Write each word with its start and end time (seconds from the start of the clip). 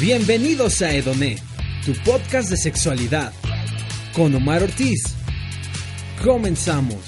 Bienvenidos 0.00 0.82
a 0.82 0.94
Edoné, 0.94 1.36
tu 1.86 1.94
podcast 2.04 2.50
de 2.50 2.58
sexualidad, 2.58 3.32
con 4.12 4.34
Omar 4.34 4.62
Ortiz. 4.62 5.02
Comenzamos. 6.22 7.00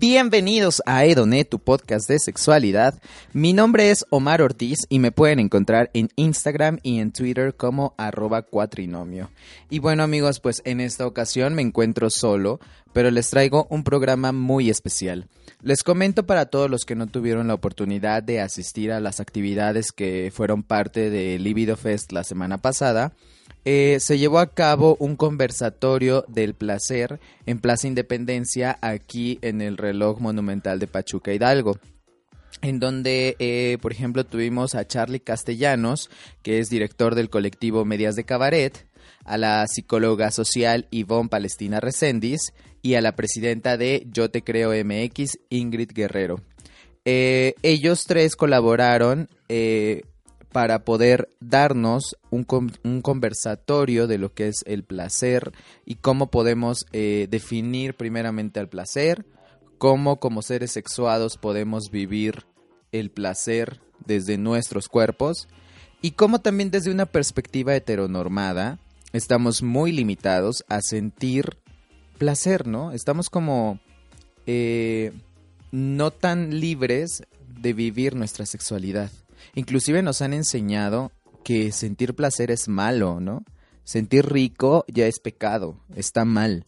Bienvenidos 0.00 0.80
a 0.86 1.06
Edoné, 1.06 1.44
tu 1.44 1.58
podcast 1.58 2.08
de 2.08 2.20
sexualidad. 2.20 3.02
Mi 3.32 3.52
nombre 3.52 3.90
es 3.90 4.06
Omar 4.10 4.42
Ortiz 4.42 4.86
y 4.88 5.00
me 5.00 5.10
pueden 5.10 5.40
encontrar 5.40 5.90
en 5.92 6.08
Instagram 6.14 6.78
y 6.84 7.00
en 7.00 7.10
Twitter 7.10 7.56
como 7.56 7.94
arroba 7.98 8.42
cuatrinomio. 8.42 9.28
Y 9.70 9.80
bueno 9.80 10.04
amigos, 10.04 10.38
pues 10.38 10.62
en 10.64 10.80
esta 10.80 11.04
ocasión 11.04 11.54
me 11.54 11.62
encuentro 11.62 12.10
solo, 12.10 12.60
pero 12.92 13.10
les 13.10 13.28
traigo 13.28 13.66
un 13.70 13.82
programa 13.82 14.30
muy 14.30 14.70
especial. 14.70 15.26
Les 15.62 15.82
comento 15.82 16.24
para 16.26 16.46
todos 16.46 16.70
los 16.70 16.84
que 16.84 16.94
no 16.94 17.08
tuvieron 17.08 17.48
la 17.48 17.54
oportunidad 17.54 18.22
de 18.22 18.40
asistir 18.40 18.92
a 18.92 19.00
las 19.00 19.18
actividades 19.18 19.90
que 19.90 20.30
fueron 20.32 20.62
parte 20.62 21.10
de 21.10 21.40
Libido 21.40 21.76
Fest 21.76 22.12
la 22.12 22.22
semana 22.22 22.58
pasada. 22.58 23.14
Eh, 23.70 24.00
se 24.00 24.16
llevó 24.16 24.38
a 24.38 24.54
cabo 24.54 24.96
un 24.98 25.14
conversatorio 25.14 26.24
del 26.26 26.54
placer 26.54 27.20
en 27.44 27.58
Plaza 27.58 27.86
Independencia 27.86 28.78
aquí 28.80 29.38
en 29.42 29.60
el 29.60 29.76
reloj 29.76 30.20
monumental 30.20 30.78
de 30.78 30.86
Pachuca 30.86 31.34
Hidalgo 31.34 31.78
en 32.62 32.80
donde, 32.80 33.36
eh, 33.38 33.76
por 33.82 33.92
ejemplo, 33.92 34.24
tuvimos 34.24 34.74
a 34.74 34.86
Charlie 34.86 35.20
Castellanos, 35.20 36.08
que 36.42 36.60
es 36.60 36.70
director 36.70 37.14
del 37.14 37.28
colectivo 37.28 37.84
Medias 37.84 38.16
de 38.16 38.24
Cabaret, 38.24 38.86
a 39.26 39.36
la 39.36 39.66
psicóloga 39.66 40.30
social 40.30 40.86
Ivonne 40.90 41.28
Palestina 41.28 41.78
Recendis 41.78 42.54
y 42.80 42.94
a 42.94 43.02
la 43.02 43.16
presidenta 43.16 43.76
de 43.76 44.06
Yo 44.10 44.30
Te 44.30 44.42
Creo 44.42 44.72
MX, 44.82 45.40
Ingrid 45.50 45.90
Guerrero. 45.92 46.40
Eh, 47.04 47.52
ellos 47.62 48.04
tres 48.06 48.34
colaboraron 48.34 49.28
para 50.52 50.84
poder 50.84 51.28
darnos 51.40 52.16
un, 52.30 52.44
conversatorio 53.02 54.06
de 54.06 54.18
lo 54.18 54.32
que 54.32 54.48
es 54.48 54.64
el 54.66 54.82
placer 54.82 55.52
y 55.84 55.96
cómo 55.96 56.30
podemos 56.30 56.86
eh, 56.92 57.26
definir 57.30 57.94
primeramente 57.94 58.60
el 58.60 58.68
placer, 58.68 59.26
cómo 59.76 60.20
como 60.20 60.42
seres 60.42 60.72
sexuados 60.72 61.36
podemos 61.36 61.90
vivir 61.90 62.46
el 62.92 63.10
placer 63.10 63.80
desde 64.04 64.38
nuestros 64.38 64.88
cuerpos 64.88 65.48
y 66.00 66.12
cómo 66.12 66.40
también 66.40 66.70
desde 66.70 66.90
una 66.90 67.06
perspectiva 67.06 67.74
heteronormada 67.74 68.78
estamos 69.12 69.62
muy 69.62 69.92
limitados 69.92 70.64
a 70.68 70.80
sentir 70.80 71.58
placer, 72.18 72.66
¿no? 72.66 72.92
Estamos 72.92 73.30
como 73.30 73.80
eh, 74.46 75.12
no 75.72 76.10
tan 76.10 76.58
libres 76.60 77.22
de 77.60 77.72
vivir 77.72 78.14
nuestra 78.14 78.46
sexualidad. 78.46 79.10
Inclusive 79.54 80.02
nos 80.02 80.22
han 80.22 80.32
enseñado 80.32 81.12
que 81.44 81.72
sentir 81.72 82.14
placer 82.14 82.50
es 82.50 82.68
malo, 82.68 83.20
¿no? 83.20 83.44
Sentir 83.84 84.26
rico 84.26 84.84
ya 84.88 85.06
es 85.06 85.18
pecado, 85.18 85.80
está 85.94 86.24
mal. 86.24 86.66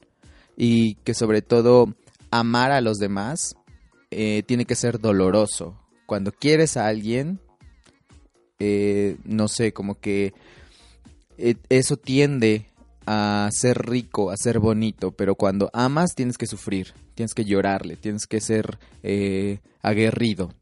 Y 0.56 0.94
que 0.96 1.14
sobre 1.14 1.42
todo 1.42 1.94
amar 2.30 2.72
a 2.72 2.80
los 2.80 2.98
demás 2.98 3.56
eh, 4.10 4.42
tiene 4.46 4.64
que 4.64 4.74
ser 4.74 5.00
doloroso. 5.00 5.78
Cuando 6.06 6.32
quieres 6.32 6.76
a 6.76 6.86
alguien, 6.86 7.40
eh, 8.58 9.16
no 9.24 9.48
sé, 9.48 9.72
como 9.72 10.00
que 10.00 10.34
eso 11.68 11.96
tiende 11.96 12.66
a 13.06 13.48
ser 13.52 13.86
rico, 13.86 14.30
a 14.30 14.36
ser 14.36 14.58
bonito, 14.58 15.12
pero 15.12 15.34
cuando 15.34 15.70
amas 15.72 16.14
tienes 16.14 16.36
que 16.36 16.46
sufrir, 16.46 16.92
tienes 17.14 17.34
que 17.34 17.44
llorarle, 17.44 17.96
tienes 17.96 18.26
que 18.26 18.40
ser 18.40 18.78
eh, 19.02 19.58
aguerrido. 19.82 20.52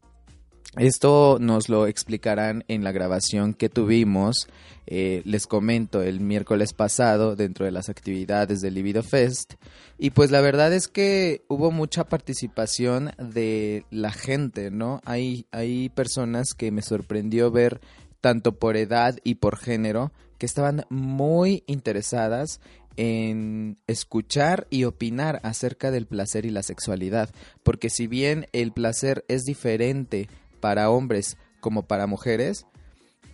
Esto 0.77 1.37
nos 1.39 1.67
lo 1.67 1.87
explicarán 1.87 2.63
en 2.67 2.83
la 2.83 2.91
grabación 2.91 3.55
que 3.55 3.69
tuvimos, 3.69 4.47
eh, 4.85 5.23
les 5.25 5.47
comento, 5.47 6.03
el 6.03 6.19
miércoles 6.19 6.73
pasado 6.73 7.35
dentro 7.35 7.65
de 7.65 7.71
las 7.71 7.89
actividades 7.89 8.61
del 8.61 8.75
Libido 8.75 9.01
Fest. 9.01 9.55
Y 9.97 10.11
pues 10.11 10.29
la 10.29 10.41
verdad 10.41 10.71
es 10.71 10.87
que 10.87 11.43
hubo 11.47 11.71
mucha 11.71 12.03
participación 12.03 13.11
de 13.17 13.85
la 13.89 14.11
gente, 14.11 14.69
¿no? 14.69 15.01
Hay, 15.05 15.47
hay 15.51 15.89
personas 15.89 16.53
que 16.53 16.71
me 16.71 16.83
sorprendió 16.83 17.49
ver 17.49 17.81
tanto 18.21 18.59
por 18.59 18.77
edad 18.77 19.17
y 19.23 19.35
por 19.35 19.57
género 19.57 20.11
que 20.37 20.45
estaban 20.45 20.85
muy 20.89 21.63
interesadas 21.65 22.61
en 22.95 23.77
escuchar 23.87 24.67
y 24.69 24.83
opinar 24.83 25.39
acerca 25.43 25.89
del 25.89 26.05
placer 26.05 26.45
y 26.45 26.51
la 26.51 26.63
sexualidad, 26.63 27.29
porque 27.63 27.89
si 27.89 28.07
bien 28.07 28.47
el 28.51 28.71
placer 28.71 29.25
es 29.29 29.43
diferente 29.43 30.27
para 30.59 30.89
hombres 30.89 31.37
como 31.59 31.87
para 31.87 32.07
mujeres, 32.07 32.65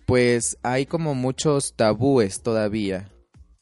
pues 0.05 0.57
hay 0.63 0.85
como 0.85 1.15
muchos 1.15 1.73
tabúes 1.75 2.41
todavía. 2.41 3.09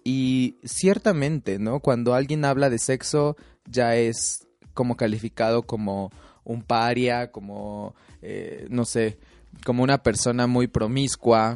Y 0.03 0.57
ciertamente, 0.63 1.59
¿no? 1.59 1.79
Cuando 1.79 2.13
alguien 2.13 2.44
habla 2.46 2.69
de 2.69 2.79
sexo 2.79 3.38
ya 3.66 3.96
es 3.96 4.47
como 4.74 4.97
calificado 4.97 5.63
como 5.63 6.12
un 6.44 6.62
paria, 6.63 7.31
como, 7.31 7.96
eh, 8.22 8.68
no 8.69 8.85
sé, 8.85 9.18
como 9.66 9.84
una 9.84 10.03
persona 10.03 10.47
muy 10.47 10.68
promiscua, 10.68 11.56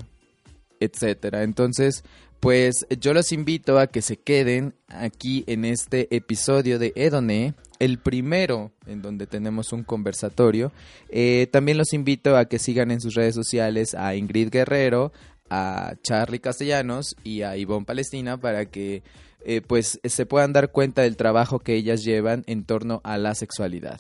etcétera. 0.80 1.44
Entonces, 1.44 2.04
pues 2.40 2.86
yo 3.00 3.14
los 3.14 3.32
invito 3.32 3.80
a 3.80 3.88
que 3.88 4.02
se 4.02 4.18
queden 4.18 4.76
aquí 4.88 5.44
en 5.48 5.66
este 5.66 6.16
episodio 6.16 6.80
de 6.80 6.94
Edone, 6.96 7.56
el 7.80 7.98
primero 8.00 8.72
en 8.86 9.02
donde 9.02 9.28
tenemos 9.28 9.74
un 9.74 9.84
conversatorio. 9.84 10.72
Eh, 11.10 11.48
también 11.52 11.78
los 11.78 11.94
invito 11.94 12.38
a 12.38 12.46
que 12.46 12.60
sigan 12.60 12.92
en 12.92 13.02
sus 13.02 13.16
redes 13.16 13.36
sociales 13.36 13.96
a 13.96 14.16
Ingrid 14.16 14.50
Guerrero, 14.50 15.12
a 15.50 15.96
Charlie 16.04 16.40
Castellanos 16.40 17.16
y 17.24 17.42
a 17.42 17.58
Ivonne 17.58 17.86
Palestina 17.86 18.38
para 18.38 18.66
que 18.66 19.04
eh, 19.46 19.62
pues 19.62 20.00
se 20.04 20.26
puedan 20.26 20.54
dar 20.54 20.72
cuenta 20.72 21.04
del 21.04 21.16
trabajo 21.16 21.60
que 21.60 21.76
ellas 21.76 22.04
llevan 22.04 22.44
en 22.48 22.66
torno 22.66 23.02
a 23.04 23.18
la 23.18 23.34
sexualidad. 23.34 24.00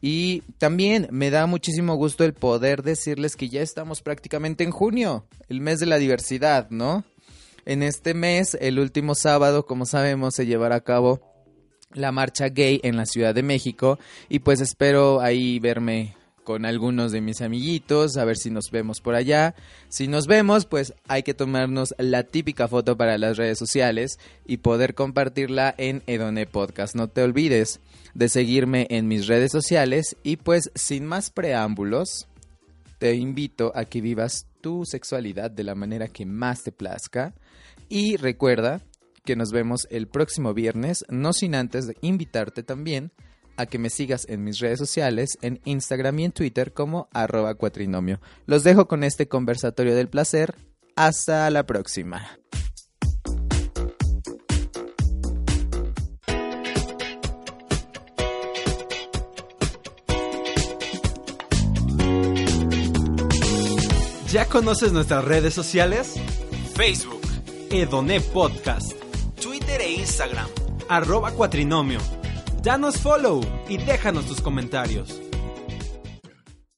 Y 0.00 0.40
también 0.58 1.06
me 1.12 1.30
da 1.30 1.46
muchísimo 1.46 1.94
gusto 1.94 2.24
el 2.24 2.34
poder 2.34 2.82
decirles 2.82 3.36
que 3.36 3.48
ya 3.48 3.62
estamos 3.62 4.02
prácticamente 4.02 4.64
en 4.64 4.72
junio, 4.72 5.24
el 5.48 5.60
mes 5.60 5.78
de 5.78 5.86
la 5.86 5.98
diversidad, 5.98 6.68
¿no? 6.70 7.04
En 7.64 7.82
este 7.82 8.14
mes, 8.14 8.56
el 8.60 8.78
último 8.78 9.14
sábado, 9.14 9.66
como 9.66 9.86
sabemos, 9.86 10.34
se 10.34 10.46
llevará 10.46 10.76
a 10.76 10.84
cabo 10.84 11.20
la 11.92 12.10
marcha 12.10 12.48
gay 12.48 12.80
en 12.82 12.96
la 12.96 13.06
Ciudad 13.06 13.34
de 13.34 13.42
México 13.42 13.98
y 14.28 14.40
pues 14.40 14.60
espero 14.60 15.20
ahí 15.20 15.58
verme 15.58 16.16
con 16.42 16.64
algunos 16.64 17.12
de 17.12 17.20
mis 17.20 17.40
amiguitos, 17.40 18.16
a 18.16 18.24
ver 18.24 18.36
si 18.36 18.50
nos 18.50 18.70
vemos 18.70 19.00
por 19.00 19.14
allá. 19.14 19.54
Si 19.88 20.08
nos 20.08 20.26
vemos, 20.26 20.66
pues 20.66 20.92
hay 21.06 21.22
que 21.22 21.34
tomarnos 21.34 21.94
la 21.98 22.24
típica 22.24 22.66
foto 22.66 22.96
para 22.96 23.16
las 23.16 23.36
redes 23.36 23.58
sociales 23.58 24.18
y 24.44 24.56
poder 24.56 24.94
compartirla 24.94 25.74
en 25.78 26.02
Edone 26.08 26.46
Podcast. 26.46 26.96
No 26.96 27.08
te 27.08 27.22
olvides 27.22 27.80
de 28.14 28.28
seguirme 28.28 28.86
en 28.90 29.06
mis 29.06 29.28
redes 29.28 29.52
sociales 29.52 30.16
y 30.24 30.36
pues 30.36 30.70
sin 30.74 31.06
más 31.06 31.30
preámbulos, 31.30 32.26
te 32.98 33.14
invito 33.14 33.72
a 33.74 33.84
que 33.84 34.00
vivas 34.00 34.46
tu 34.60 34.84
sexualidad 34.84 35.50
de 35.50 35.64
la 35.64 35.74
manera 35.74 36.08
que 36.08 36.26
más 36.26 36.62
te 36.62 36.72
plazca 36.72 37.34
y 37.92 38.16
recuerda 38.16 38.80
que 39.22 39.36
nos 39.36 39.52
vemos 39.52 39.86
el 39.90 40.08
próximo 40.08 40.54
viernes, 40.54 41.04
no 41.10 41.34
sin 41.34 41.54
antes 41.54 41.86
de 41.86 41.94
invitarte 42.00 42.62
también 42.62 43.12
a 43.58 43.66
que 43.66 43.78
me 43.78 43.90
sigas 43.90 44.26
en 44.30 44.42
mis 44.42 44.60
redes 44.60 44.78
sociales, 44.78 45.36
en 45.42 45.60
Instagram 45.66 46.18
y 46.20 46.24
en 46.24 46.32
Twitter 46.32 46.72
como 46.72 47.10
arroba 47.12 47.54
cuatrinomio. 47.54 48.18
Los 48.46 48.64
dejo 48.64 48.88
con 48.88 49.04
este 49.04 49.28
conversatorio 49.28 49.94
del 49.94 50.08
placer. 50.08 50.54
Hasta 50.96 51.50
la 51.50 51.66
próxima. 51.66 52.38
¿Ya 64.30 64.46
conoces 64.46 64.92
nuestras 64.92 65.26
redes 65.26 65.52
sociales? 65.52 66.14
Facebook, 66.74 67.21
Edone 67.74 68.20
Podcast, 68.20 68.92
Twitter 69.40 69.80
e 69.80 69.92
Instagram, 69.92 70.46
arroba 70.90 71.30
cuatrinomio 71.30 72.00
Danos 72.62 72.98
follow 72.98 73.40
y 73.66 73.78
déjanos 73.78 74.26
tus 74.26 74.42
comentarios. 74.42 75.18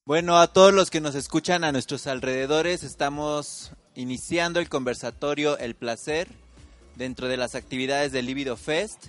Bueno, 0.05 0.39
a 0.39 0.47
todos 0.47 0.73
los 0.73 0.91
que 0.91 1.01
nos 1.01 1.17
escuchan 1.17 1.65
a 1.65 1.73
nuestros 1.73 2.07
alrededores, 2.07 2.85
estamos 2.85 3.73
iniciando 3.97 4.61
el 4.61 4.69
conversatorio 4.69 5.59
El 5.59 5.75
Placer 5.75 6.29
dentro 6.95 7.27
de 7.27 7.39
las 7.39 7.57
actividades 7.57 8.13
del 8.13 8.27
Libido 8.27 8.57
Fest. 8.57 9.07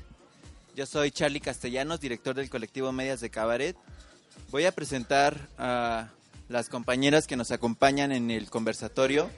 Yo 0.76 0.88
soy 0.88 1.12
Charlie 1.12 1.40
Castellanos, 1.40 2.00
director 2.00 2.34
del 2.34 2.50
colectivo 2.50 2.92
Medias 2.94 3.20
de 3.20 3.30
Cabaret. 3.30 3.78
Voy 4.50 4.66
a 4.66 4.72
presentar 4.72 5.50
a 5.60 6.10
las 6.50 6.68
compañeras 6.68 7.28
que 7.28 7.38
nos 7.38 7.52
acompañan 7.52 8.12
en 8.12 8.32
el 8.32 8.50
conversatorio. 8.50 9.30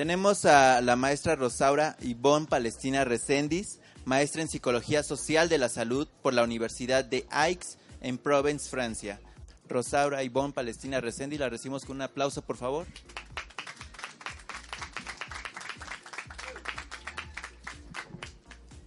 Tenemos 0.00 0.46
a 0.46 0.80
la 0.80 0.96
maestra 0.96 1.36
Rosaura 1.36 1.94
Ivonne 2.00 2.46
Palestina 2.46 3.04
Recendis, 3.04 3.80
maestra 4.06 4.40
en 4.40 4.48
Psicología 4.48 5.02
Social 5.02 5.50
de 5.50 5.58
la 5.58 5.68
Salud 5.68 6.08
por 6.22 6.32
la 6.32 6.42
Universidad 6.42 7.04
de 7.04 7.26
Aix 7.28 7.76
en 8.00 8.16
Provence, 8.16 8.70
Francia. 8.70 9.20
Rosaura 9.68 10.22
Ivonne 10.22 10.54
Palestina 10.54 11.02
Recendis, 11.02 11.38
la 11.38 11.50
recibimos 11.50 11.84
con 11.84 11.96
un 11.96 12.00
aplauso, 12.00 12.40
por 12.40 12.56
favor. 12.56 12.86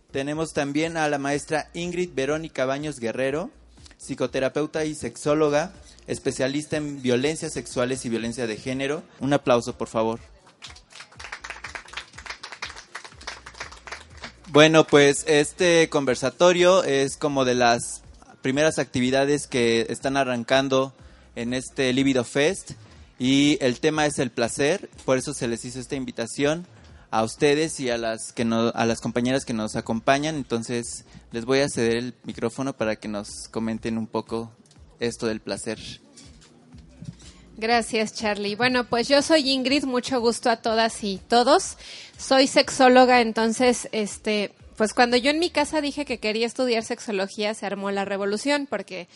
Tenemos 0.10 0.54
también 0.54 0.98
a 0.98 1.08
la 1.10 1.20
maestra 1.20 1.70
Ingrid 1.76 2.10
Verónica 2.16 2.66
Baños 2.66 3.00
Guerrero, 3.00 3.52
psicoterapeuta 4.00 4.84
y 4.86 4.96
sexóloga, 4.96 5.74
especialista 6.08 6.78
en 6.78 7.04
violencias 7.04 7.54
sexuales 7.54 8.04
y 8.04 8.10
violencia 8.10 8.48
de 8.48 8.58
género. 8.58 9.04
Un 9.20 9.34
aplauso, 9.34 9.78
por 9.78 9.90
favor. 9.90 10.33
Bueno, 14.54 14.86
pues 14.86 15.26
este 15.28 15.90
conversatorio 15.90 16.84
es 16.84 17.18
como 17.18 17.44
de 17.44 17.56
las 17.56 18.04
primeras 18.44 18.78
actividades 18.78 19.48
que 19.48 19.88
están 19.90 20.16
arrancando 20.16 20.94
en 21.36 21.56
este 21.56 21.92
Libido 21.92 22.24
Fest 22.24 22.74
y 23.18 23.58
el 23.62 23.80
tema 23.80 24.06
es 24.06 24.20
el 24.20 24.30
placer, 24.30 24.92
por 25.06 25.18
eso 25.18 25.34
se 25.34 25.48
les 25.48 25.66
hizo 25.66 25.80
esta 25.80 25.96
invitación 25.96 26.68
a 27.10 27.24
ustedes 27.24 27.80
y 27.80 27.90
a 27.90 27.98
las 27.98 28.32
que 28.32 28.44
a 28.44 28.86
las 28.86 29.02
compañeras 29.02 29.44
que 29.44 29.54
nos 29.54 29.76
acompañan. 29.76 30.36
Entonces 30.36 31.06
les 31.32 31.46
voy 31.46 31.62
a 31.62 31.68
ceder 31.68 31.96
el 31.96 32.14
micrófono 32.24 32.74
para 32.74 32.96
que 32.96 33.08
nos 33.08 33.48
comenten 33.50 33.98
un 33.98 34.06
poco 34.06 34.52
esto 35.00 35.26
del 35.26 35.40
placer. 35.40 35.80
Gracias, 37.56 38.14
Charlie. 38.14 38.56
Bueno, 38.56 38.86
pues 38.86 39.08
yo 39.08 39.22
soy 39.22 39.52
Ingrid, 39.52 39.84
mucho 39.84 40.20
gusto 40.20 40.50
a 40.50 40.58
todas 40.58 41.04
y 41.04 41.20
todos. 41.28 41.78
Soy 42.18 42.48
sexóloga, 42.48 43.22
entonces, 43.22 43.90
este, 43.92 44.52
pues 44.76 44.94
cuando 44.94 45.18
yo 45.18 45.30
en 45.30 45.40
mi 45.40 45.52
casa 45.52 45.80
dije 45.80 46.04
que 46.04 46.18
quería 46.18 46.48
estudiar 46.48 46.84
sexología, 46.84 47.54
se 47.54 47.66
armó 47.66 47.92
la 47.92 48.06
revolución, 48.06 48.68
porque 48.68 49.08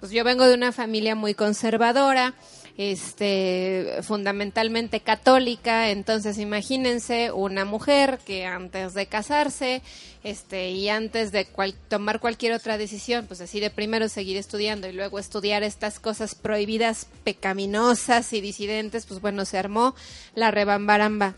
pues 0.00 0.10
yo 0.10 0.24
vengo 0.24 0.46
de 0.46 0.54
una 0.54 0.72
familia 0.72 1.14
muy 1.14 1.34
conservadora 1.34 2.34
este, 2.76 4.00
fundamentalmente 4.02 5.00
católica, 5.00 5.90
entonces 5.90 6.38
imagínense 6.38 7.30
una 7.30 7.64
mujer 7.64 8.18
que 8.26 8.46
antes 8.46 8.94
de 8.94 9.06
casarse, 9.06 9.82
este, 10.24 10.70
y 10.70 10.88
antes 10.88 11.30
de 11.30 11.46
tomar 11.88 12.18
cualquier 12.18 12.52
otra 12.52 12.76
decisión, 12.78 13.26
pues 13.26 13.38
decide 13.38 13.70
primero 13.70 14.08
seguir 14.08 14.36
estudiando 14.36 14.88
y 14.88 14.92
luego 14.92 15.18
estudiar 15.18 15.62
estas 15.62 16.00
cosas 16.00 16.34
prohibidas, 16.34 17.06
pecaminosas 17.22 18.32
y 18.32 18.40
disidentes, 18.40 19.06
pues 19.06 19.20
bueno, 19.20 19.44
se 19.44 19.58
armó 19.58 19.94
la 20.34 20.50
rebambaramba 20.50 21.34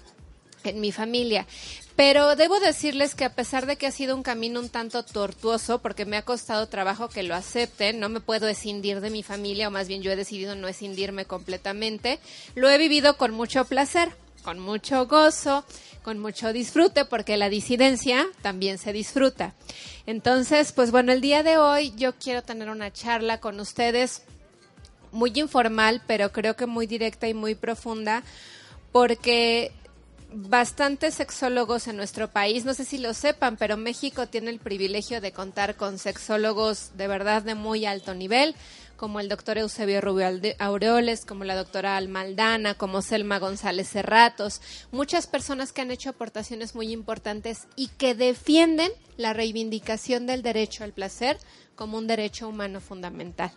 en 0.65 0.81
mi 0.81 0.93
familia. 0.93 1.47
Pero 1.97 2.37
debo 2.37 2.61
decirles 2.61 3.15
que 3.15 3.25
a 3.25 3.35
pesar 3.35 3.65
de 3.65 3.77
que 3.77 3.87
ha 3.87 3.91
sido 3.91 4.15
un 4.15 4.23
camino 4.23 4.61
un 4.61 4.69
tanto 4.69 5.03
tortuoso, 5.03 5.79
porque 5.81 6.05
me 6.05 6.19
ha 6.19 6.23
costado 6.27 6.69
trabajo 6.69 7.09
que 7.09 7.23
lo 7.23 7.35
acepten, 7.35 7.99
no 7.99 8.11
me 8.11 8.21
puedo 8.21 8.49
escindir 8.49 9.01
de 9.01 9.09
mi 9.09 9.23
familia, 9.23 9.69
o 9.69 9.71
más 9.71 9.89
bien 9.89 10.03
yo 10.03 10.13
he 10.13 10.17
decidido 10.17 10.55
no 10.55 10.69
escindirme 10.69 11.25
completamente, 11.25 12.21
lo 12.55 12.69
he 12.69 12.77
vivido 12.77 13.17
con 13.17 13.33
mucho 13.33 13.65
placer, 13.65 14.11
con 14.45 14.59
mucho 14.59 15.07
gozo, 15.07 15.65
con 16.03 16.19
mucho 16.19 16.53
disfrute, 16.53 17.07
porque 17.07 17.39
la 17.39 17.49
disidencia 17.49 18.27
también 18.43 18.77
se 18.77 18.93
disfruta. 18.93 19.55
Entonces, 20.05 20.73
pues 20.73 20.91
bueno, 20.91 21.13
el 21.13 21.23
día 21.23 21.43
de 21.43 21.57
hoy 21.57 21.95
yo 21.97 22.15
quiero 22.15 22.43
tener 22.43 22.69
una 22.69 22.93
charla 22.93 23.41
con 23.41 23.59
ustedes 23.59 24.23
muy 25.13 25.33
informal, 25.35 26.03
pero 26.07 26.31
creo 26.31 26.57
que 26.57 26.67
muy 26.67 26.87
directa 26.87 27.27
y 27.27 27.33
muy 27.33 27.55
profunda, 27.55 28.23
porque 28.93 29.73
bastantes 30.33 31.15
sexólogos 31.15 31.87
en 31.89 31.97
nuestro 31.97 32.29
país. 32.29 32.65
No 32.65 32.75
sé 32.75 32.85
si 32.85 32.99
lo 32.99 33.15
sepan, 33.15 33.57
pero 33.57 33.77
México 33.77 34.27
tiene 34.27 34.51
el 34.51 34.59
privilegio 34.59 35.21
de 35.21 35.33
contar 35.33 35.77
con 35.77 35.99
sexólogos 35.99 36.97
de 36.97 37.09
verdad 37.09 37.43
de 37.43 37.55
muy 37.55 37.87
alto 37.87 38.15
nivel, 38.15 38.55
como 38.97 39.21
el 39.21 39.29
doctor 39.29 39.59
Eusebio 39.59 40.01
Rubio 40.01 40.27
Aureoles, 40.59 41.25
como 41.25 41.45
la 41.45 41.55
doctora 41.55 41.97
Almaldana, 41.97 42.75
como 42.75 43.03
Selma 43.03 43.39
González 43.39 43.89
Cerratos, 43.89 44.61
muchas 44.91 45.27
personas 45.27 45.73
que 45.73 45.83
han 45.83 45.91
hecho 45.91 46.11
aportaciones 46.11 46.75
muy 46.75 46.93
importantes 46.93 47.67
y 47.77 47.89
que 47.89 48.15
defienden 48.15 48.91
la 49.17 49.33
reivindicación 49.33 50.27
del 50.27 50.43
derecho 50.43 50.85
al 50.85 50.93
placer 50.93 51.39
como 51.75 51.99
un 51.99 52.07
derecho 52.07 52.49
humano 52.49 52.81
fundamental. 52.81 53.53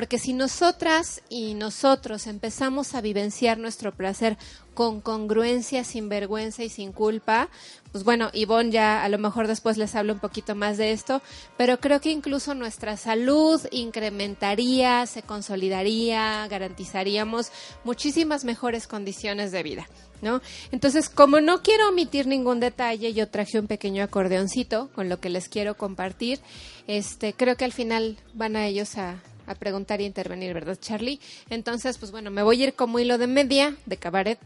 Porque 0.00 0.18
si 0.18 0.32
nosotras 0.32 1.20
y 1.28 1.52
nosotros 1.52 2.26
empezamos 2.26 2.94
a 2.94 3.02
vivenciar 3.02 3.58
nuestro 3.58 3.92
placer 3.92 4.38
con 4.72 5.02
congruencia, 5.02 5.84
sin 5.84 6.08
vergüenza 6.08 6.64
y 6.64 6.70
sin 6.70 6.92
culpa, 6.92 7.50
pues 7.92 8.02
bueno, 8.02 8.30
Ivonne 8.32 8.70
ya 8.70 9.04
a 9.04 9.08
lo 9.10 9.18
mejor 9.18 9.46
después 9.46 9.76
les 9.76 9.94
hablo 9.94 10.14
un 10.14 10.18
poquito 10.18 10.54
más 10.54 10.78
de 10.78 10.92
esto, 10.92 11.20
pero 11.58 11.80
creo 11.80 12.00
que 12.00 12.10
incluso 12.10 12.54
nuestra 12.54 12.96
salud 12.96 13.60
incrementaría, 13.72 15.04
se 15.04 15.20
consolidaría, 15.20 16.48
garantizaríamos 16.48 17.52
muchísimas 17.84 18.46
mejores 18.46 18.86
condiciones 18.86 19.52
de 19.52 19.62
vida. 19.62 19.86
¿No? 20.22 20.42
Entonces, 20.70 21.08
como 21.08 21.40
no 21.40 21.62
quiero 21.62 21.88
omitir 21.88 22.26
ningún 22.26 22.60
detalle, 22.60 23.14
yo 23.14 23.28
traje 23.30 23.58
un 23.58 23.66
pequeño 23.66 24.04
acordeoncito 24.04 24.90
con 24.94 25.08
lo 25.08 25.18
que 25.18 25.30
les 25.30 25.48
quiero 25.48 25.78
compartir. 25.78 26.40
Este, 26.86 27.32
creo 27.32 27.56
que 27.56 27.64
al 27.64 27.72
final 27.72 28.18
van 28.34 28.54
a 28.54 28.66
ellos 28.66 28.98
a, 28.98 29.22
a 29.50 29.54
preguntar 29.54 30.00
y 30.00 30.04
intervenir, 30.04 30.54
¿verdad, 30.54 30.78
Charlie? 30.80 31.20
Entonces, 31.48 31.98
pues 31.98 32.12
bueno, 32.12 32.30
me 32.30 32.42
voy 32.42 32.62
a 32.62 32.66
ir 32.68 32.74
como 32.74 32.98
hilo 32.98 33.18
de 33.18 33.26
media 33.26 33.76
de 33.86 33.96
cabaret. 33.96 34.38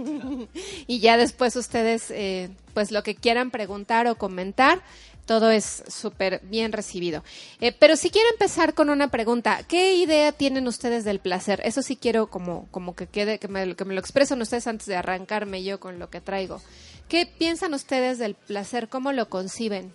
y 0.86 1.00
ya 1.00 1.16
después 1.16 1.54
ustedes, 1.56 2.10
eh, 2.10 2.50
pues 2.74 2.90
lo 2.90 3.02
que 3.02 3.14
quieran 3.14 3.50
preguntar 3.50 4.06
o 4.06 4.16
comentar, 4.16 4.82
todo 5.26 5.50
es 5.50 5.84
súper 5.86 6.40
bien 6.44 6.72
recibido. 6.72 7.22
Eh, 7.60 7.72
pero 7.78 7.96
si 7.96 8.10
quiero 8.10 8.28
empezar 8.30 8.74
con 8.74 8.90
una 8.90 9.08
pregunta, 9.08 9.62
¿qué 9.68 9.94
idea 9.94 10.32
tienen 10.32 10.66
ustedes 10.66 11.04
del 11.04 11.20
placer? 11.20 11.60
Eso 11.64 11.82
sí 11.82 11.96
quiero 11.96 12.28
como, 12.28 12.66
como 12.70 12.94
que 12.94 13.06
quede, 13.06 13.38
que 13.38 13.48
me, 13.48 13.76
que 13.76 13.84
me 13.84 13.94
lo 13.94 14.00
expresen 14.00 14.40
ustedes 14.40 14.66
antes 14.66 14.86
de 14.86 14.96
arrancarme 14.96 15.62
yo 15.62 15.78
con 15.78 15.98
lo 15.98 16.10
que 16.10 16.20
traigo. 16.20 16.60
¿Qué 17.08 17.26
piensan 17.26 17.74
ustedes 17.74 18.18
del 18.18 18.34
placer? 18.34 18.88
¿Cómo 18.88 19.12
lo 19.12 19.28
conciben? 19.28 19.94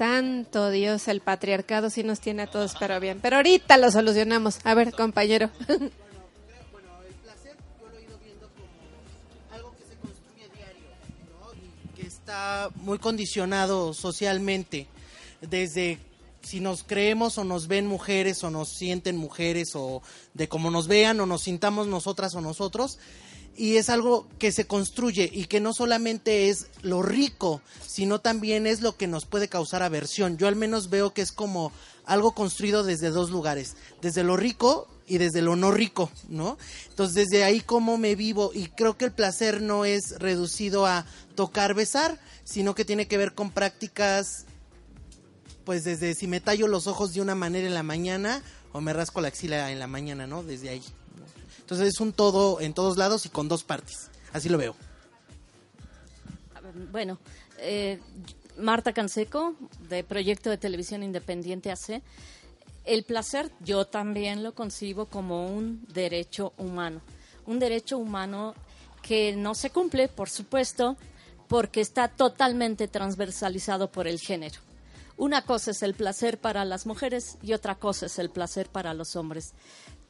Santo 0.00 0.70
Dios, 0.70 1.08
el 1.08 1.20
patriarcado 1.20 1.90
sí 1.90 2.02
nos 2.02 2.20
tiene 2.20 2.40
a 2.40 2.46
todos 2.46 2.74
pero 2.80 2.98
bien. 3.00 3.18
Pero 3.20 3.36
ahorita 3.36 3.76
lo 3.76 3.90
solucionamos. 3.90 4.58
A 4.64 4.72
ver, 4.72 4.94
compañero. 4.94 5.50
Está 11.98 12.70
muy 12.76 12.98
condicionado 12.98 13.92
socialmente. 13.92 14.86
Desde 15.42 15.98
si 16.40 16.60
nos 16.60 16.82
creemos 16.82 17.36
o 17.36 17.44
nos 17.44 17.66
ven 17.68 17.86
mujeres 17.86 18.42
o 18.42 18.48
nos 18.48 18.70
sienten 18.70 19.18
mujeres 19.18 19.72
o 19.74 20.00
de 20.32 20.48
cómo 20.48 20.70
nos 20.70 20.88
vean 20.88 21.20
o 21.20 21.26
nos 21.26 21.42
sintamos 21.42 21.88
nosotras 21.88 22.34
o 22.34 22.40
nosotros 22.40 22.98
y 23.56 23.76
es 23.76 23.90
algo 23.90 24.26
que 24.38 24.52
se 24.52 24.66
construye 24.66 25.28
y 25.32 25.44
que 25.44 25.60
no 25.60 25.72
solamente 25.72 26.48
es 26.48 26.68
lo 26.82 27.02
rico, 27.02 27.60
sino 27.86 28.20
también 28.20 28.66
es 28.66 28.80
lo 28.80 28.96
que 28.96 29.06
nos 29.06 29.26
puede 29.26 29.48
causar 29.48 29.82
aversión. 29.82 30.38
Yo 30.38 30.48
al 30.48 30.56
menos 30.56 30.88
veo 30.88 31.12
que 31.12 31.22
es 31.22 31.32
como 31.32 31.72
algo 32.06 32.32
construido 32.32 32.84
desde 32.84 33.10
dos 33.10 33.30
lugares, 33.30 33.76
desde 34.00 34.24
lo 34.24 34.36
rico 34.36 34.88
y 35.06 35.18
desde 35.18 35.42
lo 35.42 35.56
no 35.56 35.72
rico, 35.72 36.10
¿no? 36.28 36.56
Entonces 36.88 37.28
desde 37.28 37.44
ahí 37.44 37.60
cómo 37.60 37.98
me 37.98 38.14
vivo 38.14 38.52
y 38.54 38.68
creo 38.68 38.96
que 38.96 39.04
el 39.04 39.12
placer 39.12 39.60
no 39.60 39.84
es 39.84 40.18
reducido 40.18 40.86
a 40.86 41.04
tocar, 41.34 41.74
besar, 41.74 42.18
sino 42.44 42.74
que 42.74 42.84
tiene 42.84 43.08
que 43.08 43.18
ver 43.18 43.34
con 43.34 43.50
prácticas, 43.50 44.46
pues 45.64 45.84
desde 45.84 46.14
si 46.14 46.26
me 46.26 46.40
tallo 46.40 46.66
los 46.66 46.86
ojos 46.86 47.12
de 47.12 47.20
una 47.20 47.34
manera 47.34 47.66
en 47.66 47.74
la 47.74 47.82
mañana 47.82 48.42
o 48.72 48.80
me 48.80 48.92
rasco 48.92 49.20
la 49.20 49.28
axila 49.28 49.70
en 49.70 49.78
la 49.78 49.86
mañana, 49.86 50.26
¿no? 50.26 50.42
Desde 50.42 50.68
ahí. 50.70 50.82
Entonces 51.70 51.94
es 51.94 52.00
un 52.00 52.12
todo 52.12 52.60
en 52.60 52.74
todos 52.74 52.96
lados 52.96 53.26
y 53.26 53.28
con 53.28 53.46
dos 53.46 53.62
partes. 53.62 54.10
Así 54.32 54.48
lo 54.48 54.58
veo. 54.58 54.74
Bueno, 56.90 57.16
eh, 57.58 58.00
Marta 58.58 58.92
Canseco, 58.92 59.54
de 59.88 60.02
Proyecto 60.02 60.50
de 60.50 60.58
Televisión 60.58 61.04
Independiente 61.04 61.70
AC. 61.70 62.02
El 62.84 63.04
placer 63.04 63.52
yo 63.60 63.84
también 63.84 64.42
lo 64.42 64.52
concibo 64.52 65.06
como 65.06 65.46
un 65.46 65.86
derecho 65.94 66.54
humano. 66.58 67.02
Un 67.46 67.60
derecho 67.60 67.98
humano 67.98 68.56
que 69.00 69.36
no 69.36 69.54
se 69.54 69.70
cumple, 69.70 70.08
por 70.08 70.28
supuesto, 70.28 70.96
porque 71.46 71.82
está 71.82 72.08
totalmente 72.08 72.88
transversalizado 72.88 73.92
por 73.92 74.08
el 74.08 74.18
género. 74.18 74.58
Una 75.16 75.42
cosa 75.42 75.70
es 75.70 75.84
el 75.84 75.94
placer 75.94 76.40
para 76.40 76.64
las 76.64 76.84
mujeres 76.84 77.38
y 77.42 77.52
otra 77.52 77.76
cosa 77.76 78.06
es 78.06 78.18
el 78.18 78.28
placer 78.28 78.68
para 78.68 78.92
los 78.92 79.14
hombres. 79.14 79.54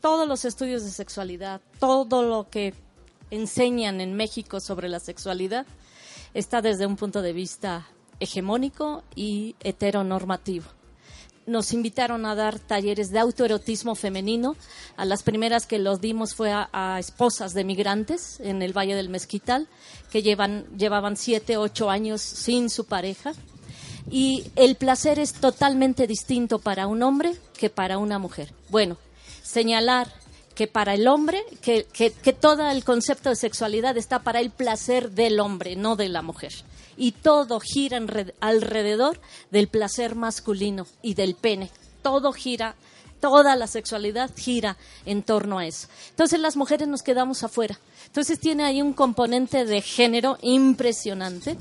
Todos 0.01 0.27
los 0.27 0.45
estudios 0.45 0.85
de 0.85 0.91
sexualidad, 0.91 1.61
todo 1.79 2.23
lo 2.23 2.49
que 2.49 2.75
enseñan 3.31 4.01
en 4.01 4.15
México 4.15 4.61
sobre 4.61 4.89
la 4.89 5.01
sexualidad 5.01 5.67
está 6.35 6.63
desde 6.63 6.87
un 6.87 6.97
punto 6.97 7.23
de 7.23 7.33
vista 7.33 7.87
hegemónico 8.19 9.03
y 9.15 9.57
heteronormativo 9.61 10.67
nos 11.51 11.73
invitaron 11.73 12.25
a 12.27 12.35
dar 12.35 12.59
talleres 12.59 13.11
de 13.11 13.19
autoerotismo 13.19 13.95
femenino. 13.95 14.57
A 14.97 15.05
las 15.05 15.23
primeras 15.23 15.67
que 15.67 15.79
los 15.79 16.01
dimos 16.01 16.35
fue 16.35 16.53
a, 16.53 16.97
esposas 16.99 17.55
de 17.55 17.65
migrantes 17.65 18.41
en 18.41 18.63
el 18.63 18.77
Valle 18.77 18.95
del 18.95 19.09
Mezquital, 19.09 19.69
que 20.11 20.23
llevan, 20.23 20.65
llevaban 20.77 21.17
siete, 21.17 21.57
ocho 21.57 21.91
años 21.91 22.21
sin 22.21 22.71
su 22.71 22.85
pareja. 22.85 23.33
Y 24.11 24.45
el 24.57 24.77
placer 24.77 25.19
es 25.19 25.35
totalmente 25.35 26.07
distinto 26.07 26.59
para 26.59 26.87
un 26.87 27.03
hombre 27.03 27.35
que 27.57 27.69
para 27.69 27.99
una 27.99 28.19
mujer. 28.19 28.53
Bueno, 28.69 28.97
señalar 29.51 30.13
que 30.55 30.67
para 30.67 30.95
el 30.95 31.09
hombre, 31.09 31.43
que, 31.63 31.87
que 31.93 32.33
todo 32.33 32.69
el 32.69 32.85
concepto 32.85 33.31
de 33.31 33.37
sexualidad 33.37 33.97
está 33.97 34.23
para 34.23 34.41
el 34.41 34.51
placer 34.51 35.11
del 35.11 35.41
hombre, 35.41 35.77
no 35.77 35.97
de 35.97 36.09
la 36.09 36.23
mujer 36.23 36.53
y 37.01 37.13
todo 37.13 37.61
gira 37.61 37.99
alrededor 38.41 39.19
del 39.51 39.69
placer 39.69 40.15
masculino 40.15 40.87
y 41.01 41.15
del 41.15 41.35
pene. 41.35 41.71
Todo 42.03 42.33
gira, 42.33 42.77
toda 43.21 43.57
la 43.57 43.67
sexualidad 43.67 44.31
gira 44.37 44.77
en 45.07 45.23
torno 45.23 45.59
a 45.59 45.67
eso. 45.67 45.89
Entonces 46.11 46.39
las 46.41 46.57
mujeres 46.57 46.89
nos 46.89 47.03
quedamos 47.03 47.43
afuera. 47.43 47.81
Entonces 48.07 48.39
tiene 48.39 48.65
ahí 48.65 48.83
un 48.83 48.93
componente 48.93 49.65
de 49.65 49.81
género 49.81 50.37
impresionante. 50.43 51.57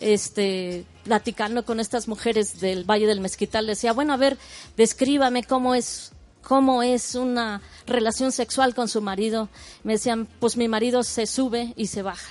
Este, 0.00 0.84
platicando 1.04 1.64
con 1.64 1.78
estas 1.78 2.08
mujeres 2.08 2.58
del 2.58 2.82
Valle 2.82 3.06
del 3.06 3.20
Mezquital, 3.20 3.68
decía, 3.68 3.92
bueno, 3.92 4.12
a 4.12 4.16
ver, 4.16 4.36
descríbame 4.76 5.44
cómo 5.44 5.76
es 5.76 6.10
cómo 6.42 6.82
es 6.82 7.14
una 7.14 7.62
relación 7.86 8.32
sexual 8.32 8.74
con 8.74 8.88
su 8.88 9.00
marido. 9.00 9.48
Me 9.84 9.94
decían, 9.94 10.28
pues 10.40 10.56
mi 10.56 10.68
marido 10.68 11.02
se 11.02 11.26
sube 11.26 11.72
y 11.76 11.86
se 11.86 12.02
baja. 12.02 12.28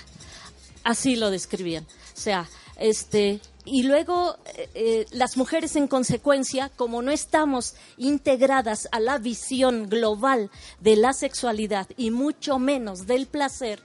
Así 0.84 1.16
lo 1.16 1.30
describían. 1.30 1.84
O 1.84 2.20
sea, 2.20 2.48
este, 2.76 3.40
y 3.64 3.84
luego 3.84 4.36
eh, 4.54 4.68
eh, 4.74 5.06
las 5.12 5.36
mujeres 5.36 5.76
en 5.76 5.86
consecuencia, 5.86 6.70
como 6.70 7.02
no 7.02 7.10
estamos 7.10 7.74
integradas 7.96 8.88
a 8.90 9.00
la 9.00 9.18
visión 9.18 9.88
global 9.88 10.50
de 10.80 10.96
la 10.96 11.12
sexualidad 11.12 11.86
y 11.96 12.10
mucho 12.10 12.58
menos 12.58 13.06
del 13.06 13.26
placer, 13.26 13.80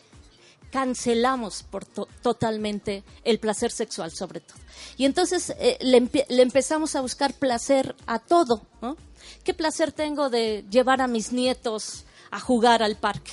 cancelamos 0.72 1.64
por 1.64 1.86
totalmente 1.86 3.04
el 3.24 3.40
placer 3.40 3.72
sexual 3.72 4.12
sobre 4.12 4.42
todo. 4.42 4.58
Y 4.98 5.06
entonces 5.06 5.52
eh, 5.60 5.78
le, 5.82 6.10
le, 6.28 6.42
empezamos 6.42 6.96
a 6.96 7.02
buscar 7.02 7.34
placer 7.34 7.96
a 8.06 8.20
todo. 8.20 8.64
¿no? 8.82 8.98
¿Qué 9.48 9.54
placer 9.54 9.94
tengo 9.94 10.30
de 10.30 10.66
llevar 10.70 11.00
a 11.00 11.08
mis 11.08 11.32
nietos 11.32 12.04
a 12.32 12.40
jugar 12.42 12.84
al 12.84 12.98
parque? 12.98 13.32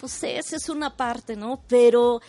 Pues 0.00 0.24
esa 0.24 0.56
es 0.56 0.68
una 0.68 0.96
parte, 0.96 1.36
¿no? 1.36 1.62
Pero 1.68 2.20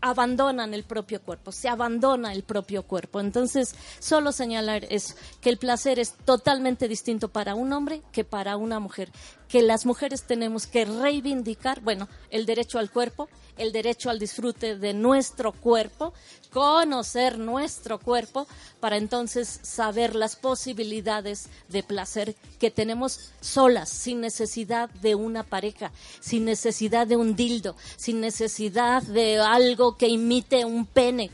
abandonan 0.00 0.74
el 0.74 0.82
propio 0.82 1.22
cuerpo, 1.22 1.52
se 1.52 1.68
abandona 1.68 2.32
el 2.32 2.42
propio 2.42 2.82
cuerpo. 2.82 3.20
Entonces, 3.20 3.76
solo 4.00 4.32
señalar 4.32 4.84
es 4.90 5.14
que 5.40 5.50
el 5.50 5.56
placer 5.56 6.00
es 6.00 6.14
totalmente 6.24 6.88
distinto 6.88 7.28
para 7.28 7.54
un 7.54 7.72
hombre 7.72 8.02
que 8.10 8.24
para 8.24 8.56
una 8.56 8.80
mujer, 8.80 9.12
que 9.46 9.62
las 9.62 9.86
mujeres 9.86 10.24
tenemos 10.24 10.66
que 10.66 10.84
reivindicar, 10.84 11.80
bueno, 11.80 12.08
el 12.30 12.44
derecho 12.44 12.80
al 12.80 12.90
cuerpo, 12.90 13.28
el 13.56 13.72
derecho 13.72 14.10
al 14.10 14.18
disfrute 14.18 14.76
de 14.76 14.94
nuestro 14.94 15.52
cuerpo, 15.52 16.12
conocer 16.52 17.38
nuestro 17.38 17.98
cuerpo 17.98 18.46
para 18.80 18.96
entonces 18.96 19.60
saber 19.62 20.14
las 20.14 20.36
posibilidades 20.36 21.48
de 21.68 21.82
placer 21.82 22.34
que 22.58 22.70
tenemos 22.70 23.32
solas, 23.40 23.88
sin 23.88 24.20
necesidad 24.20 24.90
de 24.90 25.14
una 25.14 25.42
pareja, 25.42 25.92
sin 26.20 26.44
necesidad 26.44 27.06
de 27.06 27.16
un 27.16 27.36
dildo, 27.36 27.76
sin 27.96 28.20
necesidad 28.20 29.02
de 29.02 29.38
algo 29.38 29.96
que 29.96 30.08
imite 30.08 30.64
un 30.64 30.86
pene. 30.86 31.30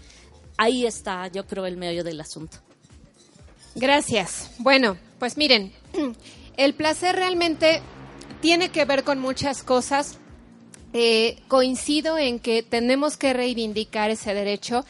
Ahí 0.56 0.86
está, 0.86 1.28
yo 1.28 1.46
creo, 1.46 1.66
el 1.66 1.76
medio 1.76 2.02
del 2.04 2.20
asunto. 2.20 2.58
Gracias. 3.74 4.50
Bueno, 4.58 4.96
pues 5.18 5.36
miren, 5.36 5.72
el 6.56 6.74
placer 6.74 7.14
realmente 7.14 7.80
tiene 8.40 8.70
que 8.70 8.84
ver 8.84 9.04
con 9.04 9.20
muchas 9.20 9.62
cosas 9.62 10.18
eh, 10.92 11.38
coincido 11.48 12.18
en 12.18 12.38
que 12.38 12.62
tenemos 12.62 13.16
que 13.16 13.32
reivindicar 13.32 14.10
ese 14.10 14.34
derecho. 14.34 14.84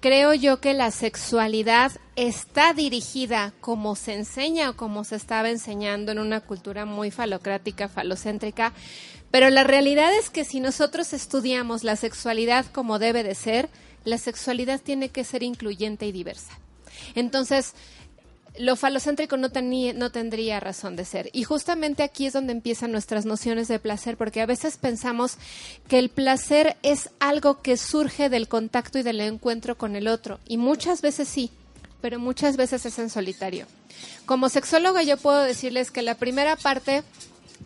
Creo 0.00 0.32
yo 0.34 0.60
que 0.60 0.74
la 0.74 0.90
sexualidad 0.90 1.92
está 2.14 2.72
dirigida 2.72 3.52
como 3.60 3.96
se 3.96 4.14
enseña 4.14 4.70
o 4.70 4.76
como 4.76 5.04
se 5.04 5.16
estaba 5.16 5.50
enseñando 5.50 6.12
en 6.12 6.20
una 6.20 6.40
cultura 6.40 6.84
muy 6.84 7.10
falocrática, 7.10 7.88
falocéntrica, 7.88 8.72
pero 9.30 9.50
la 9.50 9.64
realidad 9.64 10.14
es 10.14 10.30
que 10.30 10.44
si 10.44 10.60
nosotros 10.60 11.12
estudiamos 11.12 11.84
la 11.84 11.96
sexualidad 11.96 12.66
como 12.66 12.98
debe 12.98 13.22
de 13.22 13.34
ser, 13.34 13.68
la 14.04 14.18
sexualidad 14.18 14.80
tiene 14.80 15.08
que 15.10 15.24
ser 15.24 15.42
incluyente 15.42 16.06
y 16.06 16.12
diversa. 16.12 16.58
Entonces, 17.14 17.74
lo 18.58 18.76
falocéntrico 18.76 19.36
no, 19.36 19.48
no 19.94 20.10
tendría 20.10 20.60
razón 20.60 20.96
de 20.96 21.04
ser. 21.04 21.30
Y 21.32 21.44
justamente 21.44 22.02
aquí 22.02 22.26
es 22.26 22.32
donde 22.32 22.52
empiezan 22.52 22.92
nuestras 22.92 23.24
nociones 23.24 23.68
de 23.68 23.78
placer, 23.78 24.16
porque 24.16 24.40
a 24.40 24.46
veces 24.46 24.76
pensamos 24.76 25.38
que 25.88 25.98
el 25.98 26.08
placer 26.08 26.76
es 26.82 27.10
algo 27.20 27.62
que 27.62 27.76
surge 27.76 28.28
del 28.28 28.48
contacto 28.48 28.98
y 28.98 29.02
del 29.02 29.20
encuentro 29.20 29.76
con 29.76 29.96
el 29.96 30.08
otro. 30.08 30.40
Y 30.46 30.56
muchas 30.56 31.02
veces 31.02 31.28
sí, 31.28 31.50
pero 32.00 32.18
muchas 32.18 32.56
veces 32.56 32.84
es 32.86 32.98
en 32.98 33.10
solitario. 33.10 33.66
Como 34.26 34.48
sexóloga 34.48 35.02
yo 35.02 35.16
puedo 35.16 35.42
decirles 35.42 35.90
que 35.90 36.02
la 36.02 36.16
primera 36.16 36.56
parte 36.56 37.02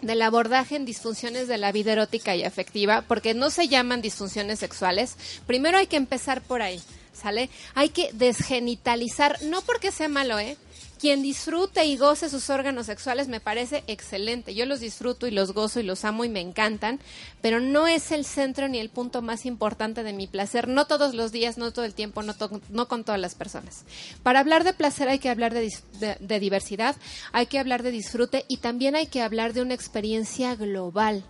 del 0.01 0.23
abordaje 0.23 0.77
en 0.77 0.85
disfunciones 0.85 1.49
de 1.49 1.59
la 1.59 1.73
vida 1.73 1.93
erótica 1.93 2.35
y 2.35 2.45
afectiva, 2.45 3.03
porque 3.03 3.35
no 3.35 3.51
se 3.51 3.69
llaman 3.69 4.03
disfunciones 4.03 4.59
sexuales, 4.59 5.17
primero 5.47 5.79
hay 5.79 5.87
que 5.87 5.97
empezar 5.97 6.43
por 6.43 6.63
ahí, 6.63 6.81
¿sale? 7.13 7.51
Hay 7.75 7.91
que 7.91 8.11
desgenitalizar, 8.13 9.41
no 9.43 9.61
porque 9.63 9.93
sea 9.93 10.09
malo, 10.09 10.39
¿eh? 10.39 10.57
Quien 11.02 11.21
disfrute 11.21 11.85
y 11.85 11.97
goce 11.97 12.28
sus 12.28 12.49
órganos 12.49 12.87
sexuales 12.87 13.26
me 13.26 13.40
parece 13.40 13.82
excelente. 13.88 14.54
Yo 14.54 14.66
los 14.66 14.78
disfruto 14.78 15.26
y 15.26 15.32
los 15.32 15.52
gozo 15.52 15.80
y 15.80 15.82
los 15.82 16.04
amo 16.04 16.25
y 16.25 16.28
me 16.28 16.38
encantan, 16.38 17.00
pero 17.40 17.59
no 17.59 17.88
es 17.88 18.12
el 18.12 18.25
centro 18.25 18.68
ni 18.68 18.78
el 18.78 18.88
punto 18.88 19.21
más 19.21 19.44
importante 19.44 20.04
de 20.04 20.12
mi 20.12 20.28
placer. 20.28 20.68
No 20.68 20.87
todos 20.87 21.12
los 21.16 21.32
días, 21.32 21.59
no 21.59 21.73
todo 21.73 21.85
el 21.85 21.94
tiempo, 21.94 22.23
no, 22.23 22.37
no 22.68 22.87
con 22.87 23.02
todas 23.02 23.21
las 23.21 23.35
personas. 23.35 23.82
Para 24.23 24.38
hablar 24.38 24.62
de 24.62 24.75
placer 24.75 25.09
hay 25.09 25.18
que 25.18 25.28
hablar 25.28 25.52
de, 25.52 25.73
de 26.21 26.38
diversidad, 26.38 26.94
hay 27.32 27.47
que 27.47 27.59
hablar 27.59 27.82
de 27.82 27.90
disfrute 27.90 28.44
y 28.47 28.59
también 28.59 28.94
hay 28.94 29.09
que 29.09 29.23
hablar 29.23 29.54
de 29.54 29.62
una 29.62 29.75
experiencia 29.75 30.54
global 30.54 31.25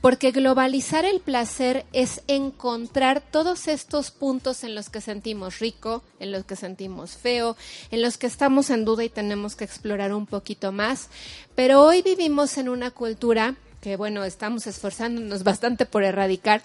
porque 0.00 0.30
globalizar 0.30 1.04
el 1.04 1.20
placer 1.20 1.84
es 1.92 2.22
encontrar 2.26 3.20
todos 3.20 3.68
estos 3.68 4.10
puntos 4.10 4.64
en 4.64 4.74
los 4.74 4.88
que 4.88 5.00
sentimos 5.00 5.58
rico, 5.58 6.02
en 6.18 6.32
los 6.32 6.44
que 6.44 6.56
sentimos 6.56 7.12
feo, 7.12 7.56
en 7.90 8.00
los 8.00 8.16
que 8.16 8.26
estamos 8.26 8.70
en 8.70 8.84
duda 8.84 9.04
y 9.04 9.10
tenemos 9.10 9.56
que 9.56 9.64
explorar 9.64 10.14
un 10.14 10.26
poquito 10.26 10.72
más. 10.72 11.08
Pero 11.54 11.82
hoy 11.82 12.02
vivimos 12.02 12.56
en 12.56 12.68
una 12.68 12.90
cultura 12.90 13.56
que, 13.80 13.96
bueno, 13.96 14.24
estamos 14.24 14.66
esforzándonos 14.66 15.42
bastante 15.44 15.84
por 15.84 16.02
erradicar, 16.02 16.62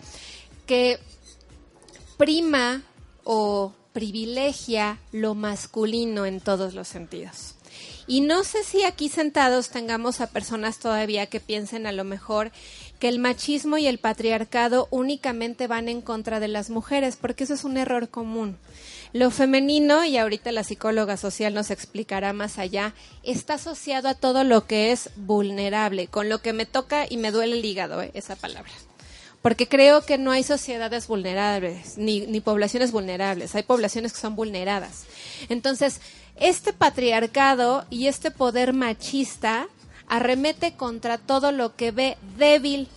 que 0.65 0.99
prima 2.17 2.83
o 3.23 3.73
privilegia 3.91 4.99
lo 5.11 5.35
masculino 5.35 6.25
en 6.25 6.39
todos 6.39 6.73
los 6.73 6.87
sentidos. 6.87 7.54
Y 8.07 8.21
no 8.21 8.43
sé 8.43 8.63
si 8.63 8.83
aquí 8.83 9.09
sentados 9.09 9.69
tengamos 9.69 10.21
a 10.21 10.27
personas 10.27 10.77
todavía 10.77 11.25
que 11.25 11.39
piensen 11.39 11.87
a 11.87 11.91
lo 11.91 12.03
mejor 12.03 12.51
que 12.99 13.07
el 13.07 13.19
machismo 13.19 13.77
y 13.77 13.87
el 13.87 13.97
patriarcado 13.97 14.87
únicamente 14.91 15.67
van 15.67 15.89
en 15.89 16.01
contra 16.01 16.39
de 16.39 16.47
las 16.47 16.69
mujeres, 16.69 17.17
porque 17.19 17.43
eso 17.45 17.55
es 17.55 17.63
un 17.63 17.77
error 17.77 18.09
común. 18.09 18.57
Lo 19.11 19.31
femenino, 19.31 20.05
y 20.05 20.17
ahorita 20.17 20.51
la 20.51 20.63
psicóloga 20.63 21.17
social 21.17 21.53
nos 21.53 21.71
explicará 21.71 22.31
más 22.31 22.59
allá, 22.59 22.93
está 23.23 23.55
asociado 23.55 24.07
a 24.07 24.13
todo 24.13 24.43
lo 24.43 24.67
que 24.67 24.91
es 24.91 25.09
vulnerable, 25.15 26.07
con 26.07 26.29
lo 26.29 26.41
que 26.41 26.53
me 26.53 26.65
toca 26.65 27.05
y 27.09 27.17
me 27.17 27.31
duele 27.31 27.57
el 27.57 27.65
hígado, 27.65 28.01
¿eh? 28.01 28.11
esa 28.13 28.35
palabra. 28.35 28.71
Porque 29.45 29.67
creo 29.67 30.01
que 30.01 30.17
no 30.17 30.31
hay 30.31 30.41
sociedades 30.41 31.05
vulnerables, 31.05 31.99
ni, 31.99 32.41
poblaciones 32.41 32.91
vulnerables, 32.91 33.53
hay 33.53 33.61
poblaciones 33.61 34.11
que 34.11 34.19
son 34.19 34.35
vulneradas. 34.35 35.03
Entonces, 35.49 36.01
este 36.35 36.73
patriarcado 36.73 37.85
y 37.91 38.07
este 38.07 38.31
poder 38.31 38.73
machista 38.73 39.67
arremete 40.07 40.73
contra 40.73 41.19
todo 41.19 41.51
lo 41.51 41.75
que 41.75 41.91
ve 41.91 42.17
débil. 42.39 42.87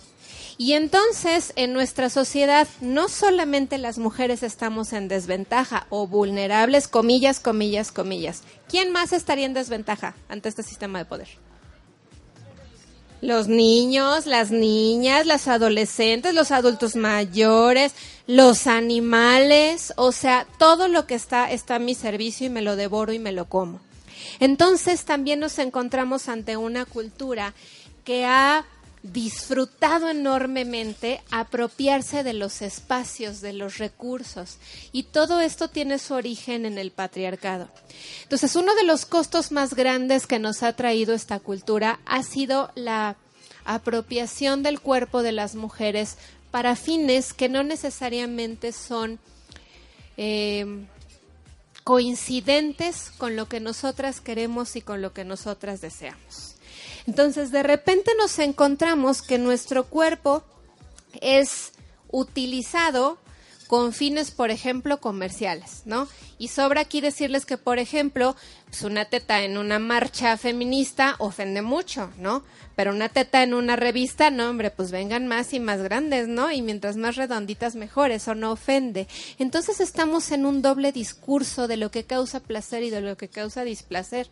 Y 0.57 0.73
entonces 0.73 1.53
en 1.55 1.71
nuestra 1.71 2.09
sociedad 2.09 2.67
no 2.81 3.09
solamente 3.09 3.77
las 3.77 3.99
mujeres 3.99 4.41
estamos 4.41 4.91
en 4.91 5.07
desventaja 5.07 5.85
o 5.91 6.07
vulnerables, 6.07 6.87
comillas, 6.87 7.39
comillas, 7.39 7.91
comillas. 7.91 8.41
¿Quién 8.67 8.91
más 8.91 9.13
estaría 9.13 9.45
en 9.45 9.53
desventaja 9.53 10.15
ante 10.29 10.49
este 10.49 10.63
sistema 10.63 10.97
de 10.97 11.05
poder? 11.05 11.27
Los 13.21 13.47
niños, 13.47 14.25
las 14.25 14.51
niñas, 14.51 15.25
las 15.25 15.47
adolescentes, 15.47 16.33
los 16.33 16.51
adultos 16.51 16.95
mayores, 16.95 17.93
los 18.27 18.67
animales, 18.67 19.93
o 19.97 20.11
sea, 20.11 20.47
todo 20.57 20.87
lo 20.87 21.05
que 21.05 21.15
está 21.15 21.51
está 21.51 21.75
a 21.75 21.79
mi 21.79 21.95
servicio 21.95 22.47
y 22.47 22.49
me 22.49 22.61
lo 22.61 22.75
devoro 22.75 23.11
y 23.11 23.19
me 23.19 23.31
lo 23.31 23.45
como. 23.45 23.81
Entonces 24.39 25.03
también 25.05 25.39
nos 25.39 25.59
encontramos 25.59 26.29
ante 26.29 26.55
una 26.55 26.85
cultura 26.85 27.53
que 28.03 28.25
ha 28.25 28.65
disfrutado 29.01 30.09
enormemente 30.09 31.21
apropiarse 31.31 32.23
de 32.23 32.33
los 32.33 32.61
espacios, 32.61 33.39
de 33.41 33.53
los 33.53 33.77
recursos. 33.77 34.57
Y 34.91 35.03
todo 35.03 35.39
esto 35.39 35.69
tiene 35.69 35.99
su 35.99 36.13
origen 36.13 36.65
en 36.65 36.77
el 36.77 36.91
patriarcado. 36.91 37.69
Entonces, 38.23 38.55
uno 38.55 38.75
de 38.75 38.83
los 38.83 39.05
costos 39.05 39.51
más 39.51 39.73
grandes 39.73 40.27
que 40.27 40.39
nos 40.39 40.63
ha 40.63 40.73
traído 40.73 41.13
esta 41.13 41.39
cultura 41.39 41.99
ha 42.05 42.23
sido 42.23 42.71
la 42.75 43.15
apropiación 43.65 44.63
del 44.63 44.79
cuerpo 44.79 45.23
de 45.23 45.31
las 45.31 45.55
mujeres 45.55 46.17
para 46.51 46.75
fines 46.75 47.33
que 47.33 47.49
no 47.49 47.63
necesariamente 47.63 48.71
son 48.71 49.19
eh, 50.17 50.65
coincidentes 51.83 53.11
con 53.17 53.35
lo 53.35 53.47
que 53.47 53.59
nosotras 53.59 54.19
queremos 54.21 54.75
y 54.75 54.81
con 54.81 55.01
lo 55.01 55.13
que 55.13 55.23
nosotras 55.23 55.81
deseamos. 55.81 56.58
Entonces, 57.09 57.49
de 57.49 57.63
repente 57.63 58.11
nos 58.19 58.37
encontramos 58.37 59.23
que 59.23 59.39
nuestro 59.39 59.85
cuerpo 59.85 60.43
es 61.21 61.71
utilizado 62.11 63.17
con 63.65 63.93
fines, 63.93 64.29
por 64.29 64.51
ejemplo, 64.51 65.01
comerciales, 65.01 65.81
¿no? 65.85 66.07
Y 66.37 66.49
sobra 66.49 66.81
aquí 66.81 67.01
decirles 67.01 67.47
que, 67.47 67.57
por 67.57 67.79
ejemplo, 67.79 68.35
pues 68.69 68.83
una 68.83 69.05
teta 69.05 69.41
en 69.43 69.57
una 69.57 69.79
marcha 69.79 70.37
feminista 70.37 71.15
ofende 71.17 71.61
mucho, 71.61 72.11
¿no? 72.17 72.43
Pero 72.75 72.91
una 72.91 73.09
teta 73.09 73.43
en 73.43 73.53
una 73.53 73.75
revista, 73.75 74.31
no, 74.31 74.49
hombre, 74.49 74.71
pues 74.71 74.91
vengan 74.91 75.27
más 75.27 75.53
y 75.53 75.59
más 75.59 75.81
grandes, 75.81 76.29
¿no? 76.29 76.49
Y 76.49 76.61
mientras 76.61 76.95
más 76.95 77.17
redonditas, 77.17 77.75
mejor, 77.75 78.11
eso 78.11 78.35
no 78.35 78.51
ofende. 78.53 79.07
Entonces 79.37 79.81
estamos 79.81 80.31
en 80.31 80.45
un 80.45 80.61
doble 80.61 80.93
discurso 80.93 81.67
de 81.67 81.75
lo 81.75 81.91
que 81.91 82.05
causa 82.05 82.39
placer 82.39 82.83
y 82.83 82.89
de 82.89 83.01
lo 83.01 83.17
que 83.17 83.27
causa 83.27 83.65
displacer. 83.65 84.29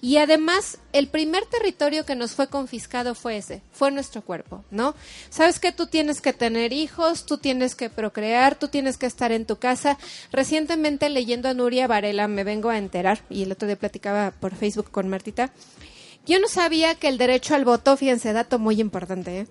Y 0.00 0.16
además, 0.16 0.78
el 0.94 1.08
primer 1.08 1.44
territorio 1.44 2.06
que 2.06 2.14
nos 2.14 2.32
fue 2.32 2.46
confiscado 2.46 3.14
fue 3.14 3.36
ese, 3.36 3.60
fue 3.72 3.90
nuestro 3.90 4.22
cuerpo, 4.22 4.64
¿no? 4.70 4.94
Sabes 5.28 5.58
que 5.58 5.72
tú 5.72 5.86
tienes 5.86 6.22
que 6.22 6.32
tener 6.32 6.72
hijos, 6.72 7.26
tú 7.26 7.36
tienes 7.36 7.74
que 7.74 7.90
procrear, 7.90 8.54
tú 8.54 8.68
tienes 8.68 8.96
que 8.96 9.06
estar 9.06 9.32
en 9.32 9.44
tu 9.44 9.56
casa. 9.56 9.98
Recientemente 10.30 11.10
leyendo 11.10 11.50
a 11.50 11.54
Nuria 11.54 11.88
Varela 11.88 12.26
me 12.26 12.44
vengo 12.44 12.70
a 12.70 12.78
enterar, 12.78 13.20
y 13.28 13.42
el 13.42 13.52
otro 13.52 13.66
día 13.66 13.71
platicaba 13.76 14.30
por 14.32 14.54
Facebook 14.54 14.90
con 14.90 15.08
Martita, 15.08 15.52
yo 16.26 16.38
no 16.38 16.48
sabía 16.48 16.94
que 16.94 17.08
el 17.08 17.18
derecho 17.18 17.54
al 17.54 17.64
voto, 17.64 17.96
fíjense, 17.96 18.32
dato 18.32 18.58
muy 18.58 18.80
importante, 18.80 19.40
¿eh? 19.40 19.46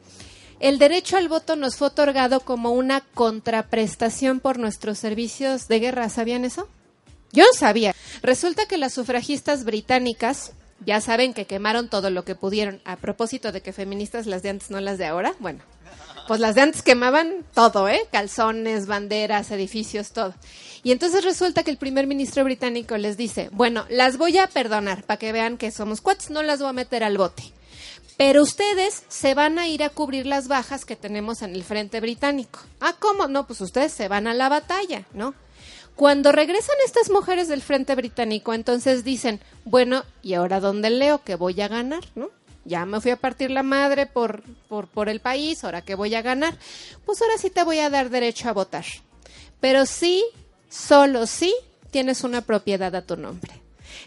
el 0.61 0.77
derecho 0.77 1.17
al 1.17 1.27
voto 1.27 1.55
nos 1.55 1.75
fue 1.75 1.87
otorgado 1.87 2.39
como 2.41 2.71
una 2.71 3.01
contraprestación 3.01 4.39
por 4.39 4.59
nuestros 4.59 4.99
servicios 4.99 5.67
de 5.67 5.79
guerra. 5.79 6.07
¿Sabían 6.07 6.45
eso? 6.45 6.69
Yo 7.33 7.43
no 7.45 7.53
sabía. 7.53 7.95
Resulta 8.21 8.67
que 8.67 8.77
las 8.77 8.93
sufragistas 8.93 9.63
británicas, 9.63 10.53
ya 10.85 11.01
saben 11.01 11.33
que 11.33 11.47
quemaron 11.47 11.89
todo 11.89 12.11
lo 12.11 12.23
que 12.23 12.35
pudieron, 12.35 12.79
a 12.85 12.95
propósito 12.95 13.51
de 13.51 13.61
que 13.61 13.73
feministas 13.73 14.27
las 14.27 14.43
de 14.43 14.49
antes, 14.49 14.69
no 14.69 14.79
las 14.81 14.99
de 14.99 15.07
ahora, 15.07 15.33
bueno, 15.39 15.63
pues 16.27 16.39
las 16.39 16.55
de 16.55 16.61
antes 16.61 16.81
quemaban 16.81 17.45
todo, 17.53 17.87
¿eh? 17.89 18.07
Calzones, 18.11 18.87
banderas, 18.87 19.51
edificios, 19.51 20.11
todo. 20.11 20.33
Y 20.83 20.91
entonces 20.91 21.23
resulta 21.23 21.63
que 21.63 21.71
el 21.71 21.77
primer 21.77 22.07
ministro 22.07 22.43
británico 22.43 22.97
les 22.97 23.17
dice, 23.17 23.49
bueno, 23.51 23.85
las 23.89 24.17
voy 24.17 24.37
a 24.37 24.47
perdonar 24.47 25.03
para 25.03 25.17
que 25.17 25.31
vean 25.31 25.57
que 25.57 25.71
somos 25.71 26.01
cuates, 26.01 26.29
no 26.29 26.41
las 26.41 26.59
voy 26.59 26.69
a 26.69 26.73
meter 26.73 27.03
al 27.03 27.17
bote. 27.17 27.43
Pero 28.17 28.43
ustedes 28.43 29.03
se 29.07 29.33
van 29.33 29.57
a 29.57 29.67
ir 29.67 29.83
a 29.83 29.89
cubrir 29.89 30.25
las 30.25 30.47
bajas 30.47 30.85
que 30.85 30.95
tenemos 30.95 31.41
en 31.41 31.55
el 31.55 31.63
frente 31.63 31.99
británico. 31.99 32.59
Ah, 32.79 32.95
¿cómo? 32.99 33.27
No, 33.27 33.47
pues 33.47 33.61
ustedes 33.61 33.91
se 33.91 34.07
van 34.07 34.27
a 34.27 34.33
la 34.33 34.49
batalla, 34.49 35.05
¿no? 35.13 35.33
Cuando 35.95 36.31
regresan 36.31 36.75
estas 36.85 37.09
mujeres 37.09 37.47
del 37.47 37.61
frente 37.61 37.95
británico, 37.95 38.53
entonces 38.53 39.03
dicen, 39.03 39.39
bueno, 39.65 40.03
¿y 40.23 40.33
ahora 40.33 40.59
dónde 40.59 40.89
leo 40.89 41.23
que 41.23 41.35
voy 41.35 41.59
a 41.61 41.67
ganar, 41.67 42.03
no? 42.15 42.29
Ya 42.63 42.85
me 42.85 43.01
fui 43.01 43.11
a 43.11 43.17
partir 43.17 43.51
la 43.51 43.63
madre 43.63 44.05
por, 44.05 44.43
por, 44.67 44.87
por 44.87 45.09
el 45.09 45.19
país, 45.19 45.63
ahora 45.63 45.81
que 45.81 45.95
voy 45.95 46.13
a 46.15 46.21
ganar. 46.21 46.55
Pues 47.05 47.21
ahora 47.21 47.37
sí 47.37 47.49
te 47.49 47.63
voy 47.63 47.79
a 47.79 47.89
dar 47.89 48.09
derecho 48.09 48.49
a 48.49 48.53
votar. 48.53 48.85
Pero 49.59 49.85
sí 49.85 50.23
solo 50.69 51.25
si 51.27 51.53
tienes 51.89 52.23
una 52.23 52.41
propiedad 52.41 52.93
a 52.95 53.01
tu 53.01 53.17
nombre. 53.17 53.53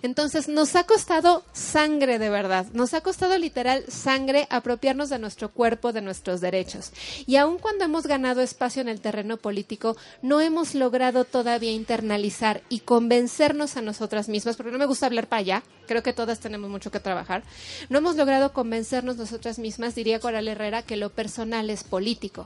Entonces 0.05 0.49
nos 0.49 0.77
ha 0.77 0.85
costado 0.85 1.47
sangre 1.55 2.19
de 2.19 2.29
verdad, 2.29 2.67
nos 2.75 2.93
ha 2.93 3.01
costado 3.01 3.39
literal 3.39 3.87
sangre 3.89 4.47
apropiarnos 4.51 5.09
de 5.09 5.19
nuestro 5.19 5.51
cuerpo, 5.51 5.95
de 5.95 6.03
nuestros 6.03 6.43
derechos. 6.43 6.93
Y 7.27 7.37
aun 7.37 7.57
cuando 7.57 7.87
hemos 7.87 8.07
ganado 8.07 8.43
espacio 8.43 8.83
en 8.83 8.91
el 8.91 9.01
terreno 9.01 9.39
político, 9.39 9.97
no 10.21 10.43
hemos 10.43 10.75
logrado 10.75 11.25
todavía 11.25 11.73
internalizar 11.73 12.61
y 12.69 12.81
convencernos 12.81 13.79
a 13.79 13.81
nosotras 13.81 14.29
mismas, 14.29 14.57
porque 14.57 14.73
no 14.73 14.79
me 14.79 14.85
gusta 14.85 15.07
hablar 15.07 15.27
para 15.27 15.41
allá, 15.41 15.63
creo 15.87 16.03
que 16.03 16.13
todas 16.13 16.39
tenemos 16.39 16.69
mucho 16.69 16.91
que 16.91 17.01
trabajar, 17.01 17.43
no 17.89 17.97
hemos 17.97 18.17
logrado 18.17 18.53
convencernos 18.53 19.17
nosotras 19.17 19.59
mismas, 19.59 19.95
diría 19.95 20.21
Coral 20.21 20.49
Herrera, 20.49 20.83
que 20.83 20.99
lo 20.99 21.09
personal 21.09 21.71
es 21.71 21.83
político 21.83 22.45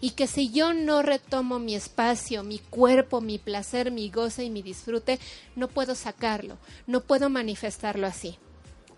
y 0.00 0.10
que 0.10 0.26
si 0.26 0.50
yo 0.50 0.72
no 0.72 1.02
retomo 1.02 1.58
mi 1.58 1.74
espacio, 1.74 2.42
mi 2.42 2.58
cuerpo, 2.58 3.20
mi 3.20 3.38
placer, 3.38 3.90
mi 3.90 4.10
goce 4.10 4.44
y 4.44 4.50
mi 4.50 4.62
disfrute, 4.62 5.18
no 5.56 5.68
puedo 5.68 5.94
sacarlo, 5.94 6.58
no 6.86 7.02
puedo 7.02 7.28
manifestarlo 7.28 8.06
así. 8.06 8.38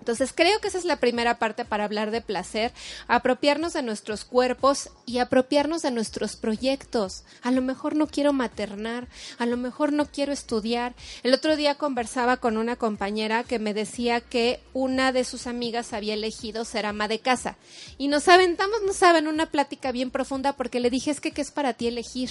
Entonces 0.02 0.32
creo 0.34 0.58
que 0.58 0.66
esa 0.66 0.78
es 0.78 0.84
la 0.84 0.96
primera 0.96 1.38
parte 1.38 1.64
para 1.64 1.84
hablar 1.84 2.10
de 2.10 2.20
placer, 2.20 2.72
apropiarnos 3.06 3.72
de 3.72 3.84
nuestros 3.84 4.24
cuerpos 4.24 4.90
y 5.06 5.18
apropiarnos 5.18 5.82
de 5.82 5.92
nuestros 5.92 6.34
proyectos. 6.34 7.22
A 7.40 7.52
lo 7.52 7.62
mejor 7.62 7.94
no 7.94 8.08
quiero 8.08 8.32
maternar, 8.32 9.06
a 9.38 9.46
lo 9.46 9.56
mejor 9.56 9.92
no 9.92 10.06
quiero 10.06 10.32
estudiar. 10.32 10.96
El 11.22 11.34
otro 11.34 11.54
día 11.54 11.76
conversaba 11.76 12.38
con 12.38 12.56
una 12.56 12.74
compañera 12.74 13.44
que 13.44 13.60
me 13.60 13.74
decía 13.74 14.20
que 14.20 14.58
una 14.72 15.12
de 15.12 15.22
sus 15.22 15.46
amigas 15.46 15.92
había 15.92 16.14
elegido 16.14 16.64
ser 16.64 16.84
ama 16.84 17.06
de 17.06 17.20
casa. 17.20 17.56
Y 17.96 18.08
nos 18.08 18.26
aventamos, 18.26 18.80
no 18.84 18.94
saben, 18.94 19.28
una 19.28 19.46
plática 19.46 19.92
bien 19.92 20.10
profunda 20.10 20.54
porque 20.54 20.80
le 20.80 20.90
dije 20.90 21.12
es 21.12 21.20
que 21.20 21.30
qué 21.30 21.42
es 21.42 21.52
para 21.52 21.74
ti 21.74 21.86
elegir. 21.86 22.30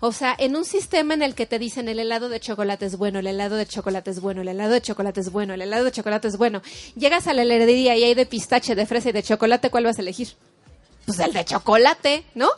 O 0.00 0.12
sea, 0.12 0.34
en 0.38 0.56
un 0.56 0.64
sistema 0.64 1.14
en 1.14 1.22
el 1.22 1.34
que 1.34 1.46
te 1.46 1.58
dicen 1.58 1.88
el 1.88 1.98
helado 1.98 2.28
de 2.28 2.40
chocolate 2.40 2.86
es 2.86 2.96
bueno, 2.96 3.18
el 3.18 3.26
helado 3.26 3.56
de 3.56 3.66
chocolate 3.66 4.10
es 4.10 4.20
bueno, 4.20 4.42
el 4.42 4.48
helado 4.48 4.74
de 4.74 4.82
chocolate 4.82 5.20
es 5.20 5.30
bueno, 5.30 5.54
el 5.54 5.62
helado 5.62 5.84
de 5.84 5.92
chocolate 5.92 6.28
es 6.28 6.36
bueno, 6.36 6.62
llegas 6.96 7.26
a 7.26 7.34
la 7.34 7.42
heladería 7.42 7.96
y 7.96 8.04
hay 8.04 8.14
de 8.14 8.26
pistache, 8.26 8.74
de 8.74 8.86
fresa 8.86 9.10
y 9.10 9.12
de 9.12 9.22
chocolate, 9.22 9.70
¿cuál 9.70 9.84
vas 9.84 9.98
a 9.98 10.02
elegir? 10.02 10.28
Pues 11.06 11.18
el 11.20 11.32
de 11.32 11.44
chocolate, 11.44 12.24
¿no? 12.34 12.48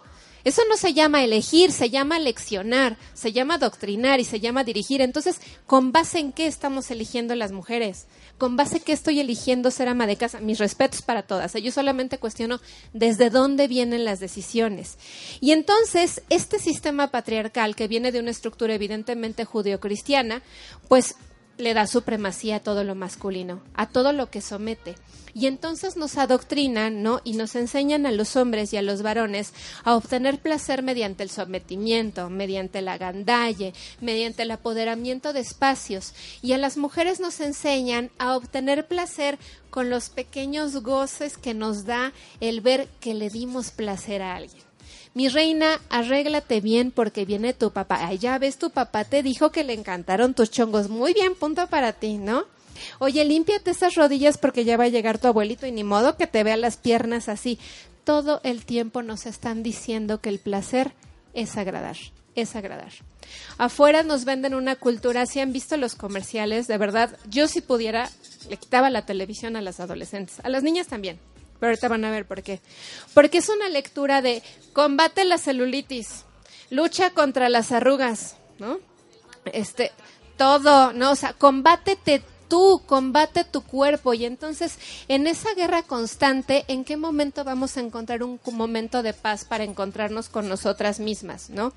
Eso 0.45 0.63
no 0.69 0.77
se 0.77 0.95
llama 0.95 1.23
elegir, 1.23 1.73
se 1.73 1.91
llama 1.91 2.19
leccionar, 2.19 2.97
se 3.15 3.33
llama 3.33 3.59
doctrinar 3.59 4.21
y 4.21 4.25
se 4.25 4.41
llama 4.41 4.65
dirigir. 4.65 5.01
Entonces, 5.01 5.41
¿con 5.67 5.93
base 5.93 6.19
en 6.19 6.33
qué 6.33 6.47
estamos 6.47 6.91
eligiendo 6.91 7.35
las 7.35 7.53
mujeres? 7.53 8.07
¿Con 8.39 8.57
base 8.57 8.79
en 8.79 8.83
qué 8.85 8.93
estoy 8.93 9.21
eligiendo 9.21 9.71
ser 9.71 9.89
ama 9.89 10.07
de 10.07 10.17
casa? 10.17 10.41
Mis 10.41 10.59
respetos 10.59 11.03
para 11.03 11.23
todas. 11.23 11.53
Yo 11.55 11.73
solamente 11.73 12.19
cuestiono 12.19 12.61
desde 12.93 13.29
dónde 13.31 13.69
vienen 13.69 14.05
las 14.05 14.21
decisiones. 14.21 14.99
Y 15.41 15.53
entonces, 15.53 16.23
este 16.31 16.59
sistema 16.59 17.11
patriarcal 17.11 17.77
que 17.77 17.89
viene 17.89 18.13
de 18.13 18.21
una 18.21 18.31
estructura 18.31 18.75
evidentemente 18.75 19.45
judeocristiana, 19.45 20.43
pues 20.89 21.17
le 21.61 21.75
da 21.75 21.87
supremacía 21.87 22.57
a 22.57 22.61
todo 22.61 22.85
lo 22.85 22.95
masculino, 22.95 23.61
a 23.75 23.89
todo 23.89 24.13
lo 24.13 24.31
que 24.31 24.41
somete. 24.41 24.95
Y 25.33 25.47
entonces 25.47 25.97
nos 25.97 26.19
adoctrinan, 26.19 27.03
¿no? 27.03 27.21
Y 27.25 27.35
nos 27.35 27.55
enseñan 27.55 28.05
a 28.07 28.11
los 28.11 28.37
hombres 28.37 28.73
y 28.73 28.77
a 28.77 28.83
los 28.83 29.03
varones 29.03 29.53
a 29.85 29.95
obtener 29.95 30.41
placer 30.41 30.83
mediante 30.83 31.23
el 31.23 31.31
sometimiento, 31.31 32.31
mediante 32.31 32.83
la 32.83 32.99
gandalle, 32.99 33.73
mediante 34.01 34.43
el 34.43 34.51
apoderamiento 34.51 35.33
de 35.33 35.41
espacios. 35.41 36.15
Y 36.43 36.53
a 36.53 36.59
las 36.59 36.77
mujeres 36.77 37.21
nos 37.21 37.41
enseñan 37.41 38.11
a 38.19 38.37
obtener 38.37 38.89
placer 38.89 39.39
con 39.71 39.89
los 39.89 40.09
pequeños 40.09 40.83
goces 40.83 41.37
que 41.37 41.55
nos 41.55 41.85
da 41.85 42.13
el 42.41 42.61
ver 42.61 42.89
que 43.01 43.15
le 43.15 43.31
dimos 43.31 43.71
placer 43.71 44.23
a 44.23 44.35
alguien. 44.35 44.70
Mi 45.13 45.29
reina, 45.29 45.81
arréglate 45.89 46.61
bien 46.61 46.93
porque 46.93 47.25
viene 47.25 47.53
tu 47.53 47.73
papá. 47.73 47.99
Ay, 48.07 48.19
ya 48.19 48.39
ves, 48.39 48.59
tu 48.59 48.71
papá 48.71 49.05
te 49.05 49.23
dijo 49.23 49.51
que 49.51 49.65
le 49.65 49.73
encantaron 49.73 50.35
tus 50.35 50.51
chongos. 50.51 50.89
Muy 50.89 51.13
bien, 51.15 51.35
punto 51.35 51.67
para 51.67 51.93
ti, 51.93 52.19
¿no? 52.19 52.45
Oye, 52.99 53.25
límpiate 53.25 53.73
esas 53.73 53.95
rodillas 53.97 54.39
porque 54.39 54.65
ya 54.65 54.77
va 54.77 54.85
a 54.85 54.89
llegar 54.89 55.19
tu 55.19 55.27
abuelito 55.27 55.67
y 55.67 55.73
ni 55.73 55.85
modo 55.85 56.17
que 56.17 56.27
te 56.27 56.45
vea 56.45 56.57
las 56.57 56.77
piernas 56.77 57.29
así. 57.29 57.59
Todo 58.05 58.41
el 58.45 58.65
tiempo 58.65 59.03
nos 59.03 59.27
están 59.27 59.63
diciendo 59.63 60.21
que 60.21 60.29
el 60.29 60.39
placer 60.39 60.93
es 61.35 61.57
agradar, 61.57 61.97
es 62.35 62.57
agradar. 62.57 62.93
Afuera 63.59 64.03
nos 64.03 64.25
venden 64.25 64.55
una 64.55 64.77
cultura, 64.77 65.27
si 65.27 65.41
han 65.41 65.53
visto 65.53 65.77
los 65.77 65.95
comerciales, 65.95 66.67
de 66.67 66.79
verdad, 66.79 67.17
yo 67.29 67.47
si 67.47 67.61
pudiera, 67.61 68.11
le 68.49 68.57
quitaba 68.57 68.91
la 68.91 69.07
televisión 69.07 69.57
a 69.57 69.61
las 69.61 69.81
adolescentes, 69.81 70.41
a 70.43 70.49
las 70.49 70.63
niñas 70.63 70.87
también, 70.87 71.19
pero 71.61 71.71
ahorita 71.71 71.89
van 71.89 72.05
a 72.05 72.11
ver 72.11 72.27
por 72.27 72.43
qué. 72.43 72.61
Porque 73.15 73.39
es 73.39 73.49
una 73.49 73.69
lectura 73.69 74.23
de 74.23 74.43
combate 74.73 75.25
la 75.25 75.39
celulitis, 75.39 76.25
lucha 76.71 77.11
contra 77.11 77.49
las 77.49 77.71
arrugas, 77.71 78.37
¿no? 78.59 78.79
Este, 79.45 79.93
todo, 80.37 80.93
¿no? 80.93 81.13
O 81.13 81.17
sea, 81.17 81.35
combátete 81.35 82.23
tú, 82.51 82.83
combate 82.85 83.45
tu 83.45 83.63
cuerpo. 83.63 84.13
Y 84.13 84.27
entonces, 84.27 84.79
en 85.09 85.27
esa 85.27 85.55
guerra 85.55 85.83
constante, 85.83 86.67
¿en 86.69 86.85
qué 86.85 86.99
momento 86.99 87.45
vamos 87.45 87.79
a 87.79 87.81
encontrar 87.81 88.23
un 88.23 88.39
momento 88.53 89.03
de 89.03 89.15
paz 89.15 89.47
para 89.47 89.65
encontrarnos 89.65 90.29
con 90.29 90.51
nosotras 90.51 91.01
mismas, 91.01 91.49
no? 91.49 91.73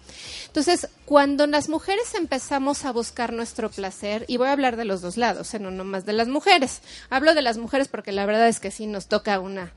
Entonces, 0.47 0.89
cuando 1.05 1.47
las 1.47 1.69
mujeres 1.69 2.13
empezamos 2.15 2.83
a 2.83 2.91
buscar 2.91 3.31
nuestro 3.31 3.69
placer, 3.69 4.25
y 4.27 4.35
voy 4.35 4.47
a 4.47 4.51
hablar 4.51 4.75
de 4.75 4.83
los 4.83 5.01
dos 5.01 5.15
lados, 5.15 5.53
¿eh? 5.53 5.59
no 5.59 5.71
nomás 5.71 6.05
de 6.05 6.13
las 6.13 6.27
mujeres, 6.27 6.81
hablo 7.09 7.33
de 7.33 7.41
las 7.43 7.57
mujeres 7.57 7.87
porque 7.87 8.11
la 8.11 8.25
verdad 8.25 8.49
es 8.49 8.59
que 8.59 8.71
sí 8.71 8.87
nos 8.87 9.07
toca 9.07 9.39
una 9.39 9.71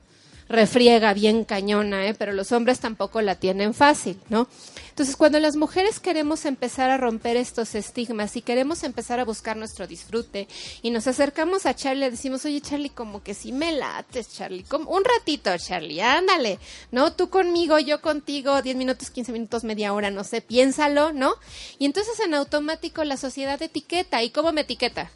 refriega 0.49 1.13
bien 1.13 1.43
cañona, 1.43 2.07
¿eh? 2.07 2.13
pero 2.13 2.33
los 2.33 2.51
hombres 2.51 2.79
tampoco 2.79 3.21
la 3.21 3.35
tienen 3.35 3.73
fácil, 3.73 4.19
¿no? 4.29 4.47
Entonces, 4.89 5.15
cuando 5.15 5.39
las 5.39 5.55
mujeres 5.55 5.99
queremos 5.99 6.45
empezar 6.45 6.89
a 6.89 6.97
romper 6.97 7.37
estos 7.37 7.75
estigmas 7.75 8.35
y 8.35 8.41
queremos 8.41 8.81
empezar 8.83 9.19
a 9.19 9.25
buscar 9.25 9.55
nuestro 9.55 9.85
disfrute 9.85 10.47
y 10.81 10.89
nos 10.89 11.05
acercamos 11.05 11.67
a 11.67 11.75
Charlie, 11.75 11.99
le 11.99 12.11
decimos, 12.11 12.45
oye 12.45 12.61
Charlie, 12.61 12.89
como 12.89 13.21
que 13.21 13.35
sí 13.35 13.51
me 13.51 13.71
lates, 13.71 14.33
Charlie, 14.33 14.63
como 14.63 14.89
un 14.89 15.03
ratito, 15.03 15.55
Charlie, 15.57 16.01
ándale, 16.01 16.57
¿no? 16.91 17.13
Tú 17.13 17.29
conmigo, 17.29 17.77
yo 17.77 18.01
contigo, 18.01 18.61
10 18.61 18.75
minutos, 18.75 19.11
15 19.11 19.31
minutos, 19.33 19.63
media 19.63 19.93
hora, 19.93 20.09
no 20.09 20.23
sé, 20.23 20.41
piénsalo, 20.41 21.13
¿no? 21.13 21.35
Y 21.77 21.85
entonces 21.85 22.19
en 22.19 22.33
automático 22.33 23.03
la 23.03 23.17
sociedad 23.17 23.61
etiqueta, 23.61 24.23
¿y 24.23 24.31
cómo 24.31 24.51
me 24.51 24.61
etiqueta? 24.61 25.11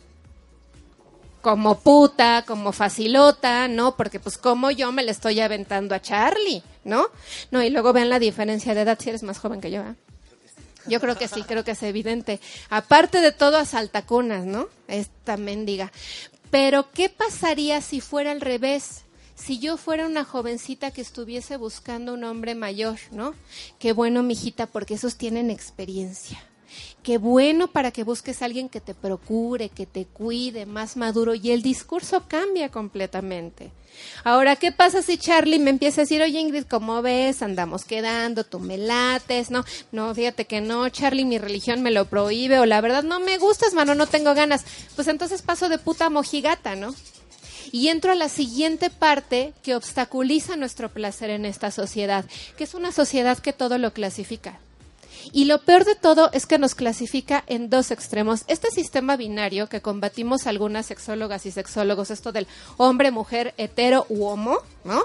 Como 1.42 1.80
puta, 1.80 2.44
como 2.46 2.72
facilota, 2.72 3.68
¿no? 3.68 3.96
Porque 3.96 4.20
pues 4.20 4.38
como 4.38 4.72
yo 4.72 4.92
me 4.92 5.04
le 5.04 5.12
estoy 5.12 5.40
aventando 5.40 5.96
a 5.96 6.02
Charlie, 6.02 6.64
¿no? 6.84 7.08
No, 7.52 7.62
y 7.64 7.70
luego 7.70 7.94
vean 7.94 8.10
la 8.10 8.20
diferencia 8.20 8.74
de 8.74 8.82
edad 8.82 8.98
si 9.00 9.10
eres 9.10 9.24
más 9.24 9.40
joven 9.40 9.62
que 9.62 9.72
yo, 9.72 9.82
¿eh? 9.82 9.96
Yo 10.88 11.00
creo 11.00 11.16
que 11.16 11.28
sí, 11.28 11.44
creo 11.44 11.64
que 11.64 11.72
es 11.72 11.84
evidente. 11.84 12.40
Aparte 12.70 13.22
de 13.22 13.32
todo, 13.32 13.58
a 13.58 13.66
saltacunas, 13.66 14.46
¿no? 14.46 14.68
Esta 14.88 15.38
mendiga. 15.38 15.92
Pero, 16.50 16.90
¿qué 16.92 17.08
pasaría 17.08 17.82
si 17.82 18.02
fuera 18.02 18.32
al 18.32 18.42
revés? 18.42 19.04
Si 19.36 19.60
yo 19.60 19.78
fuera 19.78 20.08
una 20.08 20.24
jovencita 20.24 20.90
que 20.90 21.02
estuviese 21.02 21.58
buscando 21.58 22.16
un 22.16 22.24
hombre 22.24 22.56
mayor, 22.56 22.98
¿no? 23.12 23.36
Qué 23.78 23.94
bueno, 23.94 24.24
mijita, 24.24 24.66
porque 24.66 24.96
esos 24.96 25.18
tienen 25.18 25.52
experiencia 25.52 26.44
Qué 27.04 27.18
bueno 27.18 27.68
para 27.68 27.92
que 27.92 28.04
busques 28.04 28.42
a 28.42 28.46
alguien 28.46 28.70
que 28.70 28.80
te 28.80 28.94
procure, 28.94 29.70
que 29.70 29.88
te 29.88 30.06
cuide, 30.06 30.68
más 30.68 30.98
maduro, 30.98 31.34
y 31.34 31.50
el 31.50 31.64
discurso 31.64 32.26
cambia 32.28 32.70
completamente. 32.70 33.72
Ahora, 34.24 34.56
¿qué 34.56 34.72
pasa 34.72 35.02
si 35.02 35.18
Charlie 35.18 35.58
me 35.58 35.72
empieza 35.72 36.02
a 36.02 36.04
decir, 36.04 36.22
oye 36.22 36.40
Ingrid, 36.40 36.66
¿cómo 36.66 37.02
ves? 37.02 37.42
Andamos 37.42 37.86
quedando, 37.86 38.44
tú 38.44 38.60
me 38.60 38.78
lates, 38.78 39.50
¿no? 39.50 39.66
No, 39.92 40.14
fíjate 40.14 40.46
que 40.46 40.62
no, 40.62 40.88
Charlie, 40.90 41.26
mi 41.26 41.40
religión 41.40 41.82
me 41.82 41.92
lo 41.92 42.06
prohíbe, 42.06 42.60
o 42.60 42.66
la 42.66 42.82
verdad 42.82 43.04
no 43.04 43.20
me 43.20 43.38
gustas, 43.40 43.74
mano, 43.74 43.96
no 43.96 44.06
tengo 44.06 44.34
ganas. 44.36 44.64
Pues 44.96 45.08
entonces 45.08 45.42
paso 45.42 45.70
de 45.70 45.80
puta 45.80 46.10
mojigata, 46.10 46.76
¿no? 46.76 46.94
Y 47.72 47.88
entro 47.88 48.12
a 48.12 48.16
la 48.16 48.30
siguiente 48.30 48.90
parte 48.90 49.54
que 49.64 49.76
obstaculiza 49.76 50.56
nuestro 50.56 50.90
placer 50.90 51.30
en 51.32 51.46
esta 51.46 51.72
sociedad, 51.72 52.26
que 52.58 52.66
es 52.66 52.74
una 52.74 52.92
sociedad 52.92 53.40
que 53.40 53.54
todo 53.54 53.78
lo 53.78 53.92
clasifica 53.92 54.60
y 55.32 55.46
lo 55.46 55.62
peor 55.62 55.86
de 55.86 55.96
todo 55.96 56.30
es 56.34 56.46
que 56.46 56.58
nos 56.58 56.76
clasifica 56.76 57.44
en 57.48 57.70
dos 57.70 57.92
extremos. 57.92 58.44
Este 58.48 58.70
sistema 58.72 59.18
binario 59.18 59.68
que 59.68 59.82
combatimos 59.82 60.48
algunas 60.48 60.86
sexólogas 60.86 61.46
y 61.46 61.52
sexólogos, 61.52 62.12
esto 62.12 62.32
del 62.32 62.48
hombre, 62.78 63.12
mujer, 63.12 63.54
hetero 63.58 64.06
u 64.10 64.26
homo, 64.26 64.58
¿no? 64.84 65.04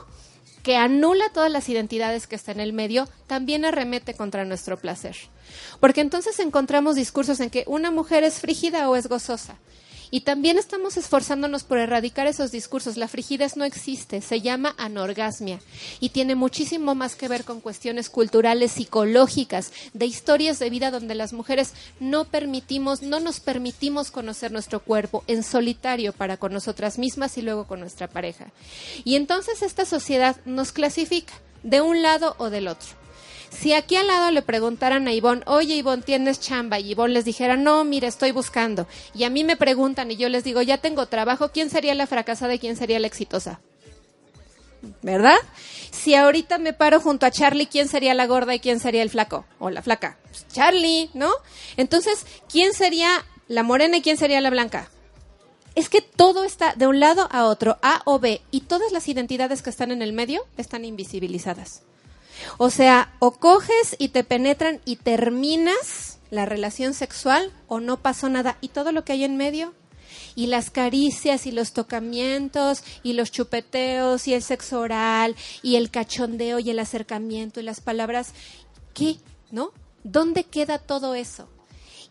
que 0.66 0.76
anula 0.76 1.29
todas 1.33 1.52
las 1.52 1.68
identidades 1.68 2.26
que 2.26 2.35
están 2.35 2.57
en 2.57 2.62
el 2.62 2.72
medio, 2.72 3.09
también 3.29 3.64
arremete 3.64 4.14
contra 4.14 4.44
nuestro 4.44 4.76
placer. 4.76 5.16
Porque 5.79 6.00
entonces 6.00 6.40
encontramos 6.40 6.96
discursos 6.96 7.38
en 7.38 7.50
que 7.50 7.62
una 7.68 7.92
mujer 7.92 8.24
es 8.24 8.40
frígida 8.40 8.90
o 8.90 8.96
es 8.96 9.07
gozosa, 9.07 9.59
y 10.11 10.21
también 10.21 10.59
estamos 10.59 10.97
esforzándonos 10.97 11.64
por 11.64 11.79
erradicar 11.79 12.27
esos 12.27 12.53
discursos. 12.53 12.97
La 12.97 13.09
frigidez 13.09 13.57
no 13.57 13.64
existe, 13.64 14.21
se 14.21 14.40
llama 14.40 14.75
anorgasmia 14.79 15.61
y 16.01 16.11
tiene 16.11 16.35
muchísimo 16.35 16.95
más 16.95 17.14
que 17.14 17.29
ver 17.29 17.45
con 17.45 17.61
cuestiones 17.61 18.11
culturales, 18.11 18.73
psicológicas, 18.73 19.73
de 19.92 20.07
historias 20.07 20.59
de 20.59 20.71
vida 20.71 20.90
donde 20.90 21.14
las 21.14 21.33
mujeres 21.33 21.73
no 22.01 22.25
permitimos, 22.25 23.03
no 23.03 23.21
nos 23.21 23.40
permitimos 23.40 24.11
conocer 24.11 24.53
nuestro 24.53 24.81
cuerpo 24.81 25.25
en 25.27 25.42
solitario 25.42 26.12
para 26.12 26.37
con 26.37 26.53
nosotras 26.53 26.99
mismas 26.99 27.38
y 27.38 27.42
luego 27.42 27.66
con 27.66 27.81
nuestra 27.81 28.09
pareja. 28.09 28.53
Y 29.05 29.16
entonces 29.16 29.62
esta 29.62 29.85
sociedad 29.85 30.37
nos 30.45 30.73
clasifica 30.73 31.35
de 31.62 31.81
un 31.81 32.03
lado 32.03 32.37
o 32.38 32.51
del 32.51 32.69
otro. 32.69 33.06
Si 33.50 33.72
aquí 33.72 33.96
al 33.96 34.06
lado 34.06 34.30
le 34.30 34.42
preguntaran 34.42 35.09
a 35.09 35.12
Ivonne, 35.12 35.42
oye 35.46 35.74
Ivonne, 35.74 36.02
¿tienes 36.02 36.40
chamba? 36.40 36.78
Y 36.78 36.90
Ivonne 36.90 37.14
les 37.14 37.24
dijera, 37.24 37.56
no, 37.56 37.85
mire, 37.85 38.06
estoy 38.06 38.30
buscando. 38.32 38.87
Y 39.14 39.24
a 39.24 39.30
mí 39.30 39.44
me 39.44 39.56
preguntan 39.56 40.11
y 40.11 40.16
yo 40.16 40.28
les 40.28 40.44
digo, 40.44 40.62
ya 40.62 40.78
tengo 40.78 41.06
trabajo, 41.06 41.50
¿quién 41.52 41.70
sería 41.70 41.94
la 41.94 42.06
fracasada 42.06 42.54
y 42.54 42.59
quién 42.59 42.76
sería 42.76 42.98
la 43.00 43.06
exitosa? 43.06 43.61
¿Verdad? 45.02 45.38
Si 45.90 46.14
ahorita 46.14 46.59
me 46.59 46.72
paro 46.72 47.00
junto 47.00 47.26
a 47.26 47.30
Charlie, 47.30 47.66
¿quién 47.66 47.88
sería 47.88 48.14
la 48.14 48.26
gorda 48.26 48.54
y 48.54 48.61
quién 48.61 48.80
sería 48.80 49.02
el 49.02 49.11
flaco? 49.11 49.46
O 49.59 49.70
la 49.70 49.82
flaca. 49.82 50.18
Pues 50.28 50.46
Charlie, 50.48 51.11
¿no? 51.14 51.30
Entonces, 51.76 52.26
¿quién 52.48 52.72
sería 52.72 53.24
la 53.48 53.62
morena 53.62 53.96
y 53.96 54.02
quién 54.02 54.16
sería 54.16 54.40
la 54.40 54.50
blanca? 54.50 54.90
Es 55.74 55.88
que 55.88 56.00
todo 56.00 56.44
está 56.44 56.74
de 56.74 56.87
un 56.87 57.00
lado 57.00 57.28
a 57.30 57.44
otro, 57.44 57.78
A 57.82 58.02
o 58.04 58.18
B, 58.18 58.40
y 58.50 58.62
todas 58.62 58.92
las 58.92 59.09
identidades 59.09 59.62
que 59.62 59.70
están 59.70 59.90
en 59.90 60.02
el 60.02 60.12
medio 60.12 60.46
están 60.56 60.85
invisibilizadas. 60.85 61.86
O 62.59 62.70
sea, 62.70 63.12
o 63.18 63.33
coges 63.33 63.96
y 63.99 64.09
te 64.09 64.25
penetran 64.25 64.81
y 64.85 64.96
terminas 64.96 66.18
la 66.31 66.44
relación 66.44 66.94
sexual 66.94 67.53
o 67.68 67.81
no 67.81 67.99
pasó 67.99 68.29
nada. 68.29 68.59
Y 68.61 68.68
todo 68.68 68.92
lo 68.92 69.05
que 69.05 69.12
hay 69.12 69.25
en 69.25 69.37
medio, 69.37 69.75
y 70.35 70.46
las 70.46 70.70
caricias 70.70 71.46
y 71.46 71.51
los 71.51 71.72
tocamientos 71.72 72.85
y 73.03 73.14
los 73.14 73.33
chupeteos 73.33 74.29
y 74.29 74.35
el 74.35 74.42
sexo 74.42 74.81
oral 74.81 75.35
y 75.62 75.77
el 75.77 75.90
cachondeo 75.90 76.59
y 76.59 76.70
el 76.70 76.79
acercamiento 76.79 77.59
y 77.59 77.64
las 77.64 77.81
palabras, 77.81 78.33
¿qué? 78.94 79.16
¿No? 79.51 79.72
¿Dónde 80.05 80.44
queda 80.44 80.79
todo 80.79 81.14
eso? 81.14 81.49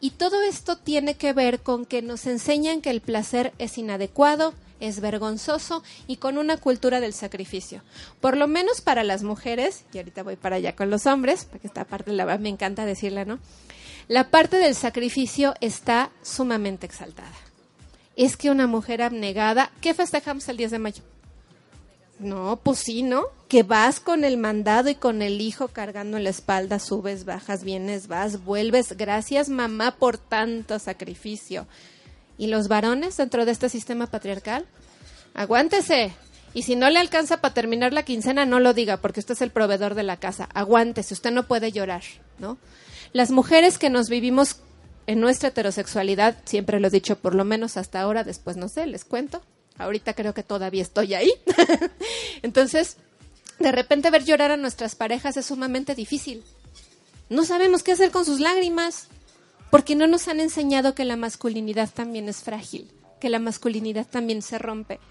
Y 0.02 0.12
todo 0.12 0.42
esto 0.42 0.78
tiene 0.78 1.16
que 1.16 1.34
ver 1.34 1.62
con 1.62 1.86
que 1.86 2.02
nos 2.02 2.26
enseñan 2.26 2.82
que 2.82 2.90
el 2.90 3.02
placer 3.02 3.54
es 3.60 3.78
inadecuado, 3.78 4.54
es 4.80 5.00
vergonzoso 5.00 5.84
y 6.08 6.18
con 6.18 6.38
una 6.38 6.58
cultura 6.58 7.00
del 7.00 7.14
sacrificio. 7.14 7.82
Por 8.22 8.38
lo 8.38 8.48
menos 8.48 8.82
para 8.82 9.04
las 9.04 9.24
mujeres, 9.24 9.86
y 9.94 9.98
ahorita 9.98 10.24
voy 10.24 10.36
para 10.36 10.58
allá 10.58 10.76
con 10.76 10.90
los 10.90 11.06
hombres, 11.06 11.46
porque 11.50 11.68
esta 11.68 11.86
parte 11.86 12.12
la 12.12 12.38
me 12.38 12.50
encanta 12.50 12.86
decirla, 12.86 13.26
¿no? 13.26 13.40
La 14.08 14.30
parte 14.30 14.58
del 14.58 14.76
sacrificio 14.76 15.56
está 15.62 16.12
sumamente 16.22 16.86
exaltada. 16.86 17.34
Es 18.16 18.38
que 18.38 18.52
una 18.52 18.68
mujer 18.68 19.02
abnegada, 19.02 19.72
¿qué 19.82 19.94
festejamos 19.94 20.48
el 20.48 20.58
10 20.58 20.72
de 20.72 20.80
mayo? 20.80 21.04
No, 22.20 22.60
pues 22.64 22.80
sí, 22.80 23.04
¿no? 23.04 23.24
Que 23.50 23.64
vas 23.64 24.00
con 24.00 24.24
el 24.24 24.38
mandado 24.38 24.90
y 24.90 24.96
con 24.96 25.22
el 25.22 25.42
hijo 25.42 25.68
cargando 25.68 26.18
en 26.18 26.24
la 26.24 26.30
espalda, 26.30 26.80
subes, 26.80 27.26
bajas, 27.26 27.64
vienes, 27.64 28.08
vas, 28.08 28.46
vuelves. 28.46 28.96
Gracias 28.96 29.50
mamá 29.50 29.98
por 29.98 30.18
tanto 30.18 30.80
sacrificio. 30.80 31.68
¿Y 32.38 32.48
los 32.48 32.68
varones 32.68 33.18
dentro 33.18 33.46
de 33.46 33.52
este 33.52 33.70
sistema 33.70 34.08
patriarcal? 34.08 34.66
Aguántese. 35.34 36.14
Y 36.54 36.64
si 36.64 36.76
no 36.76 36.90
le 36.90 37.00
alcanza 37.00 37.42
para 37.42 37.54
terminar 37.54 37.94
la 37.94 38.04
quincena, 38.04 38.46
no 38.46 38.60
lo 38.60 38.74
diga, 38.74 38.98
porque 38.98 39.20
usted 39.20 39.34
es 39.34 39.42
el 39.42 39.52
proveedor 39.52 39.94
de 39.94 40.04
la 40.04 40.18
casa. 40.18 40.48
Aguántese, 40.54 41.14
usted 41.14 41.32
no 41.32 41.48
puede 41.48 41.72
llorar, 41.72 42.04
¿no? 42.40 42.58
Las 43.12 43.32
mujeres 43.32 43.78
que 43.78 43.90
nos 43.90 44.10
vivimos 44.10 44.58
en 45.08 45.20
nuestra 45.20 45.50
heterosexualidad, 45.50 46.38
siempre 46.46 46.80
lo 46.80 46.88
he 46.88 46.92
dicho, 46.92 47.18
por 47.18 47.36
lo 47.36 47.46
menos 47.46 47.78
hasta 47.78 48.02
ahora, 48.02 48.24
después 48.24 48.58
no 48.58 48.70
sé, 48.70 48.88
les 48.88 49.06
cuento. 49.06 49.42
Ahorita 49.78 50.14
creo 50.14 50.34
que 50.34 50.44
todavía 50.44 50.82
estoy 50.82 51.14
ahí. 51.14 51.32
Entonces, 52.42 52.98
de 53.60 53.72
repente 53.72 54.10
ver 54.10 54.24
llorar 54.24 54.52
a 54.52 54.58
nuestras 54.58 54.96
parejas 54.96 55.38
es 55.38 55.46
sumamente 55.46 55.96
difícil. 55.96 56.44
No 57.30 57.44
sabemos 57.44 57.84
qué 57.84 57.92
hacer 57.92 58.12
con 58.12 58.26
sus 58.26 58.40
lágrimas. 58.40 59.08
Porque 59.76 59.98
no 59.98 60.08
nos 60.08 60.30
han 60.30 60.40
enseñado 60.40 60.96
que 60.96 61.04
la 61.04 61.18
masculinidad 61.18 61.90
también 61.94 62.30
es 62.30 62.38
frágil, 62.38 62.90
que 63.20 63.28
la 63.28 63.40
masculinidad 63.40 64.08
también 64.08 64.42
se 64.42 64.58
rompe 64.58 65.02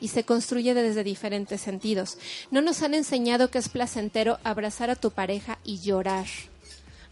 y 0.00 0.08
se 0.08 0.24
construye 0.24 0.72
desde 0.72 1.04
diferentes 1.04 1.60
sentidos. 1.60 2.16
No 2.50 2.62
nos 2.62 2.80
han 2.80 2.94
enseñado 2.94 3.50
que 3.50 3.58
es 3.58 3.68
placentero 3.68 4.38
abrazar 4.42 4.88
a 4.88 4.96
tu 4.96 5.10
pareja 5.10 5.58
y 5.62 5.80
llorar 5.80 6.24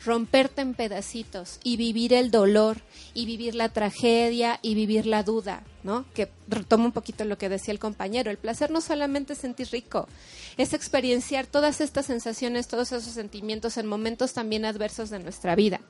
romperte 0.04 0.62
en 0.62 0.74
pedacitos 0.74 1.58
y 1.62 1.76
vivir 1.76 2.12
el 2.12 2.30
dolor 2.30 2.78
y 3.14 3.26
vivir 3.26 3.54
la 3.54 3.68
tragedia 3.68 4.58
y 4.62 4.74
vivir 4.74 5.06
la 5.06 5.22
duda, 5.22 5.62
¿no? 5.82 6.04
Que 6.14 6.28
retomo 6.48 6.86
un 6.86 6.92
poquito 6.92 7.24
lo 7.24 7.38
que 7.38 7.48
decía 7.48 7.72
el 7.72 7.78
compañero, 7.78 8.30
el 8.30 8.38
placer 8.38 8.70
no 8.70 8.80
solamente 8.80 9.34
es 9.34 9.38
sentir 9.38 9.68
rico, 9.70 10.08
es 10.56 10.72
experienciar 10.72 11.46
todas 11.46 11.80
estas 11.80 12.06
sensaciones, 12.06 12.68
todos 12.68 12.92
esos 12.92 13.12
sentimientos 13.12 13.76
en 13.76 13.86
momentos 13.86 14.32
también 14.32 14.64
adversos 14.64 15.10
de 15.10 15.20
nuestra 15.20 15.54
vida, 15.54 15.80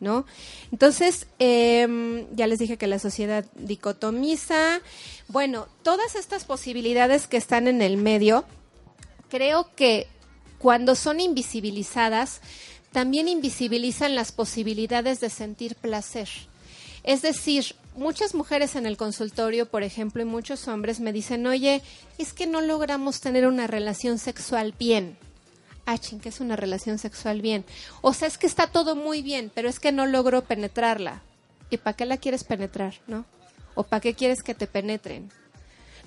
¿no? 0.00 0.24
Entonces, 0.72 1.26
em, 1.38 2.26
ya 2.34 2.46
les 2.46 2.58
dije 2.58 2.76
que 2.76 2.86
la 2.86 2.98
sociedad 2.98 3.44
dicotomiza, 3.54 4.80
bueno, 5.28 5.66
todas 5.82 6.14
estas 6.14 6.44
posibilidades 6.44 7.26
que 7.26 7.36
están 7.36 7.68
en 7.68 7.82
el 7.82 7.96
medio, 7.96 8.44
creo 9.28 9.70
que 9.74 10.06
cuando 10.58 10.94
son 10.94 11.20
invisibilizadas, 11.20 12.40
también 12.92 13.28
invisibilizan 13.28 14.14
las 14.14 14.32
posibilidades 14.32 15.20
de 15.20 15.30
sentir 15.30 15.76
placer. 15.76 16.28
Es 17.04 17.22
decir, 17.22 17.74
muchas 17.96 18.34
mujeres 18.34 18.76
en 18.76 18.86
el 18.86 18.96
consultorio, 18.96 19.66
por 19.66 19.82
ejemplo, 19.82 20.22
y 20.22 20.24
muchos 20.24 20.68
hombres 20.68 21.00
me 21.00 21.12
dicen, 21.12 21.46
oye, 21.46 21.82
es 22.16 22.32
que 22.32 22.46
no 22.46 22.60
logramos 22.60 23.20
tener 23.20 23.46
una 23.46 23.66
relación 23.66 24.18
sexual 24.18 24.74
bien. 24.78 25.16
Ah, 25.90 25.96
que 25.96 26.28
es 26.28 26.40
una 26.40 26.54
relación 26.54 26.98
sexual 26.98 27.40
bien. 27.40 27.64
O 28.02 28.12
sea, 28.12 28.28
es 28.28 28.36
que 28.36 28.46
está 28.46 28.66
todo 28.66 28.94
muy 28.94 29.22
bien, 29.22 29.50
pero 29.54 29.70
es 29.70 29.80
que 29.80 29.90
no 29.90 30.04
logro 30.04 30.44
penetrarla. 30.44 31.22
¿Y 31.70 31.78
para 31.78 31.96
qué 31.96 32.04
la 32.04 32.18
quieres 32.18 32.44
penetrar, 32.44 32.96
no? 33.06 33.24
¿O 33.74 33.84
para 33.84 34.00
qué 34.00 34.12
quieres 34.12 34.42
que 34.42 34.54
te 34.54 34.66
penetren? 34.66 35.32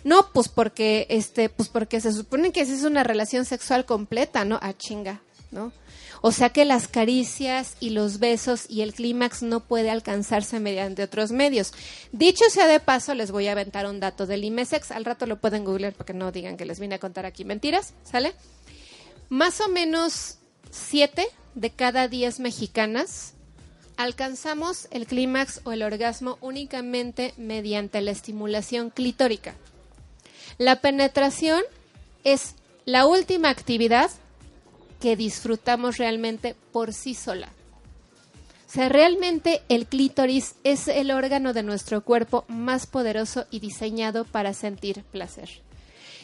No, 0.03 0.31
pues 0.33 0.49
porque, 0.49 1.07
este, 1.09 1.49
pues 1.49 1.67
porque 1.67 1.99
se 1.99 2.13
supone 2.13 2.51
que 2.51 2.61
esa 2.61 2.75
es 2.75 2.83
una 2.83 3.03
relación 3.03 3.43
sexual 3.43 3.85
completa, 3.85 4.45
¿no? 4.45 4.59
Ah, 4.61 4.73
chinga, 4.77 5.23
¿no? 5.49 5.71
O 6.21 6.31
sea 6.31 6.49
que 6.49 6.63
las 6.63 6.87
caricias 6.87 7.75
y 7.79 7.89
los 7.89 8.19
besos 8.19 8.65
y 8.69 8.81
el 8.81 8.93
clímax 8.93 9.41
no 9.41 9.61
puede 9.61 9.89
alcanzarse 9.89 10.59
mediante 10.59 11.01
otros 11.01 11.31
medios. 11.31 11.73
Dicho 12.11 12.43
sea 12.51 12.67
de 12.67 12.79
paso, 12.79 13.15
les 13.15 13.31
voy 13.31 13.47
a 13.47 13.53
aventar 13.53 13.87
un 13.87 13.99
dato 13.99 14.27
del 14.27 14.43
IMESEX. 14.43 14.91
Al 14.91 15.05
rato 15.05 15.25
lo 15.25 15.41
pueden 15.41 15.65
googlear 15.65 15.93
para 15.93 16.05
que 16.05 16.13
no 16.13 16.31
digan 16.31 16.57
que 16.57 16.65
les 16.65 16.79
vine 16.79 16.95
a 16.95 16.99
contar 16.99 17.25
aquí 17.25 17.43
mentiras, 17.45 17.95
¿sale? 18.03 18.35
Más 19.31 19.61
o 19.61 19.69
menos 19.69 20.39
siete 20.71 21.25
de 21.55 21.69
cada 21.69 22.09
diez 22.09 22.41
mexicanas 22.41 23.31
alcanzamos 23.95 24.89
el 24.91 25.07
clímax 25.07 25.61
o 25.63 25.71
el 25.71 25.83
orgasmo 25.83 26.37
únicamente 26.41 27.33
mediante 27.37 28.01
la 28.01 28.11
estimulación 28.11 28.89
clitórica. 28.89 29.55
La 30.57 30.81
penetración 30.81 31.61
es 32.25 32.55
la 32.83 33.05
última 33.05 33.47
actividad 33.47 34.11
que 34.99 35.15
disfrutamos 35.15 35.97
realmente 35.97 36.53
por 36.73 36.91
sí 36.91 37.13
sola. 37.15 37.47
O 38.67 38.73
sea, 38.73 38.89
realmente 38.89 39.61
el 39.69 39.85
clítoris 39.85 40.55
es 40.65 40.89
el 40.89 41.09
órgano 41.09 41.53
de 41.53 41.63
nuestro 41.63 42.03
cuerpo 42.03 42.43
más 42.49 42.85
poderoso 42.85 43.45
y 43.49 43.61
diseñado 43.61 44.25
para 44.25 44.53
sentir 44.53 45.03
placer. 45.03 45.61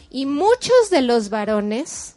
Y 0.10 0.26
muchos 0.26 0.90
de 0.90 1.04
los 1.04 1.30
varones 1.30 2.17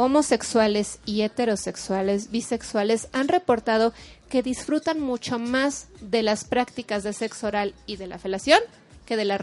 homosexuales 0.00 0.98
y 1.04 1.22
heterosexuales, 1.22 2.30
bisexuales, 2.30 3.08
han 3.12 3.28
reportado 3.28 3.92
que 4.30 4.42
disfrutan 4.42 4.98
mucho 4.98 5.38
más 5.38 5.88
de 6.00 6.22
las 6.22 6.44
prácticas 6.44 7.02
de 7.02 7.12
sexo 7.12 7.48
oral 7.48 7.74
y 7.86 7.96
de 7.96 8.06
la 8.06 8.18
felación 8.18 8.60
que 9.04 9.16
de 9.16 9.24
la, 9.26 9.38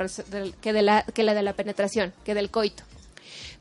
que 0.61 0.73
de 0.73 0.81
la, 0.81 1.03
que 1.03 1.23
la 1.23 1.33
de 1.33 1.43
la 1.43 1.53
penetración, 1.53 2.13
que 2.23 2.33
del 2.33 2.49
coito. 2.49 2.83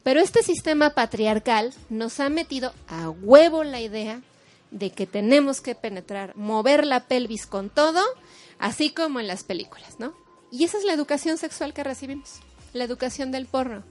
Pero 0.02 0.20
este 0.20 0.42
sistema 0.42 0.90
patriarcal 0.90 1.74
nos 1.90 2.20
ha 2.20 2.28
metido 2.28 2.72
a 2.88 3.10
huevo 3.10 3.62
la 3.64 3.80
idea 3.80 4.22
de 4.70 4.90
que 4.90 5.06
tenemos 5.06 5.60
que 5.60 5.74
penetrar, 5.74 6.34
mover 6.36 6.86
la 6.86 7.00
pelvis 7.08 7.46
con 7.46 7.70
todo, 7.70 8.00
así 8.58 8.90
como 8.90 9.20
en 9.20 9.26
las 9.26 9.44
películas, 9.44 9.98
¿no? 9.98 10.14
Y 10.50 10.64
esa 10.64 10.78
es 10.78 10.84
la 10.84 10.92
educación 10.92 11.38
sexual 11.38 11.74
que 11.74 11.84
recibimos, 11.84 12.40
la 12.76 12.84
educación 12.84 13.32
del 13.32 13.46
porno. 13.46 13.82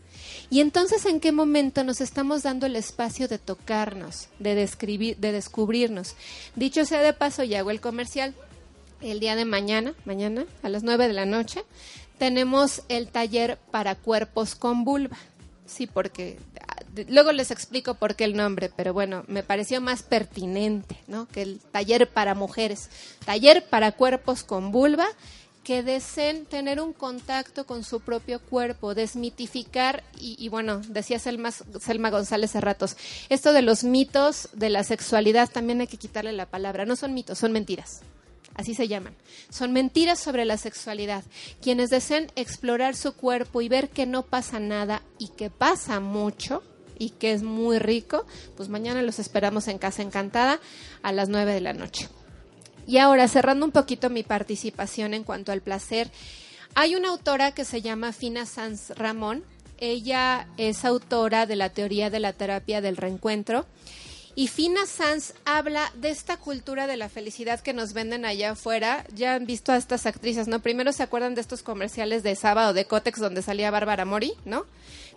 Y 0.50 0.62
entonces, 0.62 1.06
¿en 1.06 1.20
qué 1.20 1.32
momento 1.32 1.84
nos 1.84 2.02
estamos 2.02 2.44
dando 2.44 2.66
el 2.66 2.76
espacio 2.76 3.28
de 3.28 3.40
tocarnos, 3.40 4.30
de, 4.40 4.56
describir, 4.56 5.18
de 5.18 5.32
descubrirnos? 5.32 6.16
Dicho 6.56 6.86
sea 6.86 7.02
de 7.02 7.14
paso, 7.14 7.44
ya 7.44 7.60
hago 7.60 7.72
el 7.72 7.82
comercial, 7.82 8.34
el 9.02 9.20
día 9.20 9.36
de 9.36 9.46
mañana, 9.46 9.94
mañana 10.06 10.46
a 10.64 10.70
las 10.70 10.84
9 10.84 11.08
de 11.08 11.14
la 11.14 11.26
noche, 11.26 11.64
tenemos 12.18 12.84
el 12.90 13.08
taller 13.08 13.58
para 13.72 13.96
cuerpos 13.96 14.56
con 14.56 14.84
vulva. 14.84 15.18
Sí, 15.66 15.88
porque 15.88 16.38
luego 17.08 17.32
les 17.32 17.52
explico 17.52 17.96
por 17.96 18.16
qué 18.16 18.24
el 18.24 18.36
nombre, 18.36 18.72
pero 18.76 18.94
bueno, 18.94 19.24
me 19.28 19.44
pareció 19.44 19.82
más 19.82 20.04
pertinente, 20.04 20.98
¿no? 21.08 21.28
Que 21.28 21.42
el 21.42 21.60
taller 21.60 22.10
para 22.10 22.36
mujeres, 22.36 22.90
taller 23.26 23.66
para 23.66 23.92
cuerpos 23.92 24.44
con 24.44 24.72
vulva 24.72 25.08
que 25.66 25.84
deseen 25.84 26.46
tener 26.46 26.80
un 26.80 26.94
contacto 26.94 27.66
con 27.66 27.84
su 27.84 28.00
propio 28.00 28.40
cuerpo, 28.40 28.94
desmitificar 28.94 30.04
y, 30.22 30.38
y 30.40 30.48
bueno, 30.48 30.80
decía 30.88 31.20
Selma, 31.20 31.52
Selma 31.52 32.12
González 32.12 32.52
hace 32.52 32.62
ratos, 32.62 32.96
esto 33.30 33.52
de 33.52 33.64
los 33.64 33.84
mitos 33.84 34.48
de 34.54 34.70
la 34.70 34.84
sexualidad 34.84 35.50
también 35.50 35.82
hay 35.82 35.88
que 35.88 35.98
quitarle 35.98 36.32
la 36.34 36.46
palabra, 36.46 36.86
no 36.86 36.96
son 36.96 37.14
mitos, 37.14 37.40
son 37.40 37.52
mentiras 37.52 38.02
así 38.56 38.74
se 38.74 38.88
llaman. 38.88 39.14
Son 39.50 39.74
mentiras 39.74 40.18
sobre 40.18 40.46
la 40.46 40.56
sexualidad. 40.56 41.24
Quienes 41.62 41.90
deseen 41.90 42.32
explorar 42.36 42.96
su 42.96 43.14
cuerpo 43.14 43.62
y 43.62 43.68
ver 43.68 43.90
que 43.90 44.06
no 44.06 44.24
pasa 44.24 44.60
nada 44.60 45.02
y 45.20 45.28
que 45.30 45.50
pasa 45.50 46.00
mucho 46.00 46.64
y 46.98 47.10
que 47.10 47.34
es 47.34 47.44
muy 47.44 47.80
rico, 47.80 48.26
pues 48.56 48.70
mañana 48.70 49.02
los 49.02 49.20
esperamos 49.20 49.68
en 49.68 49.78
Casa 49.78 50.02
Encantada 50.02 50.62
a 51.04 51.12
las 51.12 51.28
9 51.28 51.54
de 51.54 51.62
la 51.62 51.74
noche. 51.74 52.08
Y 52.88 52.98
ahora, 52.98 53.28
cerrando 53.28 53.66
un 53.66 53.72
poquito 53.72 54.10
mi 54.10 54.24
participación 54.24 55.14
en 55.14 55.24
cuanto 55.24 55.52
al 55.52 55.62
placer, 55.62 56.12
hay 56.76 56.96
una 56.96 57.10
autora 57.10 57.52
que 57.52 57.66
se 57.66 57.82
llama 57.82 58.12
Fina 58.12 58.46
Sanz 58.46 58.92
Ramón. 58.92 59.44
Ella 59.78 60.48
es 60.58 60.86
autora 60.86 61.46
de 61.46 61.56
la 61.56 61.70
teoría 61.70 62.10
de 62.10 62.20
la 62.20 62.34
terapia 62.34 62.82
del 62.82 62.98
reencuentro 62.98 63.66
y 64.38 64.50
Fina 64.50 64.86
Sanz 64.86 65.34
habla 65.46 65.94
de 65.96 66.10
esta 66.10 66.36
cultura 66.36 66.88
de 66.88 66.98
la 66.98 67.08
felicidad 67.08 67.62
que 67.62 67.72
nos 67.72 67.94
venden 67.94 68.26
allá 68.26 68.52
afuera. 68.52 69.06
Ya 69.14 69.34
han 69.34 69.46
visto 69.46 69.72
a 69.72 69.78
estas 69.78 70.06
actrices, 70.06 70.50
¿no? 70.50 70.60
Primero 70.60 70.92
se 70.92 71.04
acuerdan 71.04 71.36
de 71.36 71.42
estos 71.42 71.64
comerciales 71.64 72.22
de 72.22 72.36
Sábado 72.36 72.74
de 72.74 72.84
Cotex 72.84 73.20
donde 73.20 73.42
salía 73.42 73.72
Bárbara 73.72 74.04
Mori, 74.04 74.34
¿no? 74.44 74.66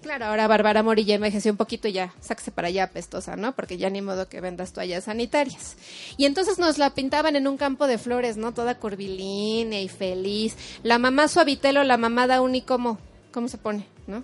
Claro, 0.03 0.27
ahora 0.27 0.47
Bárbara 0.47 0.83
Mori 0.83 1.05
ya 1.05 1.17
envejeció 1.17 1.51
un 1.51 1.57
poquito 1.57 1.89
y 1.89 1.93
ya, 1.93 2.15
sáquese 2.21 2.53
para 2.53 2.69
allá 2.69 2.91
pestosa, 2.91 3.35
¿no? 3.37 3.55
Porque 3.55 3.79
ya 3.79 3.91
ni 3.91 4.01
modo 4.01 4.29
que 4.29 4.41
vendas 4.41 4.73
toallas 4.73 5.05
sanitarias. 5.05 5.77
Y 6.17 6.27
entonces 6.27 6.59
nos 6.59 6.79
la 6.79 6.95
pintaban 6.95 7.35
en 7.35 7.49
un 7.49 7.57
campo 7.57 7.87
de 7.87 7.99
flores, 7.99 8.37
¿no? 8.37 8.55
Toda 8.55 8.79
curvilínea 8.79 9.81
y 9.81 9.89
feliz. 9.89 10.57
La 10.85 10.99
mamá 10.99 11.27
suavitelo, 11.27 11.83
la 11.83 11.97
mamá 11.97 12.27
da 12.27 12.41
un 12.41 12.59
cómo, 12.61 12.99
¿cómo 13.33 13.49
se 13.49 13.59
pone, 13.59 13.87
no? 14.07 14.23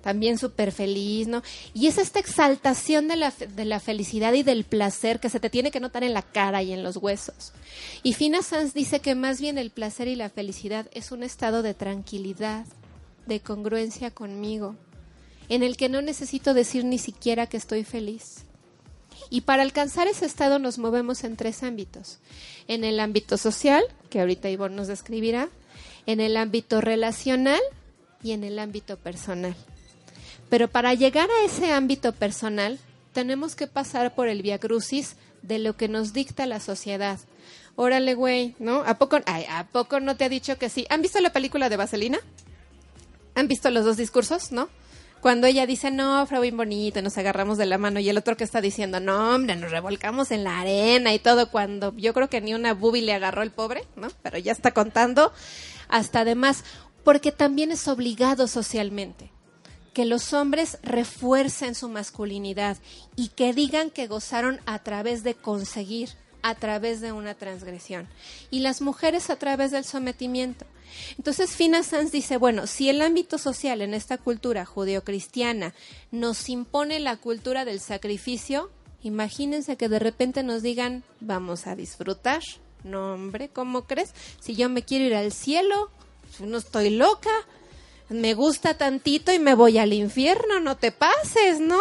también 0.00 0.38
súper 0.38 0.72
feliz, 0.72 1.28
¿no? 1.28 1.42
Y 1.74 1.86
es 1.86 1.98
esta 1.98 2.18
exaltación 2.18 3.08
de 3.08 3.16
la, 3.16 3.30
de 3.30 3.64
la 3.64 3.80
felicidad 3.80 4.32
y 4.32 4.42
del 4.42 4.64
placer 4.64 5.20
que 5.20 5.28
se 5.28 5.40
te 5.40 5.50
tiene 5.50 5.70
que 5.70 5.80
notar 5.80 6.04
en 6.04 6.14
la 6.14 6.22
cara 6.22 6.62
y 6.62 6.72
en 6.72 6.82
los 6.82 6.96
huesos. 6.96 7.52
Y 8.02 8.14
Fina 8.14 8.42
Sanz 8.42 8.72
dice 8.72 9.00
que 9.00 9.14
más 9.14 9.40
bien 9.40 9.58
el 9.58 9.70
placer 9.70 10.08
y 10.08 10.16
la 10.16 10.30
felicidad 10.30 10.86
es 10.92 11.12
un 11.12 11.22
estado 11.22 11.62
de 11.62 11.74
tranquilidad, 11.74 12.64
de 13.26 13.40
congruencia 13.40 14.10
conmigo, 14.10 14.74
en 15.50 15.62
el 15.62 15.76
que 15.76 15.90
no 15.90 16.00
necesito 16.00 16.54
decir 16.54 16.84
ni 16.84 16.96
siquiera 16.96 17.46
que 17.46 17.58
estoy 17.58 17.84
feliz. 17.84 18.46
Y 19.28 19.42
para 19.42 19.62
alcanzar 19.62 20.06
ese 20.06 20.24
estado 20.24 20.58
nos 20.58 20.78
movemos 20.78 21.24
en 21.24 21.36
tres 21.36 21.62
ámbitos. 21.62 22.20
En 22.68 22.84
el 22.84 22.98
ámbito 23.00 23.36
social, 23.36 23.82
que 24.08 24.20
ahorita 24.20 24.48
Ivonne 24.48 24.76
nos 24.76 24.86
describirá, 24.86 25.48
en 26.06 26.20
el 26.20 26.36
ámbito 26.36 26.80
relacional 26.80 27.60
y 28.22 28.32
en 28.32 28.44
el 28.44 28.58
ámbito 28.58 28.96
personal. 28.96 29.54
Pero 30.48 30.68
para 30.68 30.94
llegar 30.94 31.28
a 31.28 31.44
ese 31.44 31.72
ámbito 31.72 32.12
personal, 32.12 32.78
tenemos 33.12 33.56
que 33.56 33.66
pasar 33.66 34.14
por 34.14 34.28
el 34.28 34.42
crucis 34.60 35.16
de 35.42 35.58
lo 35.58 35.76
que 35.76 35.88
nos 35.88 36.12
dicta 36.12 36.46
la 36.46 36.60
sociedad. 36.60 37.18
Órale, 37.74 38.14
güey, 38.14 38.54
¿no? 38.60 38.82
¿A 38.86 38.98
poco, 38.98 39.18
¿A 39.26 39.66
poco 39.72 39.98
no 39.98 40.16
te 40.16 40.24
ha 40.24 40.28
dicho 40.28 40.58
que 40.58 40.68
sí? 40.68 40.86
¿Han 40.90 41.02
visto 41.02 41.20
la 41.20 41.32
película 41.32 41.68
de 41.68 41.76
Vaselina? 41.76 42.18
¿Han 43.34 43.48
visto 43.48 43.70
los 43.70 43.84
dos 43.84 43.96
discursos, 43.96 44.52
no? 44.52 44.68
Cuando 45.20 45.46
ella 45.46 45.66
dice, 45.66 45.90
no, 45.90 46.26
fue 46.26 46.40
bien 46.40 46.56
bonito, 46.56 47.02
nos 47.02 47.18
agarramos 47.18 47.58
de 47.58 47.66
la 47.66 47.76
mano, 47.76 48.00
y 48.00 48.08
el 48.08 48.16
otro 48.16 48.36
que 48.36 48.44
está 48.44 48.60
diciendo, 48.60 49.00
no, 49.00 49.34
hombre, 49.34 49.54
nos 49.56 49.70
revolcamos 49.70 50.30
en 50.30 50.44
la 50.44 50.60
arena 50.60 51.12
y 51.12 51.18
todo, 51.18 51.50
cuando 51.50 51.94
yo 51.96 52.14
creo 52.14 52.30
que 52.30 52.40
ni 52.40 52.54
una 52.54 52.72
bubi 52.72 53.02
le 53.02 53.12
agarró 53.12 53.42
el 53.42 53.50
pobre, 53.50 53.84
¿no? 53.96 54.08
Pero 54.22 54.38
ya 54.38 54.52
está 54.52 54.72
contando 54.72 55.32
hasta 55.88 56.20
además, 56.20 56.64
porque 57.04 57.32
también 57.32 57.70
es 57.70 57.86
obligado 57.88 58.48
socialmente 58.48 59.30
que 59.92 60.04
los 60.04 60.32
hombres 60.32 60.78
refuercen 60.82 61.74
su 61.74 61.88
masculinidad 61.88 62.78
y 63.16 63.28
que 63.28 63.52
digan 63.52 63.90
que 63.90 64.06
gozaron 64.06 64.60
a 64.66 64.78
través 64.78 65.22
de 65.24 65.34
conseguir, 65.34 66.10
a 66.42 66.54
través 66.54 67.00
de 67.00 67.12
una 67.12 67.34
transgresión, 67.34 68.08
y 68.50 68.60
las 68.60 68.80
mujeres 68.80 69.30
a 69.30 69.36
través 69.36 69.70
del 69.70 69.84
sometimiento. 69.84 70.66
Entonces 71.16 71.50
Fina 71.50 71.82
Sanz 71.82 72.12
dice, 72.12 72.36
bueno, 72.36 72.66
si 72.66 72.88
el 72.88 73.02
ámbito 73.02 73.38
social 73.38 73.80
en 73.80 73.94
esta 73.94 74.18
cultura 74.18 74.64
judeocristiana 74.64 75.74
nos 76.10 76.48
impone 76.48 77.00
la 77.00 77.16
cultura 77.16 77.64
del 77.64 77.80
sacrificio, 77.80 78.70
imagínense 79.02 79.76
que 79.76 79.88
de 79.88 79.98
repente 79.98 80.42
nos 80.42 80.62
digan, 80.62 81.04
vamos 81.20 81.66
a 81.66 81.76
disfrutar. 81.76 82.42
No, 82.82 83.14
hombre, 83.14 83.48
¿cómo 83.48 83.84
crees? 83.84 84.12
Si 84.40 84.56
yo 84.56 84.68
me 84.68 84.82
quiero 84.82 85.04
ir 85.04 85.14
al 85.14 85.32
cielo, 85.32 85.90
no 86.40 86.58
estoy 86.58 86.90
loca, 86.90 87.30
me 88.08 88.34
gusta 88.34 88.74
tantito 88.74 89.32
y 89.32 89.38
me 89.38 89.54
voy 89.54 89.78
al 89.78 89.92
infierno, 89.92 90.60
no 90.60 90.76
te 90.76 90.90
pases, 90.90 91.60
¿no? 91.60 91.78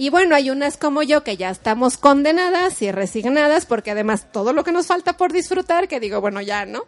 Y 0.00 0.08
bueno, 0.08 0.34
hay 0.34 0.48
unas 0.48 0.78
como 0.78 1.02
yo 1.02 1.22
que 1.24 1.36
ya 1.36 1.50
estamos 1.50 1.98
condenadas 1.98 2.80
y 2.80 2.90
resignadas 2.90 3.66
porque 3.66 3.90
además 3.90 4.32
todo 4.32 4.54
lo 4.54 4.64
que 4.64 4.72
nos 4.72 4.86
falta 4.86 5.18
por 5.18 5.30
disfrutar, 5.30 5.88
que 5.88 6.00
digo, 6.00 6.22
bueno, 6.22 6.40
ya, 6.40 6.64
¿no? 6.64 6.84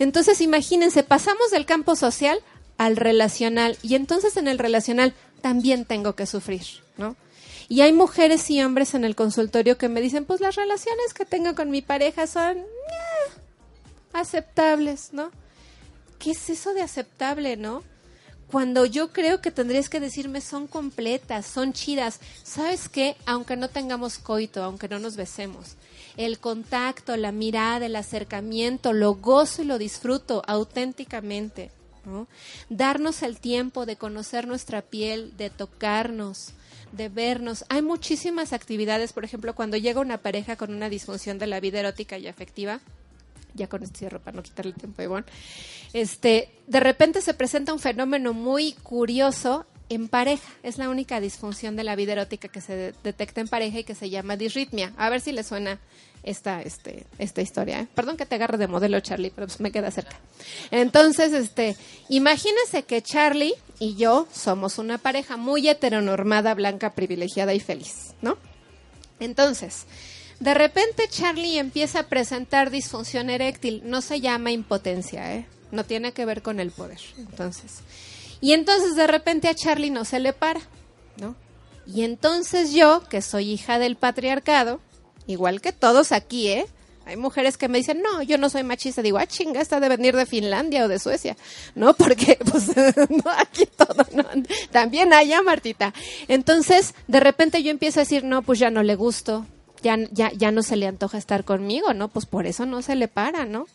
Entonces 0.00 0.40
imagínense, 0.40 1.04
pasamos 1.04 1.52
del 1.52 1.66
campo 1.66 1.94
social 1.94 2.40
al 2.76 2.96
relacional 2.96 3.78
y 3.80 3.94
entonces 3.94 4.36
en 4.36 4.48
el 4.48 4.58
relacional 4.58 5.14
también 5.40 5.84
tengo 5.84 6.16
que 6.16 6.26
sufrir, 6.26 6.64
¿no? 6.96 7.14
Y 7.68 7.82
hay 7.82 7.92
mujeres 7.92 8.50
y 8.50 8.60
hombres 8.60 8.94
en 8.94 9.04
el 9.04 9.14
consultorio 9.14 9.78
que 9.78 9.88
me 9.88 10.00
dicen, 10.00 10.24
pues 10.24 10.40
las 10.40 10.56
relaciones 10.56 11.14
que 11.14 11.24
tengo 11.24 11.54
con 11.54 11.70
mi 11.70 11.80
pareja 11.80 12.26
son 12.26 12.58
aceptables, 14.12 15.12
¿no? 15.12 15.30
¿qué 16.18 16.32
es 16.32 16.50
eso 16.50 16.74
de 16.74 16.82
aceptable, 16.82 17.56
no? 17.56 17.82
Cuando 18.50 18.86
yo 18.86 19.12
creo 19.12 19.42
que 19.42 19.50
tendrías 19.50 19.90
que 19.90 20.00
decirme 20.00 20.40
son 20.40 20.66
completas, 20.66 21.44
son 21.44 21.74
chidas. 21.74 22.20
¿Sabes 22.42 22.88
qué? 22.88 23.16
Aunque 23.26 23.56
no 23.56 23.68
tengamos 23.68 24.18
coito, 24.18 24.62
aunque 24.62 24.88
no 24.88 24.98
nos 24.98 25.16
besemos, 25.16 25.76
el 26.16 26.38
contacto, 26.38 27.16
la 27.16 27.30
mirada, 27.30 27.84
el 27.84 27.96
acercamiento, 27.96 28.94
lo 28.94 29.16
gozo 29.16 29.62
y 29.62 29.66
lo 29.66 29.76
disfruto 29.76 30.42
auténticamente. 30.46 31.70
¿no? 32.06 32.26
Darnos 32.70 33.22
el 33.22 33.38
tiempo 33.38 33.84
de 33.84 33.96
conocer 33.96 34.46
nuestra 34.46 34.80
piel, 34.80 35.36
de 35.36 35.50
tocarnos, 35.50 36.54
de 36.92 37.10
vernos. 37.10 37.66
Hay 37.68 37.82
muchísimas 37.82 38.54
actividades, 38.54 39.12
por 39.12 39.24
ejemplo, 39.24 39.54
cuando 39.54 39.76
llega 39.76 40.00
una 40.00 40.18
pareja 40.18 40.56
con 40.56 40.72
una 40.72 40.88
disfunción 40.88 41.38
de 41.38 41.46
la 41.48 41.60
vida 41.60 41.80
erótica 41.80 42.16
y 42.16 42.26
afectiva, 42.26 42.80
ya 43.54 43.68
con 43.68 43.82
este 43.82 43.98
cierro 43.98 44.20
para 44.20 44.36
no 44.36 44.42
quitarle 44.42 44.72
tiempo 44.72 45.00
a 45.02 45.04
Ivonne, 45.04 45.26
este, 45.92 46.50
de 46.66 46.80
repente 46.80 47.20
se 47.22 47.34
presenta 47.34 47.72
un 47.72 47.78
fenómeno 47.80 48.32
muy 48.32 48.72
curioso 48.72 49.66
en 49.88 50.08
pareja. 50.08 50.46
Es 50.62 50.76
la 50.78 50.88
única 50.90 51.18
disfunción 51.20 51.74
de 51.76 51.84
la 51.84 51.96
vida 51.96 52.12
erótica 52.12 52.48
que 52.48 52.60
se 52.60 52.76
de- 52.76 52.94
detecta 53.02 53.40
en 53.40 53.48
pareja 53.48 53.78
y 53.78 53.84
que 53.84 53.94
se 53.94 54.10
llama 54.10 54.36
disritmia. 54.36 54.92
A 54.98 55.08
ver 55.08 55.20
si 55.22 55.32
le 55.32 55.42
suena 55.42 55.80
esta, 56.22 56.60
este, 56.60 57.06
esta 57.18 57.40
historia. 57.40 57.80
¿eh? 57.80 57.88
Perdón 57.94 58.18
que 58.18 58.26
te 58.26 58.34
agarre 58.34 58.58
de 58.58 58.66
modelo, 58.68 59.00
Charlie, 59.00 59.30
pero 59.34 59.46
pues 59.46 59.60
me 59.60 59.70
queda 59.72 59.90
cerca. 59.90 60.18
Entonces, 60.70 61.32
este, 61.32 61.74
que 62.82 63.00
Charlie 63.00 63.54
y 63.78 63.96
yo 63.96 64.28
somos 64.30 64.76
una 64.76 64.98
pareja 64.98 65.38
muy 65.38 65.66
heteronormada, 65.68 66.52
blanca, 66.54 66.92
privilegiada 66.92 67.54
y 67.54 67.60
feliz, 67.60 68.14
¿no? 68.20 68.36
Entonces, 69.20 69.86
de 70.40 70.54
repente 70.54 71.08
Charlie 71.08 71.58
empieza 71.58 72.00
a 72.00 72.06
presentar 72.08 72.70
disfunción 72.70 73.30
eréctil. 73.30 73.82
No 73.84 74.00
se 74.02 74.20
llama 74.20 74.52
impotencia, 74.52 75.34
¿eh? 75.34 75.46
No 75.72 75.84
tiene 75.84 76.12
que 76.12 76.24
ver 76.24 76.42
con 76.42 76.60
el 76.60 76.70
poder. 76.70 77.00
Entonces, 77.18 77.80
y 78.40 78.52
entonces 78.52 78.94
de 78.94 79.06
repente 79.06 79.48
a 79.48 79.54
Charlie 79.54 79.90
no 79.90 80.04
se 80.04 80.20
le 80.20 80.32
para, 80.32 80.60
¿no? 81.16 81.34
Y 81.86 82.02
entonces 82.02 82.72
yo, 82.72 83.02
que 83.08 83.20
soy 83.20 83.50
hija 83.50 83.78
del 83.78 83.96
patriarcado, 83.96 84.80
igual 85.26 85.60
que 85.60 85.72
todos 85.72 86.12
aquí, 86.12 86.48
¿eh? 86.48 86.66
Hay 87.04 87.16
mujeres 87.16 87.56
que 87.56 87.68
me 87.68 87.78
dicen, 87.78 88.02
no, 88.02 88.20
yo 88.22 88.36
no 88.36 88.50
soy 88.50 88.64
machista. 88.64 89.00
Digo, 89.00 89.16
ah, 89.16 89.26
chinga, 89.26 89.62
esta 89.62 89.80
de 89.80 89.88
venir 89.88 90.14
de 90.14 90.26
Finlandia 90.26 90.84
o 90.84 90.88
de 90.88 90.98
Suecia, 90.98 91.38
¿no? 91.74 91.94
Porque, 91.96 92.38
pues, 92.50 92.68
no, 92.76 93.30
aquí 93.34 93.64
todo, 93.64 94.06
no. 94.12 94.24
También 94.70 95.14
allá, 95.14 95.40
Martita. 95.42 95.94
Entonces, 96.28 96.94
de 97.06 97.20
repente 97.20 97.62
yo 97.62 97.70
empiezo 97.70 98.00
a 98.00 98.02
decir, 98.02 98.24
no, 98.24 98.42
pues 98.42 98.58
ya 98.58 98.70
no 98.70 98.82
le 98.82 98.94
gusto, 98.94 99.46
ya, 99.82 99.96
ya, 100.10 100.32
ya 100.32 100.50
no 100.50 100.62
se 100.62 100.76
le 100.76 100.86
antoja 100.86 101.18
estar 101.18 101.44
conmigo, 101.44 101.94
¿no? 101.94 102.08
Pues 102.08 102.26
por 102.26 102.46
eso 102.46 102.66
no 102.66 102.82
se 102.82 102.94
le 102.94 103.08
para, 103.08 103.44
¿no? 103.44 103.66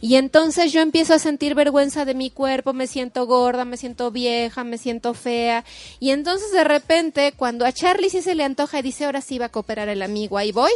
Y 0.00 0.16
entonces 0.16 0.72
yo 0.72 0.80
empiezo 0.80 1.14
a 1.14 1.18
sentir 1.18 1.54
vergüenza 1.54 2.04
de 2.04 2.14
mi 2.14 2.30
cuerpo, 2.30 2.72
me 2.72 2.86
siento 2.86 3.26
gorda, 3.26 3.64
me 3.64 3.76
siento 3.76 4.10
vieja, 4.10 4.64
me 4.64 4.78
siento 4.78 5.14
fea. 5.14 5.64
Y 5.98 6.10
entonces 6.10 6.52
de 6.52 6.64
repente, 6.64 7.32
cuando 7.36 7.64
a 7.64 7.72
Charlie 7.72 8.10
sí 8.10 8.22
se 8.22 8.34
le 8.34 8.44
antoja 8.44 8.78
y 8.78 8.82
dice, 8.82 9.06
ahora 9.06 9.20
sí 9.20 9.38
va 9.38 9.46
a 9.46 9.50
cooperar 9.50 9.88
el 9.88 10.02
amigo, 10.02 10.38
ahí 10.38 10.52
voy, 10.52 10.72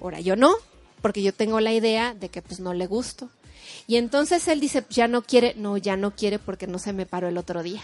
ahora 0.00 0.20
yo 0.20 0.36
no, 0.36 0.54
porque 1.00 1.22
yo 1.22 1.34
tengo 1.34 1.60
la 1.60 1.72
idea 1.72 2.14
de 2.14 2.28
que 2.28 2.42
pues 2.42 2.60
no 2.60 2.74
le 2.74 2.86
gusto. 2.86 3.28
Y 3.86 3.96
entonces 3.96 4.46
él 4.48 4.60
dice, 4.60 4.84
ya 4.90 5.08
no 5.08 5.22
quiere, 5.22 5.54
no, 5.56 5.76
ya 5.76 5.96
no 5.96 6.14
quiere 6.14 6.38
porque 6.38 6.66
no 6.66 6.78
se 6.78 6.92
me 6.92 7.06
paró 7.06 7.28
el 7.28 7.38
otro 7.38 7.62
día. 7.62 7.82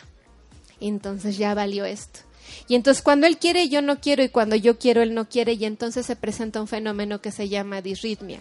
Entonces 0.80 1.36
ya 1.36 1.54
valió 1.54 1.84
esto. 1.84 2.20
Y 2.66 2.74
entonces 2.74 3.02
cuando 3.02 3.26
él 3.26 3.38
quiere, 3.38 3.68
yo 3.68 3.82
no 3.82 4.00
quiero, 4.00 4.22
y 4.22 4.28
cuando 4.28 4.56
yo 4.56 4.78
quiero, 4.78 5.02
él 5.02 5.14
no 5.14 5.28
quiere, 5.28 5.54
y 5.54 5.64
entonces 5.64 6.06
se 6.06 6.16
presenta 6.16 6.60
un 6.60 6.68
fenómeno 6.68 7.20
que 7.20 7.30
se 7.30 7.48
llama 7.48 7.82
disritmia. 7.82 8.40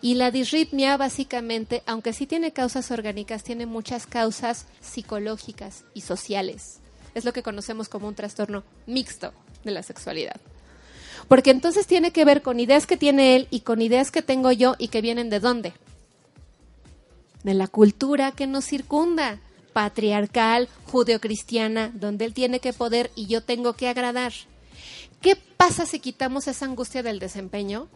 Y 0.00 0.16
la 0.16 0.30
disritmia 0.30 0.96
básicamente, 0.96 1.82
aunque 1.86 2.12
sí 2.12 2.26
tiene 2.26 2.52
causas 2.52 2.90
orgánicas, 2.90 3.42
tiene 3.42 3.64
muchas 3.64 4.06
causas 4.06 4.66
psicológicas 4.80 5.84
y 5.94 6.02
sociales. 6.02 6.80
Es 7.14 7.24
lo 7.24 7.32
que 7.32 7.42
conocemos 7.42 7.88
como 7.88 8.08
un 8.08 8.14
trastorno 8.14 8.64
mixto 8.86 9.32
de 9.64 9.70
la 9.70 9.82
sexualidad. 9.82 10.40
Porque 11.28 11.50
entonces 11.50 11.86
tiene 11.86 12.10
que 12.10 12.24
ver 12.24 12.42
con 12.42 12.60
ideas 12.60 12.86
que 12.86 12.96
tiene 12.96 13.36
él 13.36 13.48
y 13.50 13.60
con 13.60 13.80
ideas 13.80 14.10
que 14.10 14.20
tengo 14.20 14.52
yo 14.52 14.74
y 14.78 14.88
que 14.88 15.00
vienen 15.00 15.30
de 15.30 15.40
dónde? 15.40 15.72
De 17.42 17.54
la 17.54 17.66
cultura 17.66 18.32
que 18.32 18.46
nos 18.46 18.66
circunda, 18.66 19.40
patriarcal, 19.74 20.70
judeocristiana, 20.86 21.90
donde 21.92 22.24
él 22.24 22.32
tiene 22.32 22.60
que 22.60 22.72
poder 22.72 23.10
y 23.14 23.26
yo 23.26 23.42
tengo 23.42 23.74
que 23.74 23.88
agradar. 23.88 24.32
¿Qué 25.20 25.36
pasa 25.36 25.84
si 25.84 26.00
quitamos 26.00 26.48
esa 26.48 26.64
angustia 26.64 27.02
del 27.02 27.18
desempeño? 27.18 27.88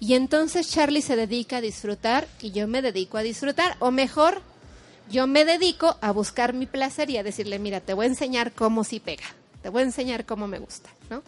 Y 0.00 0.14
entonces 0.14 0.70
Charlie 0.70 1.02
se 1.02 1.16
dedica 1.16 1.58
a 1.58 1.60
disfrutar 1.60 2.26
y 2.40 2.50
yo 2.50 2.66
me 2.66 2.82
dedico 2.82 3.18
a 3.18 3.22
disfrutar. 3.22 3.76
O 3.78 3.90
mejor, 3.90 4.42
yo 5.10 5.26
me 5.26 5.44
dedico 5.44 5.96
a 6.00 6.10
buscar 6.10 6.54
mi 6.54 6.66
placer 6.66 7.10
y 7.10 7.18
a 7.18 7.22
decirle, 7.22 7.58
mira, 7.58 7.80
te 7.80 7.94
voy 7.94 8.06
a 8.06 8.08
enseñar 8.08 8.52
cómo 8.52 8.82
sí 8.84 8.98
pega. 8.98 9.24
Te 9.62 9.68
voy 9.68 9.82
a 9.82 9.86
enseñar 9.86 10.24
cómo 10.24 10.46
me 10.46 10.58
gusta, 10.58 10.90
¿no? 11.10 11.22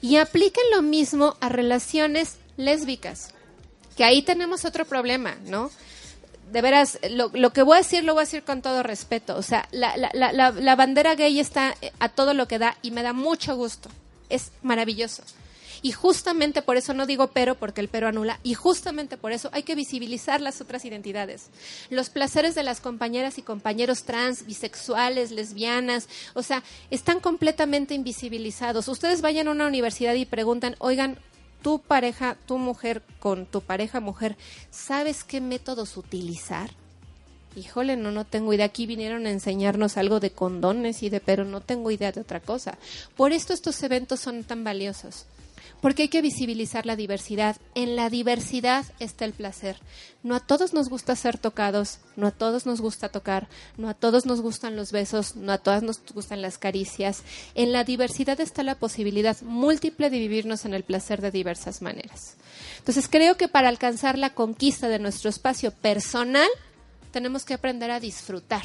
Y 0.00 0.16
apliquen 0.16 0.64
lo 0.74 0.82
mismo 0.82 1.36
a 1.40 1.48
relaciones 1.48 2.36
lésbicas. 2.56 3.34
Que 3.96 4.04
ahí 4.04 4.22
tenemos 4.22 4.64
otro 4.64 4.84
problema, 4.84 5.36
¿no? 5.46 5.70
De 6.52 6.62
veras, 6.62 6.98
lo, 7.10 7.30
lo, 7.32 7.52
que 7.52 7.62
voy 7.62 7.76
a 7.76 7.78
decir 7.78 8.04
lo 8.04 8.12
voy 8.12 8.22
a 8.22 8.26
decir 8.26 8.44
con 8.44 8.60
todo 8.60 8.82
respeto. 8.82 9.36
O 9.36 9.42
sea, 9.42 9.66
la, 9.72 9.96
la, 9.96 10.10
la, 10.12 10.50
la, 10.50 10.76
bandera 10.76 11.14
gay 11.14 11.40
está 11.40 11.74
a 11.98 12.08
todo 12.10 12.34
lo 12.34 12.46
que 12.46 12.58
da 12.58 12.76
y 12.82 12.90
me 12.90 13.02
da 13.02 13.12
mucho 13.12 13.56
gusto. 13.56 13.88
Es 14.28 14.52
maravilloso. 14.62 15.22
Y 15.84 15.90
justamente 15.90 16.62
por 16.62 16.76
eso 16.76 16.94
no 16.94 17.06
digo 17.06 17.28
pero, 17.28 17.56
porque 17.56 17.80
el 17.80 17.88
pero 17.88 18.06
anula, 18.06 18.38
y 18.44 18.54
justamente 18.54 19.16
por 19.16 19.32
eso 19.32 19.50
hay 19.52 19.64
que 19.64 19.74
visibilizar 19.74 20.40
las 20.40 20.60
otras 20.60 20.84
identidades. 20.84 21.48
Los 21.90 22.08
placeres 22.08 22.54
de 22.54 22.62
las 22.62 22.80
compañeras 22.80 23.36
y 23.38 23.42
compañeros 23.42 24.04
trans, 24.04 24.46
bisexuales, 24.46 25.32
lesbianas, 25.32 26.08
o 26.34 26.42
sea, 26.42 26.62
están 26.90 27.18
completamente 27.18 27.94
invisibilizados. 27.94 28.86
Ustedes 28.86 29.22
vayan 29.22 29.48
a 29.48 29.50
una 29.50 29.66
universidad 29.66 30.14
y 30.14 30.24
preguntan, 30.24 30.76
oigan, 30.78 31.18
tu 31.62 31.78
pareja, 31.80 32.36
tu 32.46 32.58
mujer 32.58 33.02
con 33.20 33.46
tu 33.46 33.60
pareja 33.60 34.00
mujer, 34.00 34.36
¿sabes 34.70 35.24
qué 35.24 35.40
métodos 35.40 35.96
utilizar? 35.96 36.70
Híjole, 37.54 37.96
no, 37.96 38.10
no 38.10 38.24
tengo 38.24 38.52
idea. 38.52 38.66
Aquí 38.66 38.86
vinieron 38.86 39.26
a 39.26 39.30
enseñarnos 39.30 39.96
algo 39.96 40.20
de 40.20 40.30
condones 40.30 41.02
y 41.02 41.10
de, 41.10 41.20
pero 41.20 41.44
no 41.44 41.60
tengo 41.60 41.90
idea 41.90 42.12
de 42.12 42.20
otra 42.20 42.40
cosa. 42.40 42.78
Por 43.16 43.32
esto 43.32 43.52
estos 43.52 43.82
eventos 43.82 44.20
son 44.20 44.42
tan 44.44 44.64
valiosos. 44.64 45.26
Porque 45.80 46.02
hay 46.02 46.08
que 46.08 46.22
visibilizar 46.22 46.86
la 46.86 46.96
diversidad. 46.96 47.56
En 47.74 47.96
la 47.96 48.08
diversidad 48.08 48.84
está 49.00 49.24
el 49.24 49.32
placer. 49.32 49.76
No 50.22 50.36
a 50.36 50.40
todos 50.40 50.72
nos 50.72 50.88
gusta 50.88 51.16
ser 51.16 51.38
tocados, 51.38 51.98
no 52.16 52.28
a 52.28 52.30
todos 52.30 52.66
nos 52.66 52.80
gusta 52.80 53.08
tocar, 53.08 53.48
no 53.76 53.88
a 53.88 53.94
todos 53.94 54.24
nos 54.24 54.40
gustan 54.40 54.76
los 54.76 54.92
besos, 54.92 55.34
no 55.34 55.52
a 55.52 55.58
todas 55.58 55.82
nos 55.82 56.00
gustan 56.14 56.40
las 56.40 56.58
caricias. 56.58 57.22
En 57.54 57.72
la 57.72 57.82
diversidad 57.82 58.40
está 58.40 58.62
la 58.62 58.76
posibilidad 58.76 59.40
múltiple 59.42 60.10
de 60.10 60.18
vivirnos 60.18 60.64
en 60.64 60.74
el 60.74 60.84
placer 60.84 61.20
de 61.20 61.32
diversas 61.32 61.82
maneras. 61.82 62.36
Entonces 62.78 63.08
creo 63.08 63.36
que 63.36 63.48
para 63.48 63.68
alcanzar 63.68 64.18
la 64.18 64.34
conquista 64.34 64.88
de 64.88 65.00
nuestro 65.00 65.30
espacio 65.30 65.72
personal, 65.72 66.48
tenemos 67.10 67.44
que 67.44 67.54
aprender 67.54 67.90
a 67.90 68.00
disfrutar 68.00 68.64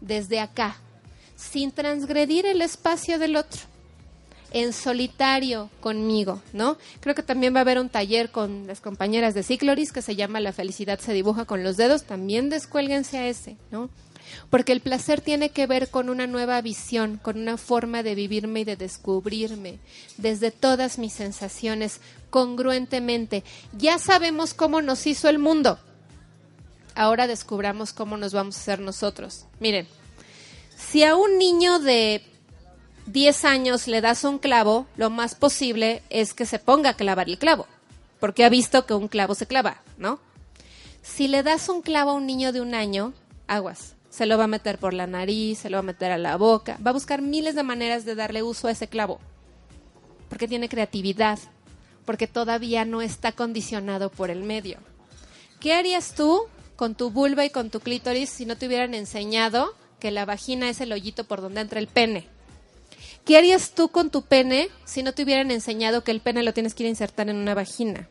desde 0.00 0.40
acá, 0.40 0.76
sin 1.36 1.72
transgredir 1.72 2.46
el 2.46 2.62
espacio 2.62 3.18
del 3.18 3.36
otro 3.36 3.60
en 4.52 4.72
solitario 4.72 5.70
conmigo, 5.80 6.42
¿no? 6.52 6.76
Creo 7.00 7.14
que 7.14 7.22
también 7.22 7.54
va 7.54 7.58
a 7.58 7.62
haber 7.62 7.78
un 7.78 7.88
taller 7.88 8.30
con 8.30 8.66
las 8.66 8.80
compañeras 8.80 9.34
de 9.34 9.42
Cicloris 9.42 9.92
que 9.92 10.02
se 10.02 10.16
llama 10.16 10.40
La 10.40 10.52
felicidad 10.52 10.98
se 10.98 11.12
dibuja 11.12 11.44
con 11.44 11.62
los 11.62 11.76
dedos, 11.76 12.04
también 12.04 12.50
descuélguense 12.50 13.18
a 13.18 13.28
ese, 13.28 13.56
¿no? 13.70 13.90
Porque 14.48 14.72
el 14.72 14.80
placer 14.80 15.20
tiene 15.20 15.50
que 15.50 15.66
ver 15.66 15.90
con 15.90 16.08
una 16.08 16.26
nueva 16.26 16.60
visión, 16.60 17.18
con 17.22 17.38
una 17.38 17.56
forma 17.56 18.02
de 18.02 18.14
vivirme 18.14 18.60
y 18.60 18.64
de 18.64 18.76
descubrirme 18.76 19.78
desde 20.18 20.50
todas 20.50 20.98
mis 20.98 21.12
sensaciones 21.12 22.00
congruentemente. 22.30 23.44
Ya 23.72 23.98
sabemos 23.98 24.54
cómo 24.54 24.82
nos 24.82 25.06
hizo 25.06 25.28
el 25.28 25.38
mundo. 25.38 25.78
Ahora 26.94 27.26
descubramos 27.26 27.92
cómo 27.92 28.16
nos 28.16 28.32
vamos 28.32 28.56
a 28.56 28.60
hacer 28.60 28.80
nosotros. 28.80 29.46
Miren, 29.58 29.86
si 30.76 31.04
a 31.04 31.14
un 31.14 31.38
niño 31.38 31.78
de 31.78 32.22
10 33.06 33.44
años 33.44 33.88
le 33.88 34.00
das 34.00 34.24
un 34.24 34.38
clavo, 34.38 34.86
lo 34.96 35.10
más 35.10 35.34
posible 35.34 36.02
es 36.10 36.34
que 36.34 36.46
se 36.46 36.58
ponga 36.58 36.90
a 36.90 36.94
clavar 36.94 37.28
el 37.28 37.38
clavo, 37.38 37.66
porque 38.20 38.44
ha 38.44 38.48
visto 38.48 38.86
que 38.86 38.94
un 38.94 39.08
clavo 39.08 39.34
se 39.34 39.46
clava, 39.46 39.82
¿no? 39.98 40.20
Si 41.02 41.28
le 41.28 41.42
das 41.42 41.68
un 41.68 41.82
clavo 41.82 42.10
a 42.10 42.14
un 42.14 42.26
niño 42.26 42.52
de 42.52 42.60
un 42.60 42.74
año, 42.74 43.12
aguas, 43.46 43.94
se 44.10 44.26
lo 44.26 44.36
va 44.36 44.44
a 44.44 44.48
meter 44.48 44.78
por 44.78 44.92
la 44.92 45.06
nariz, 45.06 45.60
se 45.60 45.70
lo 45.70 45.76
va 45.76 45.80
a 45.80 45.82
meter 45.82 46.12
a 46.12 46.18
la 46.18 46.36
boca, 46.36 46.78
va 46.84 46.90
a 46.90 46.94
buscar 46.94 47.22
miles 47.22 47.54
de 47.54 47.62
maneras 47.62 48.04
de 48.04 48.14
darle 48.14 48.42
uso 48.42 48.68
a 48.68 48.72
ese 48.72 48.88
clavo, 48.88 49.18
porque 50.28 50.48
tiene 50.48 50.68
creatividad, 50.68 51.38
porque 52.04 52.26
todavía 52.26 52.84
no 52.84 53.02
está 53.02 53.32
condicionado 53.32 54.10
por 54.10 54.30
el 54.30 54.42
medio. 54.42 54.78
¿Qué 55.58 55.74
harías 55.74 56.14
tú 56.14 56.42
con 56.76 56.94
tu 56.94 57.10
vulva 57.10 57.44
y 57.44 57.50
con 57.50 57.70
tu 57.70 57.80
clítoris 57.80 58.30
si 58.30 58.46
no 58.46 58.56
te 58.56 58.66
hubieran 58.66 58.94
enseñado 58.94 59.74
que 59.98 60.10
la 60.10 60.24
vagina 60.24 60.68
es 60.68 60.80
el 60.80 60.92
hoyito 60.92 61.24
por 61.24 61.40
donde 61.40 61.60
entra 61.60 61.80
el 61.80 61.86
pene? 61.86 62.28
¿Qué 63.24 63.36
harías 63.36 63.72
tú 63.72 63.90
con 63.90 64.10
tu 64.10 64.22
pene 64.22 64.68
si 64.84 65.02
no 65.02 65.12
te 65.12 65.22
hubieran 65.22 65.50
enseñado 65.50 66.02
que 66.02 66.10
el 66.10 66.20
pene 66.20 66.42
lo 66.42 66.52
tienes 66.52 66.74
que 66.74 66.82
ir 66.82 66.86
a 66.86 66.90
insertar 66.90 67.28
en 67.28 67.36
una 67.36 67.54
vagina? 67.54 68.08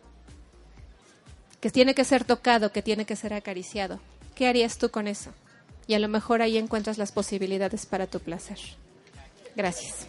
Que 1.59 1.69
tiene 1.69 1.93
que 1.93 2.05
ser 2.05 2.23
tocado, 2.23 2.71
que 2.71 2.81
tiene 2.81 3.05
que 3.05 3.15
ser 3.15 3.33
acariciado. 3.33 3.99
¿Qué 4.35 4.47
harías 4.47 4.77
tú 4.77 4.89
con 4.89 5.07
eso? 5.07 5.33
y 5.89 5.95
a 5.95 5.99
lo 5.99 6.07
mejor 6.07 6.43
ahí 6.43 6.59
encuentras 6.59 6.99
las 6.99 7.11
posibilidades 7.11 7.87
para 7.87 8.05
tu 8.05 8.19
placer. 8.19 8.59
Gracias. 9.55 10.05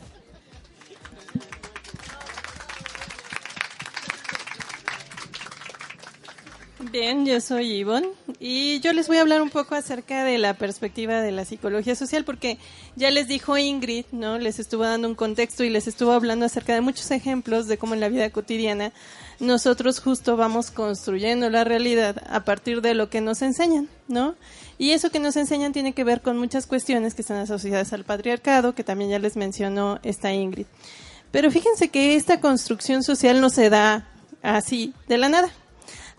Bien, 6.83 7.27
yo 7.27 7.43
soy 7.43 7.73
Ivonne 7.73 8.09
y 8.39 8.81
yo 8.81 8.95
les 8.95 9.07
voy 9.07 9.19
a 9.19 9.21
hablar 9.21 9.43
un 9.43 9.51
poco 9.51 9.75
acerca 9.75 10.25
de 10.25 10.39
la 10.39 10.55
perspectiva 10.55 11.21
de 11.21 11.31
la 11.31 11.45
psicología 11.45 11.95
social 11.95 12.25
porque 12.25 12.59
ya 12.97 13.11
les 13.11 13.29
dijo 13.29 13.59
Ingrid, 13.59 14.07
¿no? 14.13 14.39
Les 14.39 14.59
estuvo 14.59 14.85
dando 14.85 15.07
un 15.07 15.15
contexto 15.15 15.63
y 15.63 15.69
les 15.69 15.87
estuvo 15.87 16.13
hablando 16.13 16.47
acerca 16.47 16.73
de 16.73 16.81
muchos 16.81 17.11
ejemplos 17.11 17.69
de 17.69 17.77
cómo 17.77 17.93
en 17.93 18.01
la 18.01 18.09
vida 18.09 18.31
cotidiana 18.31 18.93
nosotros 19.41 20.01
justo 20.01 20.39
vamos 20.39 20.71
construyendo 20.71 21.51
la 21.51 21.65
realidad 21.65 22.23
a 22.31 22.45
partir 22.45 22.81
de 22.81 22.95
lo 22.95 23.11
que 23.11 23.21
nos 23.21 23.43
enseñan, 23.43 23.91
¿no? 24.09 24.35
Y 24.79 24.93
eso 24.93 25.11
que 25.11 25.21
nos 25.21 25.37
enseñan 25.37 25.75
tiene 25.75 25.93
que 25.93 26.05
ver 26.05 26.23
con 26.23 26.39
muchas 26.39 26.67
cuestiones 26.67 27.15
que 27.15 27.21
están 27.21 27.39
asociadas 27.39 27.93
al 27.93 28.05
patriarcado, 28.05 28.75
que 28.75 28.85
también 28.85 29.11
ya 29.11 29.19
les 29.19 29.37
mencionó 29.37 30.01
esta 30.03 30.33
Ingrid. 30.33 30.67
Pero 31.31 31.51
fíjense 31.51 31.91
que 31.91 32.17
esta 32.17 32.41
construcción 32.41 33.03
social 33.03 33.43
no 33.43 33.51
se 33.51 33.69
da 33.69 34.09
así 34.43 34.95
de 35.09 35.19
la 35.19 35.29
nada. 35.29 35.51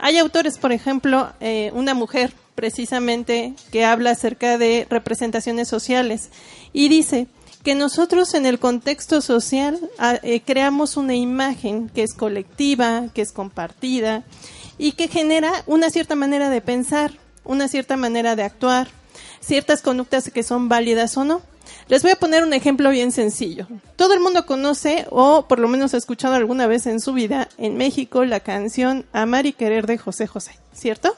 Hay 0.03 0.17
autores, 0.17 0.57
por 0.57 0.71
ejemplo, 0.71 1.31
eh, 1.39 1.71
una 1.75 1.93
mujer 1.93 2.33
precisamente 2.55 3.53
que 3.71 3.85
habla 3.85 4.09
acerca 4.09 4.57
de 4.57 4.87
representaciones 4.89 5.67
sociales 5.67 6.31
y 6.73 6.89
dice 6.89 7.27
que 7.63 7.75
nosotros 7.75 8.33
en 8.33 8.47
el 8.47 8.57
contexto 8.57 9.21
social 9.21 9.79
ah, 9.99 10.17
eh, 10.23 10.41
creamos 10.41 10.97
una 10.97 11.13
imagen 11.13 11.87
que 11.87 12.01
es 12.01 12.15
colectiva, 12.15 13.09
que 13.13 13.21
es 13.21 13.31
compartida 13.31 14.23
y 14.79 14.93
que 14.93 15.07
genera 15.07 15.51
una 15.67 15.91
cierta 15.91 16.15
manera 16.15 16.49
de 16.49 16.61
pensar, 16.61 17.11
una 17.43 17.67
cierta 17.67 17.95
manera 17.95 18.35
de 18.35 18.41
actuar, 18.41 18.87
ciertas 19.39 19.83
conductas 19.83 20.31
que 20.31 20.41
son 20.41 20.67
válidas 20.67 21.15
o 21.15 21.25
no. 21.25 21.43
Les 21.87 22.03
voy 22.03 22.11
a 22.11 22.15
poner 22.15 22.43
un 22.43 22.53
ejemplo 22.53 22.89
bien 22.89 23.11
sencillo. 23.11 23.67
Todo 23.95 24.13
el 24.13 24.19
mundo 24.19 24.45
conoce, 24.45 25.05
o 25.09 25.47
por 25.47 25.59
lo 25.59 25.67
menos 25.67 25.93
ha 25.93 25.97
escuchado 25.97 26.35
alguna 26.35 26.67
vez 26.67 26.87
en 26.87 26.99
su 26.99 27.13
vida, 27.13 27.49
en 27.57 27.77
México, 27.77 28.23
la 28.25 28.39
canción 28.39 29.05
Amar 29.13 29.45
y 29.45 29.53
Querer 29.53 29.87
de 29.87 29.97
José 29.97 30.27
José, 30.27 30.57
¿cierto? 30.73 31.15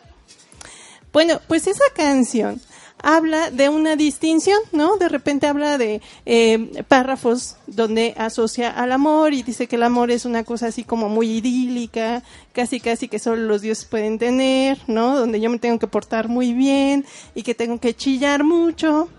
Bueno, 1.12 1.40
pues 1.48 1.68
esa 1.68 1.84
canción 1.96 2.60
habla 3.04 3.52
de 3.52 3.70
una 3.70 3.96
distinción, 3.96 4.58
¿no? 4.72 4.98
De 4.98 5.10
repente 5.10 5.46
habla 5.46 5.78
de 5.78 6.02
eh, 6.26 6.84
párrafos 6.88 7.58
donde 7.68 8.16
asocia 8.18 8.72
al 8.72 8.94
amor 8.94 9.34
y 9.34 9.44
dice 9.44 9.68
que 9.68 9.76
el 9.76 9.84
amor 9.84 10.10
es 10.10 10.26
una 10.26 10.44
cosa 10.44 10.68
así 10.68 10.84
como 10.84 11.10
muy 11.10 11.30
idílica, 11.30 12.24
casi 12.54 12.80
casi 12.80 13.10
que 13.10 13.20
solo 13.20 13.44
los 13.44 13.62
dioses 13.62 13.86
pueden 13.86 14.18
tener, 14.18 14.80
¿no? 14.88 15.20
Donde 15.20 15.40
yo 15.42 15.50
me 15.50 15.60
tengo 15.60 15.78
que 15.80 15.88
portar 15.88 16.30
muy 16.30 16.54
bien 16.54 17.06
y 17.36 17.44
que 17.44 17.54
tengo 17.54 17.80
que 17.80 17.94
chillar 17.94 18.44
mucho, 18.44 19.10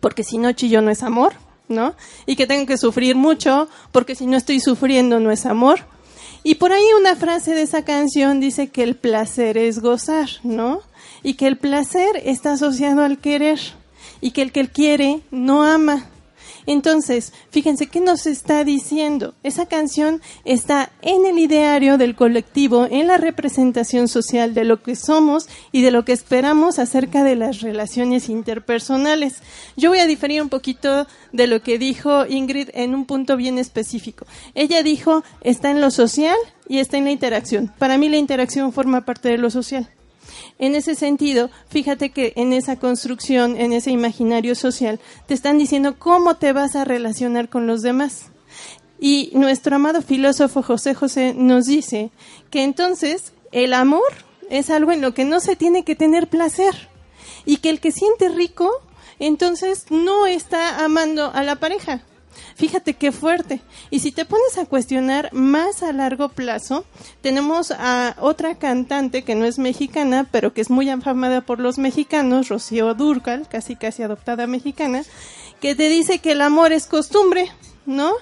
porque 0.00 0.24
si 0.24 0.38
no 0.38 0.52
chillo 0.52 0.82
no 0.82 0.90
es 0.90 1.02
amor, 1.02 1.34
¿no? 1.68 1.94
Y 2.26 2.36
que 2.36 2.46
tengo 2.46 2.66
que 2.66 2.78
sufrir 2.78 3.16
mucho, 3.16 3.68
porque 3.92 4.14
si 4.14 4.26
no 4.26 4.36
estoy 4.36 4.60
sufriendo 4.60 5.20
no 5.20 5.30
es 5.30 5.46
amor. 5.46 5.80
Y 6.42 6.56
por 6.56 6.72
ahí 6.72 6.84
una 6.98 7.16
frase 7.16 7.54
de 7.54 7.62
esa 7.62 7.84
canción 7.84 8.38
dice 8.38 8.68
que 8.68 8.82
el 8.82 8.96
placer 8.96 9.56
es 9.56 9.80
gozar, 9.80 10.28
¿no? 10.42 10.82
Y 11.22 11.34
que 11.34 11.46
el 11.46 11.56
placer 11.56 12.20
está 12.24 12.52
asociado 12.52 13.02
al 13.02 13.18
querer 13.18 13.58
y 14.20 14.32
que 14.32 14.42
el 14.42 14.52
que 14.52 14.68
quiere 14.68 15.22
no 15.30 15.64
ama. 15.64 16.10
Entonces, 16.66 17.32
fíjense 17.50 17.86
qué 17.86 18.00
nos 18.00 18.26
está 18.26 18.64
diciendo. 18.64 19.34
Esa 19.42 19.66
canción 19.66 20.22
está 20.44 20.90
en 21.02 21.26
el 21.26 21.38
ideario 21.38 21.98
del 21.98 22.14
colectivo, 22.14 22.86
en 22.90 23.06
la 23.06 23.18
representación 23.18 24.08
social 24.08 24.54
de 24.54 24.64
lo 24.64 24.82
que 24.82 24.96
somos 24.96 25.48
y 25.72 25.82
de 25.82 25.90
lo 25.90 26.04
que 26.04 26.12
esperamos 26.12 26.78
acerca 26.78 27.24
de 27.24 27.36
las 27.36 27.60
relaciones 27.60 28.28
interpersonales. 28.28 29.42
Yo 29.76 29.90
voy 29.90 29.98
a 29.98 30.06
diferir 30.06 30.42
un 30.42 30.48
poquito 30.48 31.06
de 31.32 31.46
lo 31.46 31.62
que 31.62 31.78
dijo 31.78 32.26
Ingrid 32.26 32.70
en 32.74 32.94
un 32.94 33.04
punto 33.04 33.36
bien 33.36 33.58
específico. 33.58 34.26
Ella 34.54 34.82
dijo, 34.82 35.24
está 35.42 35.70
en 35.70 35.80
lo 35.80 35.90
social 35.90 36.36
y 36.68 36.78
está 36.78 36.96
en 36.96 37.04
la 37.04 37.10
interacción. 37.10 37.72
Para 37.78 37.98
mí 37.98 38.08
la 38.08 38.16
interacción 38.16 38.72
forma 38.72 39.04
parte 39.04 39.28
de 39.28 39.38
lo 39.38 39.50
social. 39.50 39.88
En 40.58 40.74
ese 40.74 40.94
sentido, 40.94 41.50
fíjate 41.68 42.10
que 42.10 42.32
en 42.36 42.52
esa 42.52 42.76
construcción, 42.76 43.60
en 43.60 43.72
ese 43.72 43.90
imaginario 43.90 44.54
social, 44.54 45.00
te 45.26 45.34
están 45.34 45.58
diciendo 45.58 45.98
cómo 45.98 46.36
te 46.36 46.52
vas 46.52 46.76
a 46.76 46.84
relacionar 46.84 47.48
con 47.48 47.66
los 47.66 47.82
demás. 47.82 48.30
Y 49.00 49.30
nuestro 49.34 49.76
amado 49.76 50.00
filósofo 50.00 50.62
José 50.62 50.94
José 50.94 51.34
nos 51.34 51.66
dice 51.66 52.10
que 52.50 52.62
entonces 52.62 53.32
el 53.50 53.74
amor 53.74 54.02
es 54.50 54.70
algo 54.70 54.92
en 54.92 55.00
lo 55.00 55.12
que 55.14 55.24
no 55.24 55.40
se 55.40 55.56
tiene 55.56 55.84
que 55.84 55.96
tener 55.96 56.28
placer 56.28 56.88
y 57.44 57.58
que 57.58 57.70
el 57.70 57.80
que 57.80 57.92
siente 57.92 58.28
rico 58.28 58.70
entonces 59.18 59.86
no 59.90 60.26
está 60.26 60.84
amando 60.84 61.30
a 61.32 61.42
la 61.42 61.56
pareja, 61.56 62.02
Fíjate 62.54 62.94
qué 62.94 63.10
fuerte. 63.10 63.60
Y 63.90 63.98
si 63.98 64.12
te 64.12 64.24
pones 64.24 64.58
a 64.58 64.66
cuestionar 64.66 65.32
más 65.32 65.82
a 65.82 65.92
largo 65.92 66.28
plazo, 66.28 66.84
tenemos 67.20 67.72
a 67.72 68.14
otra 68.20 68.54
cantante 68.56 69.22
que 69.22 69.34
no 69.34 69.44
es 69.44 69.58
mexicana, 69.58 70.28
pero 70.30 70.52
que 70.52 70.60
es 70.60 70.70
muy 70.70 70.88
afamada 70.88 71.40
por 71.40 71.58
los 71.58 71.78
mexicanos, 71.78 72.48
Rocío 72.48 72.94
Durcal, 72.94 73.48
casi 73.48 73.74
casi 73.74 74.02
adoptada 74.02 74.46
mexicana, 74.46 75.02
que 75.60 75.74
te 75.74 75.88
dice 75.88 76.20
que 76.20 76.32
el 76.32 76.42
amor 76.42 76.72
es 76.72 76.86
costumbre, 76.86 77.50
¿no? 77.86 78.12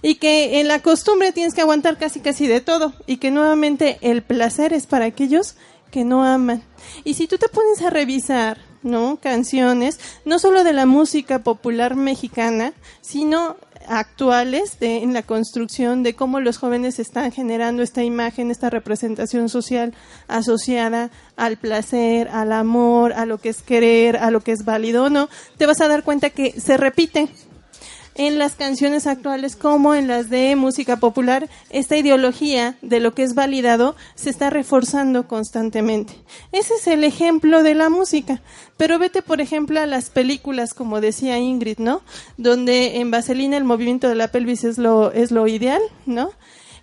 Y 0.00 0.16
que 0.16 0.60
en 0.60 0.68
la 0.68 0.80
costumbre 0.80 1.32
tienes 1.32 1.54
que 1.54 1.60
aguantar 1.60 1.98
casi 1.98 2.20
casi 2.20 2.46
de 2.46 2.60
todo 2.60 2.92
y 3.06 3.18
que 3.18 3.30
nuevamente 3.30 3.98
el 4.00 4.22
placer 4.22 4.72
es 4.72 4.86
para 4.86 5.04
aquellos 5.04 5.54
que 5.90 6.04
no 6.04 6.24
aman. 6.24 6.62
Y 7.04 7.14
si 7.14 7.26
tú 7.26 7.38
te 7.38 7.48
pones 7.48 7.82
a 7.82 7.90
revisar, 7.90 8.58
¿no? 8.82 9.18
Canciones, 9.20 10.00
no 10.24 10.38
solo 10.38 10.64
de 10.64 10.72
la 10.72 10.86
música 10.86 11.40
popular 11.40 11.94
mexicana, 11.94 12.72
sino 13.00 13.56
actuales 13.88 14.78
de, 14.78 14.98
en 14.98 15.12
la 15.12 15.22
construcción 15.22 16.02
de 16.02 16.14
cómo 16.14 16.40
los 16.40 16.58
jóvenes 16.58 16.98
están 16.98 17.32
generando 17.32 17.82
esta 17.82 18.02
imagen, 18.02 18.50
esta 18.50 18.70
representación 18.70 19.48
social 19.48 19.94
asociada 20.28 21.10
al 21.36 21.56
placer, 21.56 22.28
al 22.28 22.52
amor, 22.52 23.12
a 23.12 23.26
lo 23.26 23.38
que 23.38 23.48
es 23.48 23.62
querer, 23.62 24.16
a 24.16 24.30
lo 24.30 24.40
que 24.40 24.52
es 24.52 24.64
válido 24.64 25.04
o 25.04 25.10
no, 25.10 25.28
te 25.56 25.66
vas 25.66 25.80
a 25.80 25.88
dar 25.88 26.02
cuenta 26.04 26.30
que 26.30 26.60
se 26.60 26.76
repite 26.76 27.28
en 28.14 28.38
las 28.38 28.54
canciones 28.54 29.06
actuales 29.06 29.56
como 29.56 29.94
en 29.94 30.08
las 30.08 30.30
de 30.30 30.54
música 30.56 30.98
popular, 30.98 31.48
esta 31.70 31.96
ideología 31.96 32.76
de 32.82 33.00
lo 33.00 33.14
que 33.14 33.22
es 33.22 33.34
validado 33.34 33.96
se 34.14 34.30
está 34.30 34.50
reforzando 34.50 35.26
constantemente. 35.26 36.14
Ese 36.52 36.74
es 36.74 36.86
el 36.86 37.04
ejemplo 37.04 37.62
de 37.62 37.74
la 37.74 37.88
música. 37.88 38.42
Pero 38.76 38.98
vete, 38.98 39.22
por 39.22 39.40
ejemplo, 39.40 39.80
a 39.80 39.86
las 39.86 40.10
películas, 40.10 40.74
como 40.74 41.00
decía 41.00 41.38
Ingrid, 41.38 41.78
¿no? 41.78 42.02
Donde 42.36 43.00
en 43.00 43.10
Vaselina 43.10 43.56
el 43.56 43.64
movimiento 43.64 44.08
de 44.08 44.14
la 44.14 44.28
pelvis 44.28 44.64
es 44.64 44.78
lo, 44.78 45.12
es 45.12 45.30
lo 45.30 45.46
ideal, 45.46 45.82
¿no? 46.06 46.30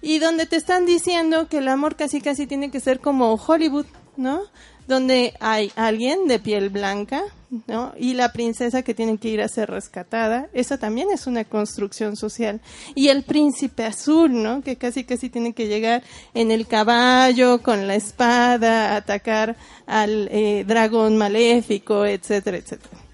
Y 0.01 0.19
donde 0.19 0.45
te 0.45 0.55
están 0.55 0.85
diciendo 0.85 1.47
que 1.49 1.57
el 1.57 1.67
amor 1.67 1.95
casi 1.95 2.21
casi 2.21 2.47
tiene 2.47 2.71
que 2.71 2.79
ser 2.79 2.99
como 2.99 3.33
Hollywood, 3.33 3.85
¿no? 4.15 4.43
donde 4.89 5.35
hay 5.39 5.71
alguien 5.75 6.27
de 6.27 6.39
piel 6.39 6.69
blanca, 6.71 7.21
¿no? 7.67 7.93
Y 7.97 8.13
la 8.13 8.31
princesa 8.31 8.81
que 8.83 8.93
tiene 8.93 9.17
que 9.17 9.29
ir 9.29 9.41
a 9.41 9.47
ser 9.47 9.69
rescatada, 9.69 10.49
esa 10.53 10.77
también 10.77 11.09
es 11.11 11.27
una 11.27 11.43
construcción 11.43 12.15
social. 12.15 12.61
Y 12.95 13.09
el 13.09 13.23
príncipe 13.23 13.85
azul, 13.85 14.41
¿no? 14.41 14.61
Que 14.61 14.75
casi 14.75 15.03
casi 15.03 15.29
tiene 15.29 15.53
que 15.53 15.67
llegar 15.67 16.03
en 16.33 16.51
el 16.51 16.67
caballo, 16.67 17.61
con 17.61 17.87
la 17.87 17.95
espada, 17.95 18.95
atacar 18.95 19.55
al 19.85 20.29
eh, 20.31 20.63
dragón 20.67 21.17
maléfico, 21.17 22.05
etcétera, 22.05 22.57
etcétera 22.57 23.08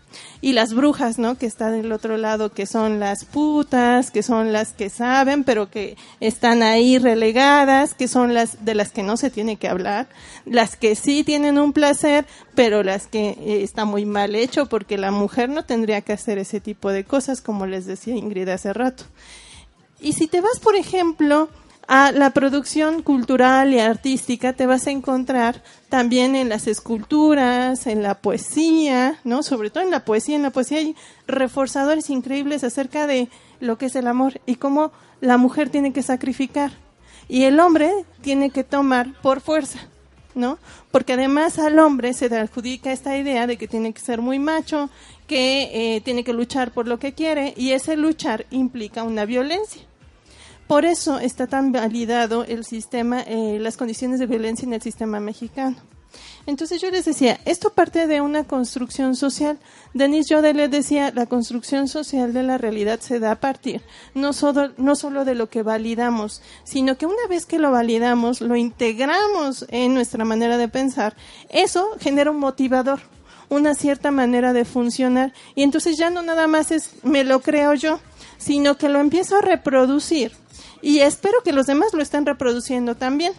y 0.45 0.53
las 0.53 0.75
brujas, 0.75 1.17
¿no? 1.17 1.39
Que 1.39 1.47
están 1.47 1.81
del 1.81 1.91
otro 1.91 2.17
lado, 2.17 2.51
que 2.51 2.67
son 2.67 2.99
las 2.99 3.25
putas, 3.25 4.11
que 4.11 4.21
son 4.21 4.53
las 4.53 4.73
que 4.73 4.91
saben, 4.91 5.43
pero 5.43 5.71
que 5.71 5.97
están 6.19 6.61
ahí 6.61 6.99
relegadas, 6.99 7.95
que 7.95 8.07
son 8.07 8.35
las 8.35 8.63
de 8.63 8.75
las 8.75 8.91
que 8.91 9.01
no 9.01 9.17
se 9.17 9.31
tiene 9.31 9.55
que 9.55 9.67
hablar, 9.67 10.07
las 10.45 10.75
que 10.75 10.93
sí 10.93 11.23
tienen 11.23 11.57
un 11.57 11.73
placer, 11.73 12.27
pero 12.53 12.83
las 12.83 13.07
que 13.07 13.29
eh, 13.29 13.63
está 13.63 13.85
muy 13.85 14.05
mal 14.05 14.35
hecho 14.35 14.67
porque 14.67 14.99
la 14.99 15.09
mujer 15.09 15.49
no 15.49 15.65
tendría 15.65 16.01
que 16.01 16.13
hacer 16.13 16.37
ese 16.37 16.59
tipo 16.59 16.91
de 16.91 17.05
cosas, 17.05 17.41
como 17.41 17.65
les 17.65 17.87
decía 17.87 18.15
Ingrid 18.15 18.49
hace 18.49 18.71
rato. 18.71 19.03
Y 19.99 20.13
si 20.13 20.27
te 20.27 20.41
vas, 20.41 20.59
por 20.59 20.75
ejemplo, 20.75 21.49
a 21.87 22.11
la 22.11 22.29
producción 22.31 23.01
cultural 23.01 23.73
y 23.73 23.79
artística 23.79 24.53
te 24.53 24.67
vas 24.67 24.85
a 24.85 24.91
encontrar 24.91 25.63
también 25.95 26.35
en 26.35 26.49
las 26.49 26.67
esculturas, 26.67 27.87
en 27.87 28.03
la 28.03 28.15
poesía, 28.15 29.17
¿no? 29.23 29.43
Sobre 29.43 29.69
todo 29.69 29.81
en 29.81 29.91
la 29.91 30.03
poesía. 30.03 30.35
En 30.35 30.41
la 30.41 30.49
poesía 30.49 30.79
hay 30.79 30.93
reforzadores 31.25 32.09
increíbles 32.09 32.65
acerca 32.65 33.07
de 33.07 33.29
lo 33.61 33.77
que 33.77 33.85
es 33.85 33.95
el 33.95 34.07
amor 34.07 34.41
y 34.45 34.55
cómo 34.55 34.91
la 35.21 35.37
mujer 35.37 35.69
tiene 35.69 35.93
que 35.93 36.03
sacrificar 36.03 36.73
y 37.29 37.43
el 37.43 37.61
hombre 37.61 37.93
tiene 38.19 38.49
que 38.49 38.65
tomar 38.65 39.13
por 39.21 39.39
fuerza, 39.39 39.87
¿no? 40.33 40.59
Porque 40.91 41.13
además 41.13 41.59
al 41.59 41.79
hombre 41.79 42.13
se 42.13 42.27
le 42.27 42.39
adjudica 42.39 42.91
esta 42.91 43.17
idea 43.17 43.47
de 43.47 43.55
que 43.55 43.69
tiene 43.69 43.93
que 43.93 44.01
ser 44.01 44.19
muy 44.19 44.37
macho, 44.37 44.89
que 45.27 45.95
eh, 45.95 46.01
tiene 46.01 46.25
que 46.25 46.33
luchar 46.33 46.71
por 46.71 46.89
lo 46.89 46.99
que 46.99 47.13
quiere 47.13 47.53
y 47.55 47.71
ese 47.71 47.95
luchar 47.95 48.47
implica 48.51 49.03
una 49.03 49.23
violencia. 49.23 49.83
Por 50.67 50.83
eso 50.85 51.19
está 51.19 51.47
tan 51.47 51.71
validado 51.71 52.43
el 52.43 52.65
sistema, 52.65 53.21
eh, 53.21 53.57
las 53.59 53.77
condiciones 53.77 54.19
de 54.19 54.25
violencia 54.25 54.65
en 54.65 54.73
el 54.73 54.81
sistema 54.81 55.19
mexicano. 55.19 55.77
Entonces 56.47 56.81
yo 56.81 56.91
les 56.91 57.05
decía, 57.05 57.39
esto 57.45 57.71
parte 57.71 58.07
de 58.07 58.21
una 58.21 58.43
construcción 58.43 59.15
social. 59.15 59.57
Denis 59.93 60.27
Jode 60.29 60.53
les 60.53 60.69
decía, 60.69 61.11
la 61.13 61.25
construcción 61.25 61.87
social 61.87 62.33
de 62.33 62.43
la 62.43 62.57
realidad 62.57 62.99
se 62.99 63.19
da 63.19 63.31
a 63.31 63.39
partir 63.39 63.81
no 64.13 64.31
solo, 64.31 64.71
no 64.77 64.95
solo 64.95 65.25
de 65.25 65.35
lo 65.35 65.49
que 65.49 65.63
validamos, 65.63 66.41
sino 66.63 66.97
que 66.97 67.05
una 67.05 67.27
vez 67.29 67.45
que 67.45 67.59
lo 67.59 67.71
validamos, 67.71 68.41
lo 68.41 68.55
integramos 68.55 69.65
en 69.69 69.93
nuestra 69.93 70.23
manera 70.23 70.57
de 70.57 70.67
pensar, 70.67 71.15
eso 71.49 71.89
genera 71.99 72.31
un 72.31 72.39
motivador, 72.39 72.99
una 73.49 73.73
cierta 73.73 74.11
manera 74.11 74.53
de 74.53 74.65
funcionar. 74.65 75.33
Y 75.55 75.63
entonces 75.63 75.97
ya 75.97 76.09
no 76.09 76.21
nada 76.21 76.47
más 76.47 76.71
es 76.71 76.91
me 77.03 77.23
lo 77.23 77.41
creo 77.41 77.73
yo, 77.73 77.99
sino 78.37 78.77
que 78.77 78.89
lo 78.89 78.99
empiezo 78.99 79.37
a 79.37 79.41
reproducir. 79.41 80.44
Y 80.85 80.99
espero 80.99 81.41
que 81.43 81.51
los 81.51 81.65
demás 81.65 81.95
lo 81.95 82.03
estén 82.03 82.27
reproduciendo 82.27 82.93
también. 82.93 83.33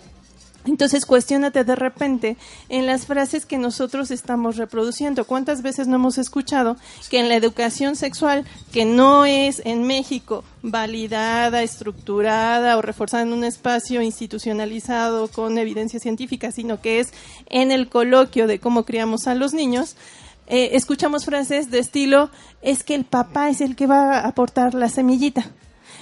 Entonces, 0.64 1.06
cuestionate 1.06 1.62
de 1.62 1.76
repente 1.76 2.36
en 2.68 2.86
las 2.86 3.06
frases 3.06 3.46
que 3.46 3.56
nosotros 3.56 4.10
estamos 4.10 4.56
reproduciendo. 4.56 5.24
¿Cuántas 5.24 5.62
veces 5.62 5.86
no 5.86 5.94
hemos 5.94 6.18
escuchado 6.18 6.76
que 7.08 7.20
en 7.20 7.28
la 7.28 7.36
educación 7.36 7.94
sexual, 7.94 8.44
que 8.72 8.84
no 8.84 9.26
es 9.26 9.62
en 9.64 9.84
México 9.84 10.42
validada, 10.62 11.62
estructurada 11.62 12.76
o 12.76 12.82
reforzada 12.82 13.22
en 13.22 13.32
un 13.32 13.44
espacio 13.44 14.02
institucionalizado 14.02 15.28
con 15.28 15.56
evidencia 15.56 16.00
científica, 16.00 16.50
sino 16.50 16.80
que 16.80 16.98
es 16.98 17.12
en 17.48 17.70
el 17.70 17.88
coloquio 17.88 18.48
de 18.48 18.58
cómo 18.58 18.84
criamos 18.84 19.28
a 19.28 19.36
los 19.36 19.54
niños, 19.54 19.94
eh, 20.48 20.70
escuchamos 20.72 21.24
frases 21.24 21.70
de 21.70 21.78
estilo, 21.78 22.28
es 22.60 22.82
que 22.82 22.96
el 22.96 23.04
papá 23.04 23.50
es 23.50 23.60
el 23.60 23.76
que 23.76 23.86
va 23.86 24.18
a 24.18 24.26
aportar 24.26 24.74
la 24.74 24.88
semillita 24.88 25.52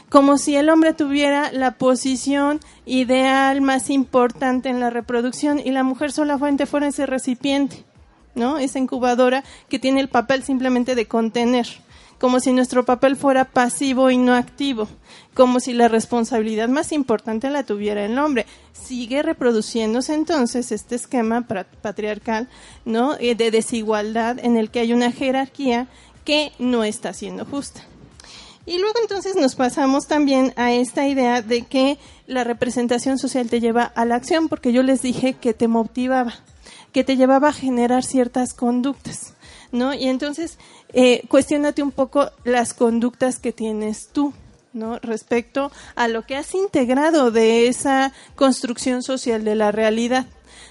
como 0.08 0.38
si 0.38 0.56
el 0.56 0.68
hombre 0.68 0.92
tuviera 0.92 1.50
la 1.52 1.72
posición 1.72 2.60
ideal 2.86 3.60
más 3.60 3.90
importante 3.90 4.68
en 4.68 4.80
la 4.80 4.90
reproducción 4.90 5.58
y 5.58 5.70
la 5.70 5.82
mujer 5.82 6.12
solamente 6.12 6.66
fuera 6.66 6.88
ese 6.88 7.06
recipiente, 7.06 7.84
¿no? 8.34 8.58
Esa 8.58 8.78
incubadora 8.78 9.44
que 9.68 9.78
tiene 9.78 10.00
el 10.00 10.08
papel 10.08 10.42
simplemente 10.42 10.94
de 10.94 11.06
contener, 11.06 11.66
como 12.18 12.40
si 12.40 12.52
nuestro 12.52 12.84
papel 12.84 13.16
fuera 13.16 13.44
pasivo 13.44 14.10
y 14.10 14.16
no 14.16 14.34
activo, 14.34 14.88
como 15.34 15.58
si 15.58 15.72
la 15.72 15.88
responsabilidad 15.88 16.68
más 16.68 16.92
importante 16.92 17.50
la 17.50 17.64
tuviera 17.64 18.04
el 18.04 18.18
hombre. 18.18 18.46
Sigue 18.72 19.22
reproduciéndose 19.22 20.14
entonces 20.14 20.70
este 20.70 20.94
esquema 20.94 21.46
patriarcal, 21.82 22.48
¿no? 22.84 23.16
Eh, 23.18 23.34
de 23.34 23.50
desigualdad 23.50 24.38
en 24.38 24.56
el 24.56 24.70
que 24.70 24.80
hay 24.80 24.92
una 24.92 25.10
jerarquía 25.10 25.88
que 26.24 26.52
no 26.58 26.84
está 26.84 27.12
siendo 27.12 27.44
justa. 27.44 27.82
Y 28.66 28.78
luego 28.78 28.98
entonces 29.02 29.36
nos 29.36 29.54
pasamos 29.54 30.06
también 30.06 30.54
a 30.56 30.72
esta 30.72 31.06
idea 31.06 31.42
de 31.42 31.62
que 31.62 31.98
la 32.26 32.44
representación 32.44 33.18
social 33.18 33.50
te 33.50 33.60
lleva 33.60 33.84
a 33.84 34.04
la 34.06 34.14
acción, 34.14 34.48
porque 34.48 34.72
yo 34.72 34.82
les 34.82 35.02
dije 35.02 35.34
que 35.34 35.52
te 35.52 35.68
motivaba, 35.68 36.34
que 36.92 37.04
te 37.04 37.16
llevaba 37.16 37.48
a 37.48 37.52
generar 37.52 38.04
ciertas 38.04 38.54
conductas, 38.54 39.34
¿no? 39.70 39.92
Y 39.92 40.04
entonces, 40.06 40.58
eh, 40.94 41.24
cuestionate 41.28 41.82
un 41.82 41.90
poco 41.90 42.30
las 42.44 42.72
conductas 42.72 43.38
que 43.38 43.52
tienes 43.52 44.08
tú, 44.08 44.32
¿no? 44.72 44.98
Respecto 44.98 45.70
a 45.94 46.08
lo 46.08 46.22
que 46.22 46.36
has 46.36 46.54
integrado 46.54 47.30
de 47.30 47.68
esa 47.68 48.14
construcción 48.34 49.02
social 49.02 49.44
de 49.44 49.56
la 49.56 49.72
realidad, 49.72 50.26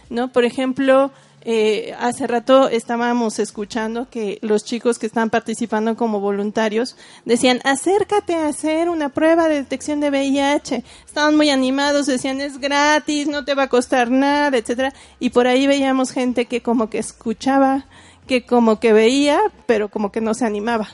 ¿no? 0.09 0.31
Por 0.31 0.45
ejemplo, 0.45 1.11
eh, 1.45 1.93
hace 1.99 2.25
rato 2.25 2.69
estábamos 2.69 3.37
escuchando 3.37 4.09
que 4.09 4.39
los 4.41 4.63
chicos 4.63 4.97
que 4.97 5.05
están 5.05 5.29
participando 5.29 5.97
como 5.97 6.21
voluntarios 6.21 6.95
decían, 7.25 7.59
acércate 7.65 8.35
a 8.35 8.47
hacer 8.47 8.89
una 8.89 9.09
prueba 9.09 9.49
de 9.49 9.55
detección 9.55 9.99
de 9.99 10.09
VIH. 10.09 10.83
Estaban 11.05 11.35
muy 11.35 11.49
animados, 11.49 12.05
decían, 12.05 12.39
es 12.39 12.59
gratis, 12.59 13.27
no 13.27 13.43
te 13.43 13.55
va 13.55 13.63
a 13.63 13.69
costar 13.69 14.09
nada, 14.09 14.57
etcétera. 14.57 14.93
Y 15.19 15.31
por 15.31 15.47
ahí 15.47 15.67
veíamos 15.67 16.11
gente 16.11 16.45
que 16.45 16.61
como 16.61 16.89
que 16.89 16.99
escuchaba, 16.99 17.87
que 18.25 18.45
como 18.45 18.79
que 18.79 18.93
veía, 18.93 19.39
pero 19.65 19.89
como 19.89 20.11
que 20.11 20.21
no 20.21 20.33
se 20.33 20.45
animaba. 20.45 20.87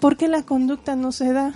¿Por 0.00 0.16
qué 0.16 0.28
la 0.28 0.42
conducta 0.42 0.96
no 0.96 1.12
se 1.12 1.32
da? 1.32 1.54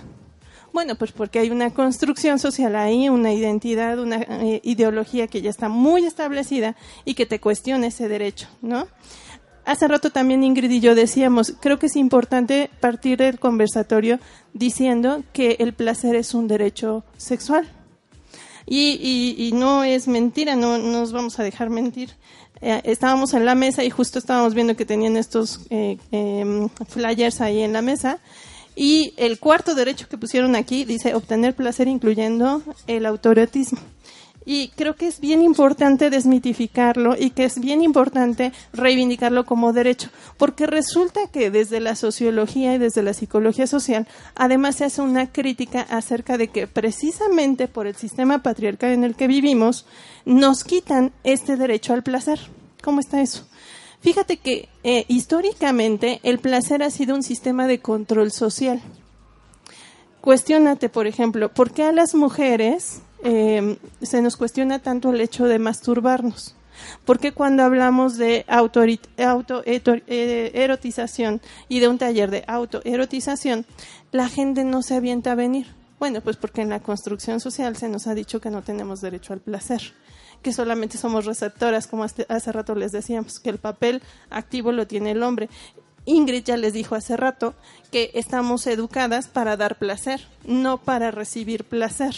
Bueno, 0.73 0.95
pues 0.95 1.11
porque 1.11 1.39
hay 1.39 1.49
una 1.49 1.71
construcción 1.71 2.39
social 2.39 2.75
ahí, 2.75 3.09
una 3.09 3.33
identidad, 3.33 3.99
una 3.99 4.21
eh, 4.21 4.61
ideología 4.63 5.27
que 5.27 5.41
ya 5.41 5.49
está 5.49 5.67
muy 5.67 6.05
establecida 6.05 6.75
y 7.03 7.13
que 7.13 7.25
te 7.25 7.39
cuestiona 7.39 7.87
ese 7.87 8.07
derecho, 8.07 8.47
¿no? 8.61 8.87
Hace 9.65 9.87
rato 9.87 10.09
también 10.09 10.43
Ingrid 10.43 10.71
y 10.71 10.79
yo 10.79 10.95
decíamos, 10.95 11.53
creo 11.59 11.77
que 11.77 11.85
es 11.85 11.95
importante 11.95 12.69
partir 12.79 13.19
del 13.19 13.39
conversatorio 13.39 14.19
diciendo 14.53 15.23
que 15.33 15.57
el 15.59 15.73
placer 15.73 16.15
es 16.15 16.33
un 16.33 16.47
derecho 16.47 17.03
sexual. 17.17 17.69
Y, 18.65 19.35
y, 19.37 19.51
no 19.53 19.83
es 19.83 20.07
mentira, 20.07 20.55
no, 20.55 20.77
nos 20.77 21.11
vamos 21.11 21.39
a 21.39 21.43
dejar 21.43 21.69
mentir. 21.69 22.11
Eh, 22.61 22.81
estábamos 22.85 23.33
en 23.33 23.43
la 23.43 23.55
mesa 23.55 23.83
y 23.83 23.89
justo 23.89 24.17
estábamos 24.19 24.53
viendo 24.53 24.75
que 24.75 24.85
tenían 24.85 25.17
estos 25.17 25.61
eh, 25.69 25.97
em, 26.11 26.69
flyers 26.87 27.41
ahí 27.41 27.61
en 27.61 27.73
la 27.73 27.81
mesa 27.81 28.19
y 28.75 29.13
el 29.17 29.39
cuarto 29.39 29.75
derecho 29.75 30.07
que 30.07 30.17
pusieron 30.17 30.55
aquí 30.55 30.85
dice 30.85 31.13
obtener 31.13 31.55
placer 31.55 31.87
incluyendo 31.87 32.61
el 32.87 33.05
autorotismo. 33.05 33.79
Y 34.43 34.69
creo 34.69 34.95
que 34.95 35.07
es 35.07 35.19
bien 35.19 35.43
importante 35.43 36.09
desmitificarlo 36.09 37.15
y 37.17 37.29
que 37.29 37.43
es 37.43 37.59
bien 37.59 37.83
importante 37.83 38.51
reivindicarlo 38.73 39.45
como 39.45 39.71
derecho, 39.71 40.09
porque 40.37 40.65
resulta 40.65 41.27
que 41.31 41.51
desde 41.51 41.79
la 41.79 41.95
sociología 41.95 42.73
y 42.73 42.79
desde 42.79 43.03
la 43.03 43.13
psicología 43.13 43.67
social, 43.67 44.07
además 44.33 44.77
se 44.77 44.85
hace 44.85 45.01
una 45.01 45.31
crítica 45.31 45.81
acerca 45.81 46.39
de 46.39 46.47
que 46.47 46.65
precisamente 46.65 47.67
por 47.67 47.85
el 47.85 47.95
sistema 47.95 48.41
patriarcal 48.41 48.91
en 48.91 49.03
el 49.03 49.15
que 49.15 49.27
vivimos, 49.27 49.85
nos 50.25 50.63
quitan 50.63 51.11
este 51.23 51.55
derecho 51.55 51.93
al 51.93 52.01
placer. 52.01 52.39
¿Cómo 52.81 52.99
está 52.99 53.21
eso? 53.21 53.45
Fíjate 54.01 54.37
que 54.37 54.67
eh, 54.83 55.05
históricamente 55.07 56.19
el 56.23 56.39
placer 56.39 56.81
ha 56.81 56.89
sido 56.89 57.15
un 57.15 57.21
sistema 57.21 57.67
de 57.67 57.79
control 57.79 58.31
social. 58.31 58.81
Cuestiónate, 60.21 60.89
por 60.89 61.05
ejemplo, 61.05 61.53
¿por 61.53 61.71
qué 61.71 61.83
a 61.83 61.91
las 61.91 62.15
mujeres 62.15 63.01
em, 63.23 63.77
se 64.01 64.23
nos 64.23 64.37
cuestiona 64.37 64.79
tanto 64.79 65.11
el 65.11 65.21
hecho 65.21 65.45
de 65.45 65.59
masturbarnos? 65.59 66.55
¿Por 67.05 67.19
qué 67.19 67.31
cuando 67.31 67.61
hablamos 67.63 68.17
de 68.17 68.43
autoerotización 68.47 71.33
auto, 71.35 71.47
y 71.69 71.79
de 71.79 71.87
un 71.87 71.99
taller 71.99 72.31
de 72.31 72.43
autoerotización, 72.47 73.67
la 74.11 74.29
gente 74.29 74.63
no 74.63 74.81
se 74.81 74.95
avienta 74.95 75.33
a 75.33 75.35
venir? 75.35 75.67
Bueno, 75.99 76.21
pues 76.21 76.37
porque 76.37 76.61
en 76.61 76.69
la 76.69 76.79
construcción 76.79 77.39
social 77.39 77.77
se 77.77 77.87
nos 77.87 78.07
ha 78.07 78.15
dicho 78.15 78.41
que 78.41 78.49
no 78.49 78.63
tenemos 78.63 79.01
derecho 79.01 79.33
al 79.33 79.41
placer 79.41 79.93
que 80.41 80.53
solamente 80.53 80.97
somos 80.97 81.25
receptoras, 81.25 81.87
como 81.87 82.03
hace 82.03 82.51
rato 82.51 82.75
les 82.75 82.91
decíamos, 82.91 83.39
que 83.39 83.49
el 83.49 83.57
papel 83.57 84.01
activo 84.29 84.71
lo 84.71 84.87
tiene 84.87 85.11
el 85.11 85.23
hombre. 85.23 85.49
Ingrid 86.05 86.43
ya 86.43 86.57
les 86.57 86.73
dijo 86.73 86.95
hace 86.95 87.15
rato 87.15 87.53
que 87.91 88.11
estamos 88.15 88.65
educadas 88.67 89.27
para 89.27 89.57
dar 89.57 89.77
placer, 89.77 90.27
no 90.45 90.77
para 90.77 91.11
recibir 91.11 91.63
placer. 91.63 92.15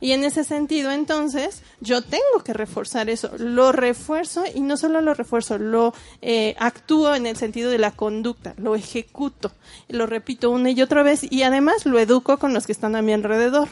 Y 0.00 0.12
en 0.12 0.24
ese 0.24 0.44
sentido, 0.44 0.90
entonces, 0.90 1.62
yo 1.80 2.02
tengo 2.02 2.44
que 2.44 2.52
reforzar 2.52 3.10
eso. 3.10 3.30
Lo 3.38 3.72
refuerzo 3.72 4.44
y 4.54 4.60
no 4.60 4.76
solo 4.76 5.00
lo 5.00 5.14
refuerzo, 5.14 5.58
lo 5.58 5.94
eh, 6.22 6.54
actúo 6.58 7.14
en 7.14 7.26
el 7.26 7.36
sentido 7.36 7.70
de 7.70 7.78
la 7.78 7.90
conducta, 7.90 8.54
lo 8.56 8.74
ejecuto, 8.74 9.52
lo 9.88 10.06
repito 10.06 10.50
una 10.50 10.70
y 10.70 10.82
otra 10.82 11.02
vez 11.02 11.30
y 11.30 11.42
además 11.42 11.86
lo 11.86 11.98
educo 11.98 12.38
con 12.38 12.54
los 12.54 12.66
que 12.66 12.72
están 12.72 12.96
a 12.96 13.02
mi 13.02 13.12
alrededor 13.12 13.68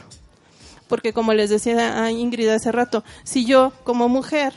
porque 0.89 1.13
como 1.13 1.33
les 1.35 1.51
decía 1.51 2.03
a 2.03 2.11
Ingrid 2.11 2.49
hace 2.49 2.73
rato, 2.73 3.05
si 3.25 3.45
yo 3.45 3.73
como 3.85 4.09
mujer 4.09 4.53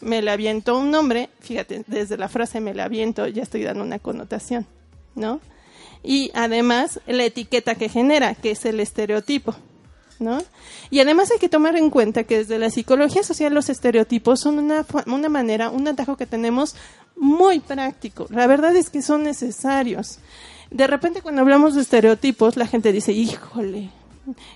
me 0.00 0.22
le 0.22 0.30
aviento 0.30 0.76
un 0.78 0.90
nombre, 0.90 1.30
fíjate, 1.40 1.84
desde 1.86 2.16
la 2.16 2.28
frase 2.28 2.60
me 2.60 2.74
le 2.74 2.82
aviento 2.82 3.26
ya 3.26 3.42
estoy 3.42 3.62
dando 3.62 3.82
una 3.82 3.98
connotación, 3.98 4.66
¿no? 5.14 5.40
Y 6.02 6.30
además 6.34 7.00
la 7.06 7.24
etiqueta 7.24 7.74
que 7.74 7.88
genera, 7.88 8.34
que 8.34 8.52
es 8.52 8.64
el 8.64 8.80
estereotipo, 8.80 9.54
¿no? 10.18 10.42
Y 10.90 11.00
además 11.00 11.30
hay 11.30 11.38
que 11.38 11.48
tomar 11.48 11.76
en 11.76 11.90
cuenta 11.90 12.24
que 12.24 12.38
desde 12.38 12.58
la 12.58 12.70
psicología 12.70 13.22
social 13.22 13.54
los 13.54 13.68
estereotipos 13.68 14.40
son 14.40 14.58
una, 14.58 14.84
una 15.06 15.28
manera, 15.28 15.70
un 15.70 15.88
atajo 15.88 16.16
que 16.16 16.26
tenemos 16.26 16.76
muy 17.16 17.60
práctico. 17.60 18.26
La 18.30 18.46
verdad 18.46 18.76
es 18.76 18.90
que 18.90 19.02
son 19.02 19.24
necesarios. 19.24 20.18
De 20.70 20.86
repente 20.86 21.22
cuando 21.22 21.42
hablamos 21.42 21.74
de 21.74 21.82
estereotipos, 21.82 22.56
la 22.56 22.66
gente 22.66 22.92
dice, 22.92 23.12
híjole, 23.12 23.90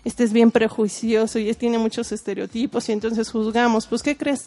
este 0.04 0.24
es 0.24 0.32
bien 0.32 0.50
prejuicioso 0.50 1.38
y 1.38 1.52
tiene 1.54 1.78
muchos 1.78 2.12
estereotipos 2.12 2.88
y 2.88 2.92
entonces 2.92 3.30
juzgamos. 3.30 3.86
Pues, 3.86 4.02
¿qué 4.02 4.16
crees? 4.16 4.46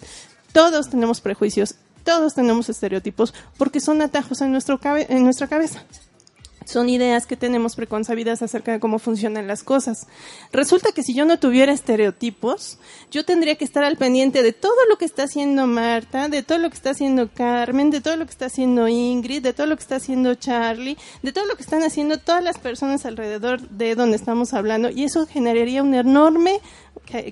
Todos 0.51 0.89
tenemos 0.89 1.21
prejuicios, 1.21 1.75
todos 2.03 2.33
tenemos 2.33 2.69
estereotipos 2.69 3.33
porque 3.57 3.79
son 3.79 4.01
atajos 4.01 4.41
en, 4.41 4.51
nuestro 4.51 4.79
en 4.83 5.23
nuestra 5.23 5.47
cabeza 5.47 5.83
son 6.65 6.89
ideas 6.89 7.25
que 7.25 7.37
tenemos 7.37 7.75
preconcebidas 7.75 8.41
acerca 8.41 8.71
de 8.71 8.79
cómo 8.79 8.99
funcionan 8.99 9.47
las 9.47 9.63
cosas. 9.63 10.07
Resulta 10.51 10.91
que 10.91 11.03
si 11.03 11.13
yo 11.13 11.25
no 11.25 11.39
tuviera 11.39 11.71
estereotipos, 11.71 12.77
yo 13.11 13.25
tendría 13.25 13.55
que 13.55 13.65
estar 13.65 13.83
al 13.83 13.97
pendiente 13.97 14.43
de 14.43 14.53
todo 14.53 14.75
lo 14.89 14.97
que 14.97 15.05
está 15.05 15.23
haciendo 15.23 15.67
Marta, 15.67 16.29
de 16.29 16.43
todo 16.43 16.57
lo 16.57 16.69
que 16.69 16.75
está 16.75 16.91
haciendo 16.91 17.29
Carmen, 17.33 17.89
de 17.89 18.01
todo 18.01 18.15
lo 18.15 18.25
que 18.25 18.31
está 18.31 18.45
haciendo 18.45 18.87
Ingrid, 18.87 19.41
de 19.41 19.53
todo 19.53 19.67
lo 19.67 19.75
que 19.75 19.83
está 19.83 19.95
haciendo 19.97 20.35
Charlie, 20.35 20.97
de 21.21 21.31
todo 21.31 21.45
lo 21.45 21.55
que 21.55 21.63
están 21.63 21.83
haciendo 21.83 22.17
todas 22.17 22.43
las 22.43 22.57
personas 22.57 23.05
alrededor 23.05 23.61
de 23.69 23.95
donde 23.95 24.15
estamos 24.15 24.53
hablando 24.53 24.89
y 24.89 25.03
eso 25.03 25.27
generaría 25.27 25.83
un 25.83 25.93
enorme 25.93 26.59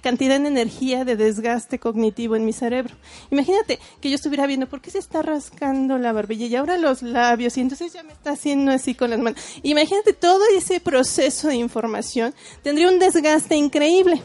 cantidad 0.01 0.39
de 0.39 0.47
energía 0.47 1.05
de 1.05 1.15
desgaste 1.15 1.79
cognitivo 1.79 2.35
en 2.35 2.45
mi 2.45 2.53
cerebro. 2.53 2.95
Imagínate 3.31 3.79
que 3.99 4.09
yo 4.09 4.15
estuviera 4.15 4.45
viendo 4.45 4.67
por 4.67 4.81
qué 4.81 4.91
se 4.91 4.99
está 4.99 5.21
rascando 5.21 5.97
la 5.97 6.11
barbilla 6.11 6.45
y 6.47 6.55
ahora 6.55 6.77
los 6.77 7.01
labios 7.01 7.57
y 7.57 7.61
entonces 7.61 7.93
ya 7.93 8.03
me 8.03 8.13
está 8.13 8.31
haciendo 8.31 8.71
así 8.71 8.95
con 8.95 9.09
las 9.09 9.19
manos. 9.19 9.41
Imagínate 9.63 10.13
todo 10.13 10.41
ese 10.55 10.79
proceso 10.79 11.47
de 11.47 11.55
información 11.55 12.33
tendría 12.63 12.89
un 12.89 12.99
desgaste 12.99 13.55
increíble. 13.55 14.21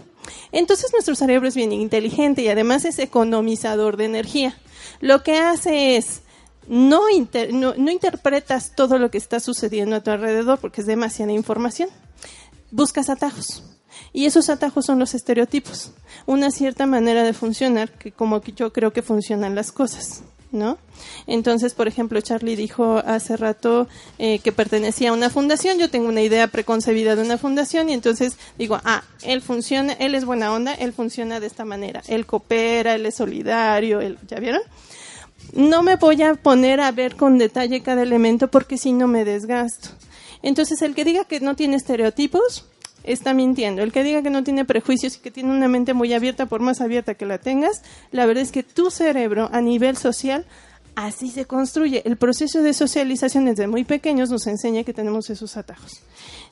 Entonces 0.53 0.93
nuestro 0.93 1.15
cerebro 1.15 1.49
es 1.49 1.55
bien 1.55 1.73
inteligente 1.73 2.43
y 2.43 2.49
además 2.49 2.85
es 2.85 2.99
economizador 2.99 3.97
de 3.97 4.07
energía. 4.07 4.59
Lo 5.01 5.23
que 5.23 5.39
hace 5.39 5.97
es 5.97 6.23
no, 6.69 7.03
no, 7.53 7.75
no 7.77 7.91
interpretas 7.91 8.75
todo 8.75 8.99
lo 8.99 9.11
que 9.11 9.19
está 9.19 9.39
sucediendo 9.39 9.97
a 9.97 10.03
tu 10.03 10.11
alrededor 10.11 10.59
porque 10.59 10.81
es 10.81 10.87
demasiada 10.87 11.33
información. 11.33 11.89
Buscas 12.73 13.09
atajos. 13.09 13.76
Y 14.13 14.27
esos 14.27 14.49
atajos 14.49 14.87
son 14.87 14.99
los 14.99 15.15
estereotipos. 15.15 15.93
Una 16.27 16.51
cierta 16.51 16.87
manera 16.87 17.23
de 17.23 17.33
funcionar 17.33 17.91
que 17.91 18.13
como 18.13 18.43
yo 18.43 18.73
creo 18.73 18.93
que 18.93 19.03
funcionan 19.03 19.55
las 19.55 19.73
cosas. 19.73 20.23
¿No? 20.53 20.79
Entonces, 21.27 21.75
por 21.75 21.89
ejemplo, 21.89 22.21
Charlie 22.21 22.57
dijo 22.57 22.99
hace 23.05 23.37
rato 23.37 23.89
eh, 24.19 24.39
que 24.39 24.53
pertenecía 24.53 25.11
a 25.11 25.13
una 25.13 25.29
fundación. 25.29 25.77
Yo 25.77 25.91
tengo 25.91 26.09
una 26.09 26.23
idea 26.23 26.47
preconcebida 26.47 27.17
de 27.17 27.23
una 27.23 27.37
fundación 27.37 27.91
y 27.91 27.93
entonces 27.93 28.39
digo, 28.57 28.81
ah, 28.85 29.03
él 29.23 29.43
funciona, 29.43 29.93
él 29.95 30.15
es 30.15 30.25
buena 30.25 30.53
onda, 30.53 30.73
él 30.73 30.93
funciona 30.93 31.41
de 31.41 31.49
esta 31.49 31.65
manera. 31.65 32.03
Él 32.07 32.27
coopera, 32.27 32.95
él 32.95 33.05
es 33.05 33.17
solidario, 33.17 34.01
él, 34.01 34.19
¿ya 34.29 34.39
vieron? 34.39 34.63
no 35.53 35.83
me 35.83 35.97
voy 35.97 36.23
a 36.23 36.35
poner 36.35 36.81
a 36.81 36.93
ver 36.93 37.17
con 37.17 37.39
detalle 37.39 37.83
cada 37.83 38.03
elemento 38.03 38.49
porque 38.49 38.79
si 38.79 38.93
no 38.93 39.07
me 39.07 39.25
desgasto. 39.25 39.91
Entonces, 40.43 40.83
el 40.83 40.95
que 40.95 41.05
diga 41.05 41.25
que 41.25 41.41
no 41.41 41.57
tiene 41.57 41.77
estereotipos 41.77 42.67
está 43.07 43.35
mintiendo. 43.35 43.83
El 43.83 43.93
que 43.93 44.03
diga 44.05 44.23
que 44.23 44.31
no 44.31 44.45
tiene 44.45 44.65
prejuicios 44.65 45.17
y 45.17 45.21
que 45.21 45.31
tiene 45.31 45.51
una 45.51 45.69
mente 45.69 45.95
muy 45.95 46.13
abierta, 46.13 46.47
por 46.47 46.61
más 46.61 46.81
abierta 46.81 47.15
que 47.15 47.27
la 47.27 47.39
tengas, 47.39 47.83
la 48.11 48.27
verdad 48.27 48.43
es 48.43 48.53
que 48.53 48.63
tu 48.63 48.91
cerebro 48.91 49.49
a 49.53 49.61
nivel 49.61 49.97
social 49.97 50.45
así 50.97 51.31
se 51.31 51.45
construye. 51.45 52.03
El 52.05 52.17
proceso 52.17 52.63
de 52.63 52.73
socialización 52.73 53.45
desde 53.45 53.69
muy 53.69 53.85
pequeños 53.85 54.31
nos 54.31 54.47
enseña 54.47 54.83
que 54.83 54.95
tenemos 54.95 55.31
esos 55.31 55.57
atajos. 55.57 56.01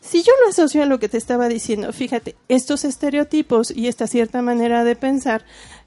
Si 0.01 0.23
yo 0.23 0.33
lo 0.43 0.51
asocio 0.51 0.83
a 0.83 0.87
lo 0.87 1.01
que 1.01 1.09
te 1.09 1.17
estaba 1.17 1.49
diciendo, 1.49 1.93
fíjate, 1.93 2.37
estos 2.49 2.85
estereotipos 2.85 3.71
y 3.71 3.89
esta 3.89 4.07
cierta 4.07 4.43
manera 4.43 4.85
de 4.85 4.97
pensar 4.97 5.45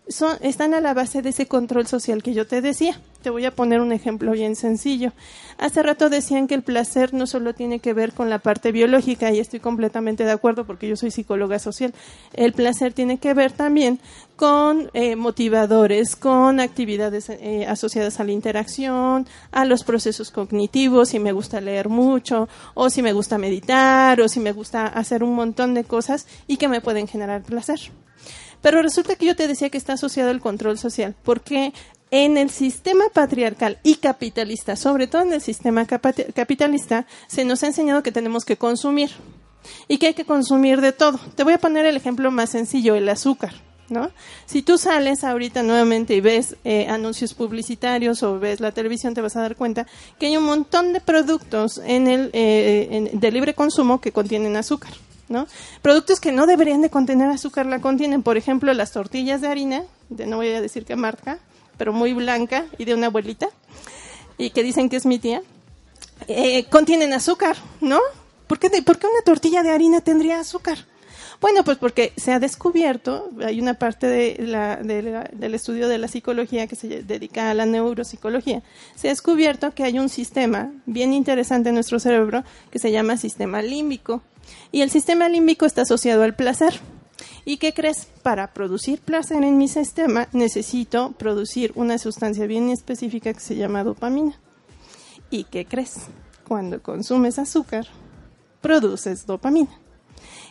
son, 0.09 0.37
están 0.41 0.73
a 0.73 0.81
la 0.81 0.93
base 0.93 1.21
de 1.21 1.29
ese 1.29 1.47
control 1.47 1.87
social 1.87 2.23
que 2.23 2.33
yo 2.33 2.47
te 2.47 2.61
decía. 2.61 2.99
Te 3.21 3.29
voy 3.29 3.45
a 3.45 3.51
poner 3.51 3.81
un 3.81 3.91
ejemplo 3.91 4.31
bien 4.31 4.55
sencillo. 4.55 5.11
Hace 5.57 5.83
rato 5.83 6.09
decían 6.09 6.47
que 6.47 6.55
el 6.55 6.61
placer 6.61 7.13
no 7.13 7.27
solo 7.27 7.53
tiene 7.53 7.79
que 7.79 7.93
ver 7.93 8.13
con 8.13 8.29
la 8.29 8.39
parte 8.39 8.71
biológica, 8.71 9.31
y 9.31 9.39
estoy 9.39 9.59
completamente 9.59 10.23
de 10.23 10.31
acuerdo 10.31 10.65
porque 10.65 10.87
yo 10.87 10.95
soy 10.95 11.11
psicóloga 11.11 11.59
social. 11.59 11.93
El 12.33 12.53
placer 12.53 12.93
tiene 12.93 13.17
que 13.17 13.33
ver 13.33 13.51
también 13.51 13.99
con 14.35 14.89
eh, 14.93 15.15
motivadores, 15.15 16.15
con 16.15 16.59
actividades 16.59 17.29
eh, 17.29 17.65
asociadas 17.67 18.19
a 18.19 18.23
la 18.23 18.31
interacción, 18.31 19.27
a 19.51 19.65
los 19.65 19.83
procesos 19.83 20.31
cognitivos, 20.31 21.09
si 21.09 21.19
me 21.19 21.31
gusta 21.31 21.59
leer 21.59 21.89
mucho, 21.89 22.47
o 22.75 22.89
si 22.89 23.01
me 23.01 23.13
gusta 23.13 23.37
meditar, 23.37 24.21
o 24.21 24.29
si 24.29 24.39
me 24.39 24.51
gusta 24.51 24.87
hacer 24.87 25.23
un 25.23 25.33
montón 25.33 25.73
de 25.73 25.83
cosas 25.83 26.27
y 26.45 26.57
que 26.57 26.67
me 26.67 26.81
pueden 26.81 27.07
generar 27.07 27.41
placer. 27.41 27.79
Pero 28.67 28.81
resulta 28.81 29.15
que 29.15 29.25
yo 29.25 29.33
te 29.33 29.47
decía 29.47 29.69
que 29.69 29.77
está 29.77 29.93
asociado 29.93 30.29
al 30.29 30.41
control 30.41 30.77
social, 30.77 31.15
porque 31.23 31.71
en 32.11 32.35
el 32.35 32.49
sistema 32.49 33.05
patriarcal 33.13 33.79
y 33.81 33.95
capitalista, 33.95 34.75
sobre 34.75 35.07
todo 35.07 35.21
en 35.21 35.31
el 35.31 35.39
sistema 35.39 35.85
capitalista, 35.85 37.07
se 37.27 37.45
nos 37.45 37.63
ha 37.63 37.67
enseñado 37.67 38.03
que 38.03 38.11
tenemos 38.11 38.43
que 38.43 38.57
consumir 38.57 39.11
y 39.87 39.99
que 39.99 40.07
hay 40.07 40.13
que 40.15 40.25
consumir 40.25 40.81
de 40.81 40.91
todo. 40.91 41.17
Te 41.35 41.45
voy 41.45 41.53
a 41.53 41.59
poner 41.59 41.85
el 41.85 41.95
ejemplo 41.95 42.29
más 42.29 42.49
sencillo, 42.49 42.95
el 42.95 43.07
azúcar. 43.07 43.53
¿No? 43.87 44.11
Si 44.45 44.63
tú 44.63 44.77
sales 44.77 45.23
ahorita 45.23 45.63
nuevamente 45.63 46.13
y 46.13 46.19
ves 46.19 46.57
eh, 46.65 46.87
anuncios 46.89 47.33
publicitarios 47.33 48.21
o 48.21 48.37
ves 48.37 48.59
la 48.59 48.73
televisión, 48.73 49.13
te 49.13 49.21
vas 49.21 49.37
a 49.37 49.41
dar 49.41 49.55
cuenta 49.55 49.87
que 50.19 50.25
hay 50.25 50.35
un 50.35 50.43
montón 50.43 50.91
de 50.91 50.99
productos 50.99 51.77
en 51.85 52.07
el 52.09 52.31
eh, 52.33 53.11
de 53.13 53.31
libre 53.31 53.53
consumo 53.53 54.01
que 54.01 54.11
contienen 54.11 54.57
azúcar. 54.57 54.91
¿No? 55.29 55.47
Productos 55.81 56.19
que 56.19 56.31
no 56.31 56.45
deberían 56.47 56.81
de 56.81 56.89
contener 56.89 57.29
azúcar 57.29 57.65
la 57.65 57.79
contienen, 57.79 58.23
por 58.23 58.37
ejemplo, 58.37 58.73
las 58.73 58.91
tortillas 58.91 59.41
de 59.41 59.47
harina, 59.47 59.83
de 60.09 60.25
no 60.25 60.37
voy 60.37 60.49
a 60.49 60.61
decir 60.61 60.85
qué 60.85 60.95
marca, 60.95 61.39
pero 61.77 61.93
muy 61.93 62.13
blanca 62.13 62.65
y 62.77 62.85
de 62.85 62.93
una 62.93 63.07
abuelita, 63.07 63.49
y 64.37 64.49
que 64.51 64.63
dicen 64.63 64.89
que 64.89 64.97
es 64.97 65.05
mi 65.05 65.19
tía, 65.19 65.41
eh, 66.27 66.65
contienen 66.65 67.13
azúcar, 67.13 67.57
¿no? 67.81 67.99
¿Por 68.47 68.59
qué, 68.59 68.69
¿Por 68.81 68.97
qué 68.97 69.07
una 69.07 69.21
tortilla 69.25 69.63
de 69.63 69.71
harina 69.71 70.01
tendría 70.01 70.39
azúcar? 70.39 70.85
Bueno, 71.39 71.63
pues 71.63 71.77
porque 71.77 72.13
se 72.17 72.33
ha 72.33 72.39
descubierto, 72.39 73.29
hay 73.45 73.61
una 73.61 73.75
parte 73.75 74.07
de 74.07 74.37
la- 74.39 74.77
de 74.77 75.03
la- 75.03 75.29
del 75.31 75.53
estudio 75.53 75.87
de 75.87 75.99
la 75.99 76.07
psicología 76.07 76.65
que 76.65 76.75
se 76.75 77.03
dedica 77.03 77.51
a 77.51 77.53
la 77.53 77.67
neuropsicología, 77.67 78.63
se 78.95 79.07
ha 79.07 79.11
descubierto 79.11 79.71
que 79.75 79.83
hay 79.83 79.99
un 79.99 80.09
sistema 80.09 80.71
bien 80.87 81.13
interesante 81.13 81.69
en 81.69 81.75
nuestro 81.75 81.99
cerebro 81.99 82.43
que 82.71 82.79
se 82.79 82.91
llama 82.91 83.17
sistema 83.17 83.61
límbico. 83.61 84.23
Y 84.71 84.81
el 84.81 84.89
sistema 84.89 85.29
límbico 85.29 85.65
está 85.67 85.83
asociado 85.83 86.23
al 86.23 86.33
placer. 86.35 86.79
¿Y 87.45 87.57
qué 87.57 87.71
crees? 87.73 88.07
Para 88.23 88.53
producir 88.53 88.99
placer 88.99 89.43
en 89.43 89.57
mi 89.57 89.67
sistema 89.67 90.27
necesito 90.33 91.11
producir 91.13 91.71
una 91.75 91.97
sustancia 91.97 92.47
bien 92.47 92.69
específica 92.69 93.31
que 93.33 93.39
se 93.39 93.55
llama 93.55 93.83
dopamina. 93.83 94.39
¿Y 95.29 95.43
qué 95.45 95.65
crees? 95.65 95.97
Cuando 96.47 96.81
consumes 96.81 97.37
azúcar, 97.37 97.85
produces 98.61 99.25
dopamina. 99.25 99.69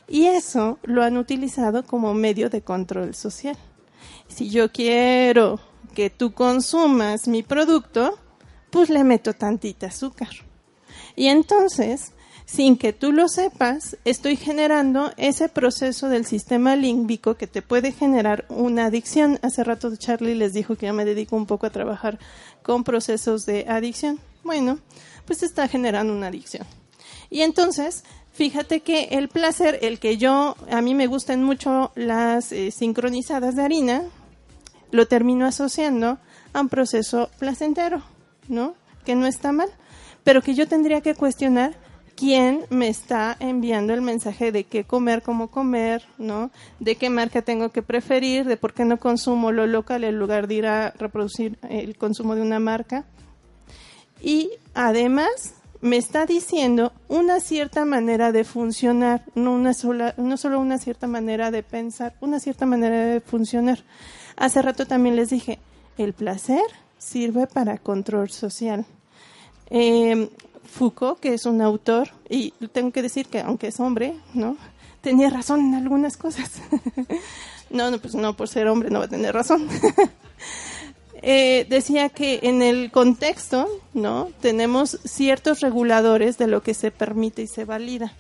Y 0.09 0.27
eso 0.27 0.79
lo 0.83 1.03
han 1.03 1.17
utilizado 1.17 1.85
como 1.85 2.15
medio 2.15 2.49
de 2.49 2.63
control 2.63 3.15
social. 3.15 3.57
Si 4.29 4.51
yo 4.51 4.71
quiero 4.71 5.61
que 5.95 6.11
tú 6.11 6.33
consumas 6.33 7.27
mi 7.27 7.43
producto, 7.43 8.19
pues 8.71 8.91
le 8.91 9.03
meto 9.05 9.33
tantita 9.33 9.87
azúcar. 9.87 10.29
Y 11.17 11.27
entonces, 11.27 12.13
sin 12.45 12.77
que 12.77 12.93
tú 12.93 13.11
lo 13.11 13.29
sepas, 13.29 13.97
estoy 14.05 14.37
generando 14.37 15.13
ese 15.17 15.49
proceso 15.49 16.09
del 16.09 16.27
sistema 16.27 16.77
límbico 16.77 17.37
que 17.37 17.47
te 17.47 17.63
puede 17.63 17.91
generar 17.91 18.47
una 18.49 18.87
adicción. 18.87 19.41
Hace 19.43 19.65
rato 19.65 19.95
Charlie 19.97 20.35
les 20.35 20.53
dijo 20.53 20.77
que 20.77 20.87
yo 20.87 20.95
me 20.95 21.05
dedico 21.05 21.35
un 21.35 21.47
poco 21.47 21.67
a 21.67 21.71
trabajar 21.71 22.19
con 22.63 22.85
procesos 22.85 23.47
de 23.47 23.65
adicción. 23.69 24.21
Bueno, 24.45 24.79
pues 25.25 25.43
está 25.43 25.67
generando 25.67 26.13
una 26.13 26.29
adicción. 26.29 26.67
Y 27.31 27.41
entonces, 27.41 28.05
fíjate 28.37 28.81
que 28.81 29.05
el 29.13 29.29
placer, 29.29 29.79
el 29.83 29.99
que 29.99 30.19
yo, 30.19 30.57
a 30.71 30.83
mí 30.83 30.95
me 30.95 31.07
gustan 31.07 31.43
mucho 31.43 31.91
las 31.95 32.53
eh, 32.53 32.71
sincronizadas 32.71 33.57
de 33.57 33.63
harina, 33.63 34.03
lo 34.91 35.07
termino 35.07 35.47
asociando 35.47 36.19
a 36.53 36.61
un 36.61 36.69
proceso 36.69 37.31
placentero, 37.39 38.03
¿no? 38.49 38.75
Que 39.05 39.15
no 39.15 39.27
está 39.27 39.53
mal, 39.53 39.71
pero 40.23 40.43
que 40.43 40.55
yo 40.55 40.69
tendría 40.69 41.01
que 41.01 41.15
cuestionar 41.15 41.75
quién 42.15 42.65
me 42.69 42.89
está 42.89 43.37
enviando 43.41 43.95
el 43.95 44.03
mensaje 44.03 44.53
de 44.53 44.65
qué 44.65 44.85
comer, 44.85 45.23
cómo 45.23 45.49
comer, 45.49 46.05
¿no? 46.19 46.51
De 46.79 46.97
qué 46.97 47.09
marca 47.09 47.43
tengo 47.43 47.71
que 47.71 47.83
preferir, 47.83 48.45
de 48.45 48.59
por 48.59 48.75
qué 48.75 48.85
no 48.85 48.99
consumo 48.99 49.51
lo 49.51 49.67
local 49.67 50.05
en 50.05 50.19
lugar 50.19 50.47
de 50.47 50.55
ir 50.55 50.67
a 50.67 50.91
reproducir 50.91 51.59
el 51.69 51.97
consumo 51.97 52.35
de 52.35 52.43
una 52.43 52.61
marca. 52.61 53.05
Y 54.21 54.51
además 54.75 55.56
me 55.87 55.97
está 55.97 56.27
diciendo 56.27 56.93
una 57.09 57.41
cierta 57.41 57.85
manera 57.85 58.33
de 58.33 58.45
funcionar, 58.45 59.23
no 59.35 59.53
una 59.53 59.73
sola, 59.73 60.15
no 60.17 60.37
solo 60.37 60.61
una 60.61 60.79
cierta 60.79 61.07
manera 61.07 61.51
de 61.51 61.63
pensar, 61.63 62.15
una 62.21 62.41
cierta 62.41 62.67
manera 62.67 63.07
de 63.07 63.21
funcionar. 63.21 63.85
Hace 64.37 64.63
rato 64.63 64.87
también 64.87 65.17
les 65.17 65.31
dije, 65.31 65.59
el 65.97 66.13
placer 66.13 66.65
sirve 66.99 67.47
para 67.47 67.79
control 67.79 68.31
social. 68.31 68.85
Eh, 69.71 70.29
Foucault, 70.65 71.21
que 71.21 71.35
es 71.35 71.47
un 71.47 71.63
autor, 71.63 72.11
y 72.29 72.51
tengo 72.73 72.91
que 72.91 73.03
decir 73.03 73.27
que 73.27 73.41
aunque 73.41 73.69
es 73.69 73.81
hombre, 73.81 74.17
¿no? 74.35 74.57
Tenía 75.01 75.31
razón 75.31 75.61
en 75.61 75.75
algunas 75.75 76.17
cosas. 76.17 76.51
no, 77.71 77.91
no, 77.91 77.99
pues 77.99 78.15
no, 78.15 78.37
por 78.37 78.49
ser 78.49 78.67
hombre 78.67 78.91
no 78.91 78.99
va 78.99 79.05
a 79.05 79.09
tener 79.09 79.33
razón. 79.33 79.69
Eh, 81.29 81.67
decía 81.69 82.09
que 82.09 82.39
en 82.45 82.63
el 82.63 82.93
contexto, 82.93 83.69
¿no? 83.95 84.31
Tenemos 84.41 85.01
ciertos 85.05 85.59
reguladores 85.59 86.39
de 86.39 86.47
lo 86.47 86.63
que 86.63 86.73
se 86.73 86.93
permite 86.93 87.43
y 87.43 87.47
se 87.49 87.65
valida. 87.65 88.13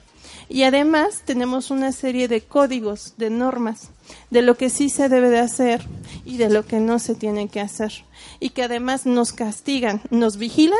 Y 0.49 0.65
además 0.65 1.23
tenemos 1.25 1.71
una 1.71 1.93
serie 1.93 2.27
de 2.27 2.41
códigos, 2.41 3.15
de 3.17 3.31
normas, 3.31 3.91
de 4.31 4.43
lo 4.43 4.57
que 4.57 4.71
sí 4.71 4.89
se 4.89 5.09
debe 5.09 5.31
de 5.31 5.39
hacer 5.39 5.87
y 6.25 6.37
de 6.39 6.51
lo 6.51 6.67
que 6.67 6.81
no 6.81 6.99
se 6.99 7.15
tiene 7.15 7.47
que 7.47 7.61
hacer. 7.61 7.93
Y 8.41 8.51
que 8.51 8.65
además 8.65 9.07
nos 9.07 9.33
castigan, 9.33 10.03
nos 10.11 10.37
vigilan 10.37 10.77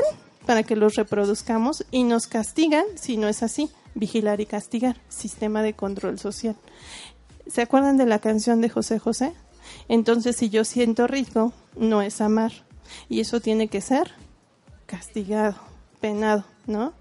para 0.47 0.65
que 0.65 0.75
los 0.75 0.97
reproduzcamos 0.97 1.87
y 1.93 2.03
nos 2.03 2.27
castigan 2.27 2.87
si 2.97 3.19
no 3.19 3.29
es 3.29 3.45
así. 3.45 3.71
Vigilar 3.95 4.41
y 4.41 4.47
castigar, 4.47 4.97
sistema 5.09 5.63
de 5.63 5.75
control 5.75 6.19
social. 6.19 6.57
¿Se 7.47 7.63
acuerdan 7.63 7.97
de 7.97 8.07
la 8.07 8.19
canción 8.19 8.61
de 8.61 8.69
José 8.69 8.99
José? 8.99 9.33
Entonces, 9.89 10.37
si 10.37 10.49
yo 10.49 10.65
siento 10.65 11.07
rico, 11.07 11.53
no 11.77 12.03
es 12.03 12.21
amar. 12.21 12.53
Y 13.09 13.21
eso 13.21 13.41
tiene 13.41 13.69
que 13.69 13.81
ser 13.81 14.13
castigado, 14.87 15.57
penado, 16.01 16.45
¿no? 16.67 16.93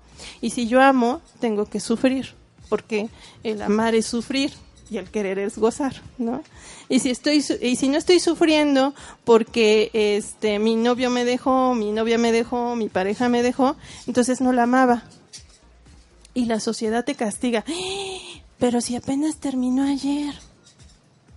Y 0.42 0.52
si 0.52 0.68
yo 0.68 0.82
amo, 0.82 1.22
tengo 1.40 1.66
que 1.66 1.80
sufrir, 1.80 2.34
porque 2.70 3.10
el 3.44 3.62
amar 3.62 3.96
es 3.96 4.06
sufrir, 4.06 4.54
y 4.90 4.98
el 4.98 5.10
querer 5.10 5.40
es 5.40 5.58
gozar, 5.58 6.02
¿no? 6.18 6.44
Y 6.90 7.00
si 7.00 7.10
estoy 7.10 7.44
y 7.62 7.76
si 7.76 7.90
no 7.90 7.98
estoy 7.98 8.20
sufriendo 8.20 8.94
porque 9.24 9.90
este 9.94 10.60
mi 10.60 10.76
novio 10.76 11.10
me 11.10 11.26
dejó, 11.26 11.74
mi 11.74 11.92
novia 11.92 12.18
me 12.18 12.32
dejó, 12.32 12.76
mi 12.76 12.90
pareja 12.90 13.30
me 13.30 13.42
dejó, 13.42 13.76
entonces 14.08 14.42
no 14.42 14.54
la 14.54 14.64
amaba. 14.64 15.04
Y 16.34 16.46
la 16.46 16.60
sociedad 16.60 17.06
te 17.06 17.16
castiga. 17.16 17.64
Pero 18.60 18.82
si 18.82 18.96
apenas 18.96 19.38
terminó 19.38 19.84
ayer 19.84 20.36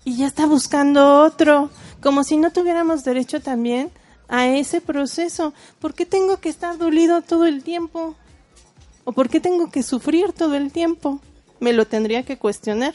y 0.09 0.16
ya 0.16 0.26
está 0.26 0.46
buscando 0.46 1.20
otro, 1.20 1.68
como 2.00 2.24
si 2.24 2.38
no 2.38 2.50
tuviéramos 2.50 3.04
derecho 3.04 3.42
también 3.42 3.90
a 4.26 4.48
ese 4.48 4.80
proceso. 4.80 5.52
¿Por 5.80 5.92
qué 5.92 6.06
tengo 6.06 6.38
que 6.38 6.48
estar 6.48 6.78
dolido 6.78 7.20
todo 7.20 7.44
el 7.44 7.62
tiempo? 7.62 8.16
¿O 9.04 9.12
por 9.12 9.28
qué 9.28 9.38
tengo 9.38 9.70
que 9.70 9.82
sufrir 9.82 10.32
todo 10.32 10.54
el 10.54 10.72
tiempo? 10.72 11.20
Me 11.61 11.74
lo 11.74 11.86
tendría 11.86 12.22
que 12.22 12.38
cuestionar. 12.38 12.94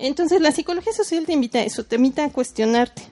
Entonces 0.00 0.40
la 0.40 0.50
psicología 0.50 0.92
social 0.92 1.24
te 1.24 1.34
invita 1.34 1.60
a 1.60 1.62
eso, 1.62 1.84
te 1.84 1.94
invita 1.94 2.24
a 2.24 2.32
cuestionarte. 2.32 3.02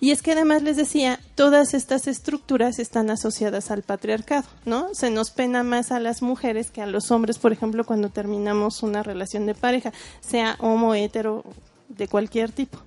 Y 0.00 0.10
es 0.10 0.20
que 0.20 0.32
además 0.32 0.64
les 0.64 0.76
decía, 0.76 1.20
todas 1.36 1.72
estas 1.72 2.08
estructuras 2.08 2.80
están 2.80 3.10
asociadas 3.10 3.70
al 3.70 3.82
patriarcado, 3.82 4.48
¿no? 4.64 4.92
Se 4.92 5.10
nos 5.10 5.30
pena 5.30 5.62
más 5.62 5.92
a 5.92 6.00
las 6.00 6.20
mujeres 6.20 6.72
que 6.72 6.82
a 6.82 6.86
los 6.86 7.12
hombres, 7.12 7.38
por 7.38 7.52
ejemplo, 7.52 7.86
cuando 7.86 8.08
terminamos 8.08 8.82
una 8.82 9.04
relación 9.04 9.46
de 9.46 9.54
pareja, 9.54 9.92
sea 10.20 10.56
homo, 10.58 10.94
hetero, 10.96 11.44
de 11.88 12.08
cualquier 12.08 12.52
tipo. 12.52 12.78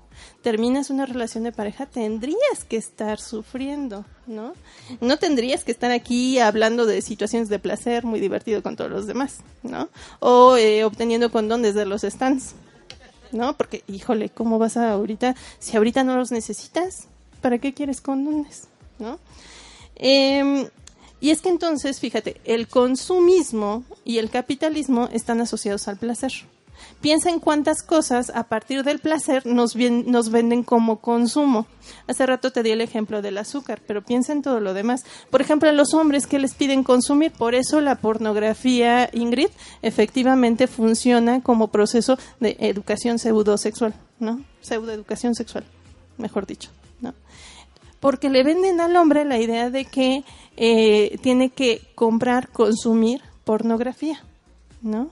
Terminas 0.42 0.90
una 0.90 1.06
relación 1.06 1.44
de 1.44 1.52
pareja, 1.52 1.86
tendrías 1.86 2.64
que 2.68 2.78
estar 2.78 3.20
sufriendo, 3.20 4.06
¿no? 4.28 4.54
No 5.02 5.18
tendrías 5.18 5.64
que 5.64 5.72
estar 5.72 5.92
aquí 5.92 6.40
hablando 6.40 6.86
de 6.86 7.02
situaciones 7.02 7.50
de 7.50 7.60
placer 7.60 8.06
muy 8.06 8.20
divertido 8.20 8.62
con 8.64 8.76
todos 8.76 8.92
los 8.92 9.08
demás, 9.08 9.40
¿no? 9.64 9.90
O 10.20 10.58
eh, 10.58 10.84
obteniendo 10.84 11.32
condones 11.32 11.74
de 11.76 11.86
los 11.86 12.02
stands, 12.02 12.54
¿no? 13.32 13.56
Porque, 13.56 13.84
híjole, 13.88 14.30
¿cómo 14.30 14.60
vas 14.60 14.78
a 14.78 14.92
ahorita? 14.92 15.36
Si 15.60 15.78
ahorita 15.78 16.04
no 16.04 16.18
los 16.18 16.32
necesitas, 16.32 17.08
¿para 17.42 17.58
qué 17.58 17.74
quieres 17.74 18.02
condones? 18.02 18.68
¿No? 18.98 19.20
Em, 19.96 20.68
y 21.22 21.32
es 21.32 21.42
que 21.42 21.50
entonces, 21.50 22.00
fíjate, 22.00 22.40
el 22.46 22.68
consumismo 22.68 23.84
y 24.06 24.18
el 24.18 24.30
capitalismo 24.30 25.10
están 25.12 25.42
asociados 25.42 25.88
al 25.88 25.98
placer. 25.98 26.32
Piensa 27.02 27.30
en 27.30 27.40
cuántas 27.40 27.82
cosas 27.82 28.32
a 28.34 28.44
partir 28.44 28.84
del 28.84 29.00
placer 29.00 29.46
nos, 29.46 29.76
nos 29.76 30.30
venden 30.30 30.64
como 30.64 31.00
consumo. 31.00 31.66
Hace 32.08 32.26
rato 32.26 32.52
te 32.52 32.64
di 32.64 32.72
el 32.72 32.82
ejemplo 32.82 33.22
del 33.22 33.38
azúcar, 33.38 33.82
pero 33.86 34.04
piensa 34.04 34.34
en 34.34 34.42
todo 34.42 34.60
lo 34.60 34.74
demás. 34.74 35.04
Por 35.30 35.42
ejemplo, 35.42 35.70
a 35.70 35.74
los 35.74 35.94
hombres 35.94 36.28
que 36.28 36.40
les 36.40 36.54
piden 36.54 36.84
consumir, 36.84 37.32
por 37.32 37.56
eso 37.56 37.82
la 37.82 37.96
pornografía, 37.96 39.10
Ingrid, 39.14 39.50
efectivamente 39.82 40.68
funciona 40.68 41.42
como 41.42 41.70
proceso 41.70 42.18
de 42.40 42.58
educación 42.60 43.20
pseudosexual, 43.20 43.94
¿no? 44.20 44.44
Pseudoeducación 44.62 45.36
sexual, 45.36 45.64
mejor 46.18 46.46
dicho, 46.46 46.70
¿no? 47.02 47.14
Porque 48.00 48.30
le 48.30 48.44
venden 48.44 48.82
al 48.82 48.96
hombre 48.96 49.26
la 49.26 49.40
idea 49.40 49.70
de 49.70 49.86
que 49.86 50.24
eh, 50.58 51.18
tiene 51.22 51.50
que 51.50 51.82
comprar, 51.96 52.50
consumir 52.50 53.22
pornografía, 53.44 54.22
¿no? 54.82 55.10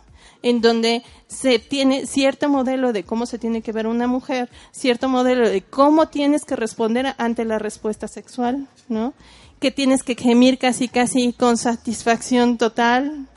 En 0.49 0.61
donde 0.61 1.03
se 1.27 1.59
tiene 1.59 2.05
cierto 2.05 2.47
modelo 2.47 2.93
de 2.93 3.03
cómo 3.03 3.25
se 3.25 3.37
tiene 3.37 3.61
que 3.61 3.73
ver 3.73 3.87
una 3.87 4.07
mujer, 4.07 4.49
cierto 4.71 5.09
modelo 5.09 5.49
de 5.49 5.61
cómo 5.61 6.07
tienes 6.07 6.45
que 6.45 6.55
responder 6.55 7.15
ante 7.17 7.43
la 7.43 7.59
respuesta 7.59 8.07
sexual, 8.07 8.67
¿no? 8.87 9.13
Que 9.59 9.71
tienes 9.71 10.03
que 10.03 10.15
gemir 10.15 10.57
casi 10.57 10.87
casi 10.87 11.33
con 11.33 11.57
satisfacción 11.57 12.57
total, 12.57 13.27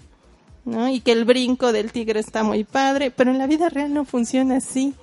¿no? 0.65 0.89
Y 0.89 1.01
que 1.01 1.13
el 1.13 1.25
brinco 1.25 1.73
del 1.73 1.91
tigre 1.91 2.21
está 2.21 2.45
muy 2.45 2.65
padre, 2.65 3.11
pero 3.11 3.33
en 3.33 3.39
la 3.39 3.47
vida 3.47 3.69
real 3.69 3.93
no 3.93 4.05
funciona 4.05 4.59
así. 4.59 4.95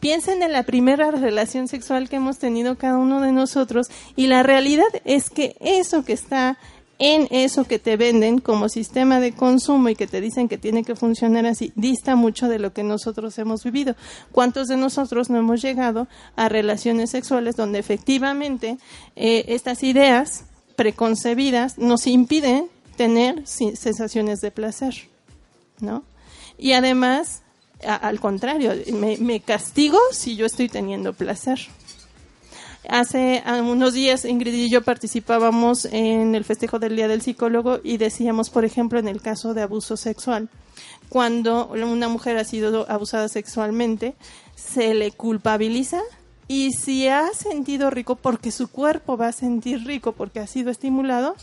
Piensen 0.00 0.42
en 0.42 0.52
la 0.52 0.62
primera 0.62 1.10
relación 1.10 1.68
sexual 1.68 2.08
que 2.08 2.16
hemos 2.16 2.38
tenido 2.38 2.78
cada 2.78 2.96
uno 2.96 3.20
de 3.20 3.32
nosotros 3.32 3.88
y 4.16 4.28
la 4.28 4.42
realidad 4.42 4.86
es 5.04 5.28
que 5.28 5.56
eso 5.60 6.04
que 6.04 6.12
está 6.12 6.56
en 7.04 7.28
eso 7.30 7.64
que 7.64 7.78
te 7.78 7.98
venden 7.98 8.38
como 8.38 8.70
sistema 8.70 9.20
de 9.20 9.32
consumo 9.32 9.90
y 9.90 9.94
que 9.94 10.06
te 10.06 10.22
dicen 10.22 10.48
que 10.48 10.56
tiene 10.56 10.84
que 10.84 10.96
funcionar 10.96 11.44
así, 11.44 11.70
dista 11.76 12.16
mucho 12.16 12.48
de 12.48 12.58
lo 12.58 12.72
que 12.72 12.82
nosotros 12.82 13.36
hemos 13.36 13.62
vivido. 13.62 13.94
¿Cuántos 14.32 14.68
de 14.68 14.78
nosotros 14.78 15.28
no 15.28 15.36
hemos 15.36 15.60
llegado 15.60 16.08
a 16.34 16.48
relaciones 16.48 17.10
sexuales 17.10 17.56
donde 17.56 17.78
efectivamente 17.78 18.78
eh, 19.16 19.44
estas 19.48 19.82
ideas 19.82 20.44
preconcebidas 20.76 21.76
nos 21.76 22.06
impiden 22.06 22.68
tener 22.96 23.46
sensaciones 23.46 24.40
de 24.40 24.50
placer? 24.50 24.94
¿No? 25.80 26.04
Y 26.56 26.72
además, 26.72 27.42
al 27.82 28.18
contrario, 28.18 28.72
me 29.20 29.40
castigo 29.40 29.98
si 30.10 30.36
yo 30.36 30.46
estoy 30.46 30.70
teniendo 30.70 31.12
placer. 31.12 31.58
Hace 32.88 33.42
unos 33.46 33.94
días 33.94 34.26
Ingrid 34.26 34.52
y 34.54 34.68
yo 34.68 34.82
participábamos 34.82 35.86
en 35.86 36.34
el 36.34 36.44
festejo 36.44 36.78
del 36.78 36.96
Día 36.96 37.08
del 37.08 37.22
Psicólogo 37.22 37.80
y 37.82 37.96
decíamos, 37.96 38.50
por 38.50 38.66
ejemplo, 38.66 38.98
en 38.98 39.08
el 39.08 39.22
caso 39.22 39.54
de 39.54 39.62
abuso 39.62 39.96
sexual, 39.96 40.50
cuando 41.08 41.68
una 41.68 42.08
mujer 42.08 42.36
ha 42.36 42.44
sido 42.44 42.84
abusada 42.90 43.28
sexualmente, 43.28 44.14
se 44.54 44.92
le 44.92 45.12
culpabiliza 45.12 46.00
y 46.46 46.72
si 46.72 47.08
ha 47.08 47.28
sentido 47.32 47.88
rico 47.88 48.16
porque 48.16 48.50
su 48.50 48.68
cuerpo 48.68 49.16
va 49.16 49.28
a 49.28 49.32
sentir 49.32 49.84
rico 49.86 50.12
porque 50.12 50.40
ha 50.40 50.46
sido 50.46 50.70
estimulado, 50.70 51.36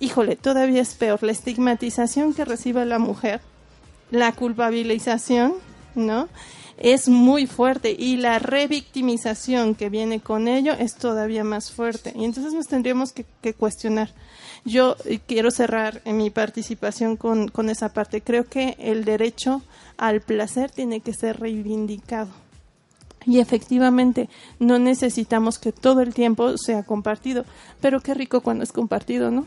híjole, 0.00 0.34
todavía 0.34 0.82
es 0.82 0.94
peor 0.94 1.22
la 1.22 1.32
estigmatización 1.32 2.34
que 2.34 2.44
recibe 2.44 2.84
la 2.84 2.98
mujer, 2.98 3.40
la 4.10 4.32
culpabilización, 4.32 5.54
¿no? 5.94 6.28
Es 6.80 7.08
muy 7.08 7.46
fuerte 7.46 7.94
y 7.96 8.16
la 8.16 8.38
revictimización 8.38 9.74
que 9.74 9.90
viene 9.90 10.20
con 10.20 10.48
ello 10.48 10.72
es 10.72 10.96
todavía 10.96 11.44
más 11.44 11.70
fuerte. 11.70 12.12
Y 12.16 12.24
entonces 12.24 12.54
nos 12.54 12.66
tendríamos 12.66 13.12
que, 13.12 13.54
cuestionar. 13.54 14.10
Yo 14.64 14.96
eh, 15.04 15.20
quiero 15.24 15.50
cerrar 15.50 16.00
en 16.04 16.16
mi 16.16 16.30
participación 16.30 17.16
con, 17.16 17.48
con 17.48 17.68
esa 17.68 17.92
parte. 17.92 18.22
Creo 18.22 18.44
que 18.44 18.76
el 18.78 19.04
derecho 19.04 19.62
al 19.98 20.22
placer 20.22 20.70
tiene 20.70 21.00
que 21.00 21.12
ser 21.12 21.38
reivindicado. 21.38 22.30
Y 23.26 23.38
efectivamente, 23.38 24.30
no 24.58 24.78
necesitamos 24.78 25.58
que 25.58 25.72
todo 25.72 26.00
el 26.00 26.14
tiempo 26.14 26.56
sea 26.56 26.82
compartido, 26.82 27.44
pero 27.82 28.00
qué 28.00 28.14
rico 28.14 28.40
cuando 28.40 28.64
es 28.64 28.72
compartido, 28.72 29.30
¿no? 29.30 29.46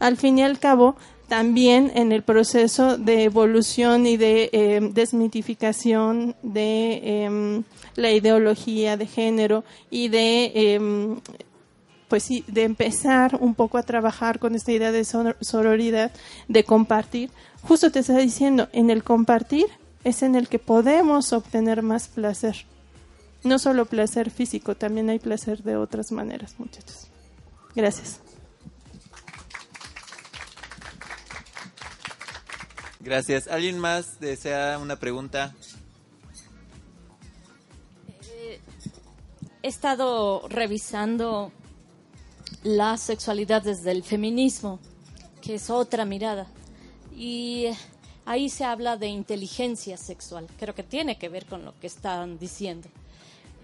Al 0.00 0.16
fin 0.16 0.38
y 0.38 0.42
al 0.42 0.58
cabo, 0.58 0.96
también 1.28 1.92
en 1.94 2.12
el 2.12 2.22
proceso 2.22 2.98
de 2.98 3.24
evolución 3.24 4.06
y 4.06 4.16
de 4.16 4.50
eh, 4.52 4.80
desmitificación 4.92 6.36
de 6.42 7.24
em, 7.24 7.64
la 7.96 8.10
ideología 8.10 8.96
de 8.96 9.06
género 9.06 9.64
y 9.90 10.08
de 10.08 10.52
em, 10.54 11.20
pues 12.08 12.28
de 12.46 12.62
empezar 12.62 13.36
un 13.40 13.54
poco 13.54 13.78
a 13.78 13.82
trabajar 13.82 14.38
con 14.38 14.54
esta 14.54 14.72
idea 14.72 14.92
de 14.92 15.04
sororidad, 15.04 16.12
de 16.48 16.64
compartir. 16.64 17.30
Justo 17.62 17.90
te 17.90 18.00
está 18.00 18.18
diciendo, 18.18 18.68
en 18.72 18.90
el 18.90 19.02
compartir 19.02 19.66
es 20.04 20.22
en 20.22 20.34
el 20.34 20.48
que 20.48 20.58
podemos 20.58 21.32
obtener 21.32 21.82
más 21.82 22.08
placer. 22.08 22.66
No 23.42 23.58
solo 23.58 23.86
placer 23.86 24.30
físico, 24.30 24.74
también 24.74 25.10
hay 25.10 25.18
placer 25.18 25.62
de 25.62 25.76
otras 25.76 26.12
maneras, 26.12 26.54
muchachos. 26.58 27.08
Gracias. 27.74 28.23
Gracias. 33.04 33.48
¿Alguien 33.48 33.78
más 33.78 34.18
desea 34.18 34.78
una 34.78 34.96
pregunta? 34.96 35.54
He 39.62 39.68
estado 39.68 40.48
revisando 40.48 41.52
la 42.62 42.96
sexualidad 42.96 43.62
desde 43.62 43.90
el 43.90 44.04
feminismo, 44.04 44.80
que 45.42 45.56
es 45.56 45.68
otra 45.68 46.06
mirada. 46.06 46.46
Y 47.14 47.66
ahí 48.24 48.48
se 48.48 48.64
habla 48.64 48.96
de 48.96 49.08
inteligencia 49.08 49.98
sexual. 49.98 50.46
Creo 50.58 50.74
que 50.74 50.82
tiene 50.82 51.18
que 51.18 51.28
ver 51.28 51.44
con 51.44 51.62
lo 51.62 51.78
que 51.80 51.88
están 51.88 52.38
diciendo. 52.38 52.88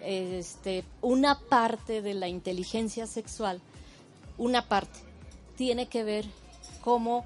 Este, 0.03 0.85
una 1.01 1.41
parte 1.41 2.03
de 2.03 2.13
la 2.13 2.29
inteligencia 2.29 3.07
sexual, 3.07 3.63
una 4.37 4.69
parte, 4.69 4.99
tiene 5.57 5.89
que 5.89 6.05
ver 6.05 6.27
cómo 6.83 7.25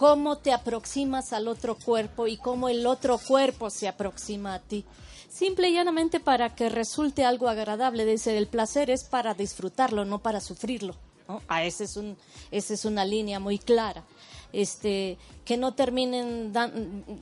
cómo 0.00 0.38
te 0.38 0.54
aproximas 0.54 1.34
al 1.34 1.46
otro 1.46 1.74
cuerpo 1.74 2.26
y 2.26 2.38
cómo 2.38 2.70
el 2.70 2.86
otro 2.86 3.18
cuerpo 3.18 3.68
se 3.68 3.86
aproxima 3.86 4.54
a 4.54 4.58
ti. 4.58 4.86
Simple 5.28 5.68
y 5.68 5.74
llanamente 5.74 6.20
para 6.20 6.54
que 6.54 6.70
resulte 6.70 7.22
algo 7.22 7.50
agradable. 7.50 8.06
Dice, 8.06 8.38
el 8.38 8.46
placer 8.46 8.88
es 8.88 9.04
para 9.04 9.34
disfrutarlo, 9.34 10.06
no 10.06 10.20
para 10.20 10.40
sufrirlo. 10.40 10.94
¿no? 11.28 11.42
Ah, 11.48 11.64
esa 11.64 11.84
es 12.50 12.84
una 12.86 13.04
línea 13.04 13.40
muy 13.40 13.58
clara. 13.58 14.02
Este, 14.52 15.16
que 15.44 15.56
no 15.56 15.74
terminen, 15.74 16.52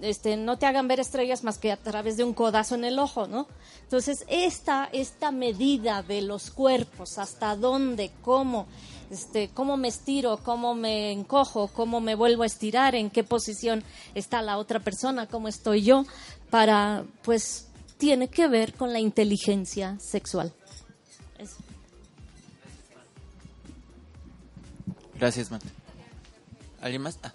este, 0.03 0.37
no 0.37 0.59
te 0.59 0.67
hagan 0.67 0.89
ver 0.89 1.01
estrellas 1.01 1.45
más 1.45 1.59
que 1.59 1.73
a 1.73 1.77
través 1.77 2.17
de 2.17 2.25
un 2.25 2.35
codazo 2.35 2.75
en 2.75 2.85
el 2.85 2.99
ojo, 2.99 3.27
¿no? 3.27 3.47
Entonces, 3.83 4.25
esta, 4.29 4.89
esta 4.93 5.31
medida 5.31 6.03
de 6.03 6.23
los 6.23 6.51
cuerpos, 6.51 7.19
hasta 7.19 7.57
dónde, 7.57 8.11
cómo, 8.23 8.67
este, 9.11 9.49
cómo 9.55 9.77
me 9.77 9.89
estiro, 9.89 10.39
cómo 10.43 10.75
me 10.75 11.13
encojo, 11.13 11.69
cómo 11.69 12.01
me 12.01 12.15
vuelvo 12.15 12.43
a 12.43 12.47
estirar, 12.47 12.95
en 12.95 13.11
qué 13.11 13.25
posición 13.25 13.83
está 14.15 14.43
la 14.43 14.59
otra 14.59 14.81
persona, 14.81 15.27
cómo 15.27 15.49
estoy 15.49 15.83
yo, 15.83 16.05
para 16.51 17.05
pues 17.23 17.69
tiene 17.99 18.29
que 18.29 18.49
ver 18.49 18.75
con 18.75 18.93
la 18.93 19.01
inteligencia 19.01 19.99
sexual. 20.01 20.53
Gracias, 25.19 25.51
Matt. 25.51 25.65
¿Alguien 26.81 27.03
más? 27.03 27.19
Ah. 27.23 27.33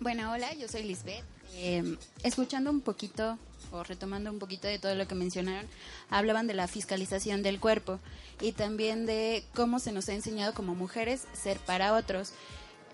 Bueno, 0.00 0.32
hola, 0.32 0.54
yo 0.54 0.68
soy 0.68 0.84
Lisbeth. 0.84 1.24
Eh, 1.54 1.96
escuchando 2.22 2.70
un 2.70 2.80
poquito 2.80 3.38
o 3.72 3.82
retomando 3.82 4.30
un 4.30 4.38
poquito 4.38 4.68
de 4.68 4.78
todo 4.78 4.94
lo 4.94 5.08
que 5.08 5.14
mencionaron, 5.14 5.66
hablaban 6.10 6.46
de 6.46 6.54
la 6.54 6.68
fiscalización 6.68 7.42
del 7.42 7.60
cuerpo 7.60 7.98
y 8.40 8.52
también 8.52 9.06
de 9.06 9.44
cómo 9.54 9.78
se 9.78 9.92
nos 9.92 10.08
ha 10.08 10.14
enseñado 10.14 10.54
como 10.54 10.74
mujeres 10.74 11.24
ser 11.32 11.58
para 11.58 11.94
otros. 11.94 12.32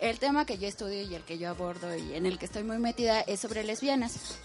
El 0.00 0.18
tema 0.18 0.46
que 0.46 0.58
yo 0.58 0.66
estudio 0.66 1.02
y 1.02 1.14
el 1.14 1.22
que 1.22 1.38
yo 1.38 1.50
abordo 1.50 1.94
y 1.96 2.14
en 2.14 2.26
el 2.26 2.38
que 2.38 2.46
estoy 2.46 2.64
muy 2.64 2.78
metida 2.78 3.20
es 3.20 3.40
sobre 3.40 3.62
lesbianas. 3.64 4.38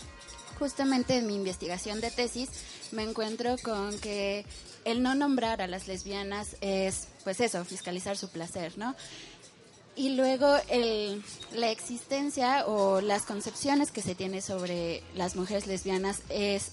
Justamente 0.60 1.18
en 1.18 1.28
mi 1.28 1.36
investigación 1.36 2.02
de 2.02 2.10
tesis 2.10 2.50
me 2.92 3.04
encuentro 3.04 3.58
con 3.62 3.98
que 4.00 4.46
el 4.86 5.04
no 5.04 5.14
nombrar 5.16 5.62
a 5.62 5.68
las 5.68 5.88
lesbianas 5.88 6.56
es, 6.62 7.10
pues 7.24 7.40
eso, 7.42 7.64
fiscalizar 7.66 8.18
su 8.18 8.30
placer, 8.30 8.78
¿no? 8.78 8.96
Y 9.96 10.10
luego 10.10 10.56
la 11.54 11.72
existencia 11.72 12.66
o 12.68 13.02
las 13.02 13.24
concepciones 13.24 13.92
que 13.92 14.02
se 14.02 14.16
tiene 14.16 14.42
sobre 14.42 15.04
las 15.16 15.36
mujeres 15.36 15.68
lesbianas 15.68 16.22
es 16.30 16.72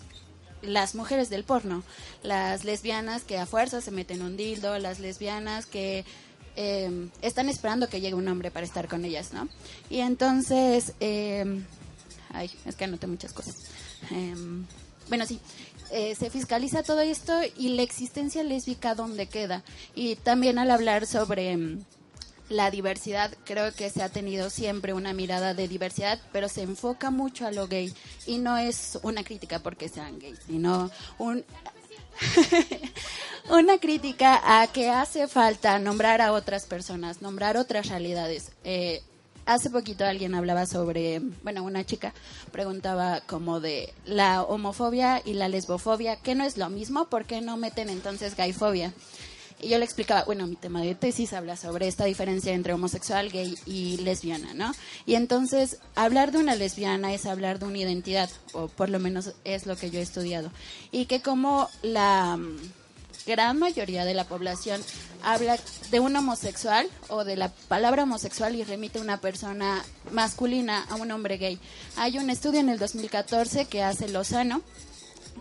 las 0.63 0.95
mujeres 0.95 1.31
del 1.31 1.45
porno, 1.45 1.83
las 2.23 2.65
lesbianas 2.65 3.25
que 3.25 3.39
a 3.39 3.47
fuerza 3.47 3.81
se 3.81 3.91
meten 3.91 4.23
un 4.23 4.37
dildo, 4.37 4.79
las 4.79 4.99
lesbianas 4.99 5.67
que 5.67 6.05
eh, 6.57 7.09
están 7.23 7.49
esperando 7.49 7.89
que 7.89 8.01
llegue 8.01 8.15
un 8.15 8.29
hombre 8.29 8.51
para 8.51 8.67
estar 8.67 8.89
con 8.89 9.05
ellas, 9.05 9.33
¿no? 9.33 9.49
Y 9.91 10.01
entonces, 10.01 10.93
eh, 11.01 11.63
ay, 12.35 12.51
es 12.67 12.77
que 12.77 12.85
anoté 12.85 13.07
muchas 13.07 13.33
cosas. 13.33 13.57
Eh, 14.11 14.35
bueno, 15.09 15.27
sí, 15.27 15.39
eh, 15.91 16.15
se 16.15 16.31
fiscaliza 16.31 16.83
todo 16.83 17.01
esto 17.01 17.33
y 17.57 17.71
la 17.71 17.83
existencia 17.83 18.43
lésbica 18.43 18.95
dónde 18.95 19.27
queda. 19.27 19.63
Y 19.95 20.17
también 20.17 20.59
al 20.59 20.71
hablar 20.71 21.07
sobre 21.07 21.57
mm, 21.57 21.85
la 22.49 22.71
diversidad, 22.71 23.33
creo 23.45 23.73
que 23.73 23.91
se 23.91 24.03
ha 24.03 24.09
tenido 24.09 24.51
siempre 24.51 24.93
una 24.93 25.13
mirada 25.13 25.55
de 25.55 25.69
diversidad, 25.69 26.21
pero 26.33 26.49
se 26.49 26.63
enfoca 26.63 27.11
mucho 27.11 27.47
a 27.47 27.53
lo 27.53 27.69
gay 27.69 27.93
y 28.27 28.39
no 28.39 28.57
es 28.57 28.99
una 29.03 29.25
crítica 29.25 29.61
porque 29.61 29.89
sean 29.89 30.19
gays, 30.19 30.41
sino 30.47 30.91
un 31.19 31.45
una 33.51 33.79
crítica 33.79 34.61
a 34.61 34.67
que 34.69 34.89
hace 34.89 35.27
falta 35.27 35.79
nombrar 35.79 36.21
a 36.21 36.33
otras 36.33 36.67
personas, 36.67 37.23
nombrar 37.23 37.57
otras 37.57 37.89
realidades. 37.89 38.53
Eh, 38.63 39.03
hace 39.47 39.71
poquito 39.71 40.05
alguien 40.05 40.35
hablaba 40.35 40.67
sobre, 40.67 41.21
bueno, 41.43 41.63
una 41.63 41.85
chica 41.85 42.13
preguntaba 42.53 43.21
como 43.23 43.61
de 43.61 43.93
la 44.05 44.43
homofobia 44.43 45.23
y 45.25 45.35
la 45.35 45.49
lesbofobia, 45.49 46.17
que 46.17 46.35
no 46.35 46.45
es 46.45 46.57
lo 46.57 46.71
mismo, 46.71 47.07
¿por 47.07 47.25
qué 47.25 47.41
no 47.41 47.57
meten 47.57 47.89
entonces 47.89 48.37
gayfobia? 48.37 48.93
Y 49.61 49.69
yo 49.69 49.79
le 49.79 49.85
explicaba, 49.85 50.25
bueno, 50.25 50.47
mi 50.47 50.57
tema 50.57 50.83
de 50.83 50.95
tesis 50.95 51.33
habla 51.33 51.57
sobre 51.57 51.87
esta 51.87 52.05
diferencia 52.05 52.53
entre 52.53 52.75
homosexual, 52.75 53.31
gay 53.31 53.57
y 53.65 53.97
lesbiana, 53.99 54.53
¿no? 54.53 54.73
Y 55.07 55.15
entonces, 55.15 55.79
hablar 55.95 56.33
de 56.33 56.39
una 56.39 56.55
lesbiana 56.55 57.15
es 57.15 57.25
hablar 57.25 57.59
de 57.61 57.67
una 57.67 57.79
identidad, 57.79 58.29
o 58.53 58.69
por 58.69 58.91
lo 58.91 58.99
menos 58.99 59.33
es 59.45 59.67
lo 59.67 59.77
que 59.77 59.91
yo 59.91 60.01
he 60.01 60.03
estudiado. 60.03 60.51
Y 60.91 61.07
que 61.07 61.23
como 61.23 61.71
la 61.83 62.39
gran 63.27 63.59
mayoría 63.59 64.05
de 64.05 64.15
la 64.15 64.25
población 64.25 64.83
habla 65.23 65.59
de 65.91 66.01
un 66.01 66.15
homosexual 66.17 66.89
o 67.09 67.25
de 67.25 67.37
la 67.37 67.49
palabra 67.69 68.03
homosexual 68.03 68.55
y 68.55 68.65
remite 68.65 68.99
a 68.99 69.03
una 69.03 69.21
persona 69.21 69.85
masculina 70.13 70.85
a 70.91 70.97
un 70.97 71.11
hombre 71.11 71.39
gay. 71.39 71.59
Hay 71.97 72.19
un 72.19 72.31
estudio 72.31 72.61
en 72.61 72.69
el 72.69 72.79
2014 72.79 73.67
que 73.67 73.83
hace 73.83 74.09
Lozano, 74.09 74.63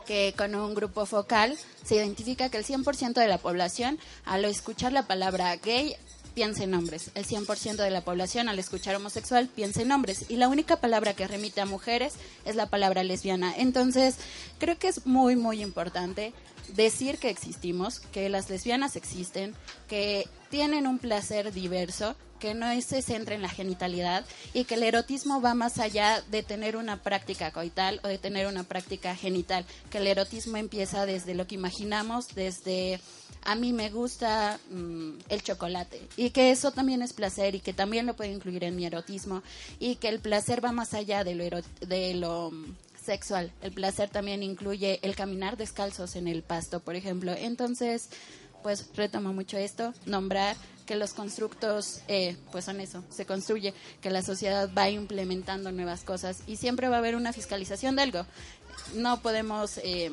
que 0.05 0.34
con 0.38 0.55
un 0.55 0.73
grupo 0.73 1.05
focal 1.05 1.57
se 1.84 1.95
identifica 1.95 2.49
que 2.49 2.57
el 2.57 2.65
100% 2.65 3.13
de 3.13 3.27
la 3.27 3.38
población 3.38 3.99
al 4.25 4.45
escuchar 4.45 4.91
la 4.91 5.07
palabra 5.07 5.55
gay 5.57 5.95
piensa 6.34 6.63
en 6.63 6.73
hombres. 6.73 7.11
El 7.15 7.25
100% 7.25 7.75
de 7.75 7.89
la 7.89 8.01
población 8.01 8.49
al 8.49 8.59
escuchar 8.59 8.95
homosexual 8.95 9.47
piensa 9.47 9.81
en 9.81 9.91
hombres. 9.91 10.25
Y 10.29 10.38
la 10.38 10.47
única 10.47 10.77
palabra 10.77 11.13
que 11.13 11.27
remite 11.27 11.61
a 11.61 11.65
mujeres 11.65 12.15
es 12.45 12.55
la 12.55 12.69
palabra 12.69 13.03
lesbiana. 13.03 13.53
Entonces, 13.55 14.15
creo 14.59 14.77
que 14.79 14.88
es 14.88 15.05
muy, 15.05 15.36
muy 15.36 15.61
importante 15.61 16.34
decir 16.70 17.18
que 17.18 17.30
existimos, 17.30 17.99
que 17.99 18.30
las 18.30 18.49
lesbianas 18.49 18.95
existen, 18.95 19.53
que 19.88 20.28
tienen 20.49 20.88
un 20.88 20.99
placer 20.99 21.51
diverso, 21.51 22.16
que 22.39 22.53
no 22.53 22.68
se 22.82 23.01
centra 23.01 23.36
en 23.36 23.41
la 23.41 23.47
genitalidad 23.47 24.26
y 24.53 24.66
que 24.66 24.76
el 24.76 24.84
erotismo 24.84 25.39
va 25.39 25.53
más 25.53 25.80
allá 25.80 26.22
de 26.30 26.43
tener 26.43 26.76
una 26.76 27.01
práctica 27.01 27.51
coital 27.51 28.01
o 28.03 28.09
de 28.09 28.18
tener 28.18 28.47
una 28.47 28.64
práctica 28.64 29.16
genital, 29.16 29.66
que 29.89 29.99
el 29.99 30.07
erotismo 30.07 30.57
empieza 30.57 31.05
desde 31.05 31.36
lo 31.36 31.47
que 31.47 31.55
imaginamos, 31.55 32.36
desde 32.36 32.99
a 33.45 33.55
mí 33.55 33.72
me 33.72 33.89
gusta 33.89 34.59
mm, 34.72 35.20
el 35.30 35.41
chocolate. 35.41 36.01
Y 36.18 36.32
que 36.32 36.51
eso 36.51 36.72
también 36.72 37.01
es 37.01 37.14
placer 37.14 37.55
y 37.55 37.59
que 37.59 37.74
también 37.74 38.05
lo 38.05 38.16
puedo 38.16 38.32
incluir 38.32 38.64
en 38.66 38.76
mi 38.76 38.86
erotismo 38.86 39.41
y 39.80 39.95
que 39.95 40.09
el 40.09 40.20
placer 40.20 40.64
va 40.64 40.72
más 40.72 40.93
allá 40.93 41.24
de 41.24 41.36
lo, 41.36 41.61
de 41.88 42.14
lo 42.14 42.51
sexual. 43.03 43.51
El 43.61 43.71
placer 43.71 44.09
también 44.09 44.43
incluye 44.43 44.99
el 45.01 45.15
caminar 45.15 45.57
descalzos 45.57 46.15
en 46.15 46.27
el 46.27 46.43
pasto, 46.43 46.79
por 46.79 46.95
ejemplo. 46.95 47.33
Entonces, 47.37 48.09
pues 48.63 48.89
retomo 48.95 49.33
mucho 49.33 49.57
esto, 49.57 49.93
nombrar 50.05 50.55
que 50.85 50.95
los 50.95 51.13
constructos, 51.13 52.01
eh, 52.07 52.35
pues 52.51 52.65
son 52.65 52.79
eso, 52.79 53.03
se 53.09 53.25
construye, 53.25 53.73
que 54.01 54.09
la 54.09 54.21
sociedad 54.21 54.69
va 54.75 54.89
implementando 54.89 55.71
nuevas 55.71 56.03
cosas 56.03 56.39
y 56.47 56.57
siempre 56.57 56.89
va 56.89 56.95
a 56.95 56.99
haber 56.99 57.15
una 57.15 57.33
fiscalización 57.33 57.95
de 57.95 58.03
algo. 58.03 58.25
No 58.95 59.21
podemos 59.21 59.77
eh, 59.83 60.11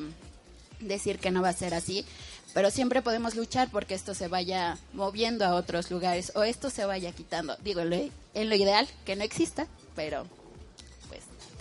decir 0.79 1.19
que 1.19 1.31
no 1.31 1.41
va 1.41 1.49
a 1.49 1.53
ser 1.53 1.73
así, 1.73 2.05
pero 2.53 2.69
siempre 2.71 3.01
podemos 3.01 3.35
luchar 3.35 3.69
porque 3.71 3.93
esto 3.93 4.13
se 4.13 4.27
vaya 4.27 4.77
moviendo 4.93 5.45
a 5.45 5.55
otros 5.55 5.91
lugares 5.91 6.31
o 6.35 6.43
esto 6.43 6.69
se 6.69 6.85
vaya 6.85 7.11
quitando. 7.11 7.55
Digo, 7.63 7.81
en 7.81 8.49
lo, 8.49 8.55
ideal, 8.55 8.87
que 9.05 9.15
no 9.15 9.23
exista, 9.23 9.67
pero 9.95 10.25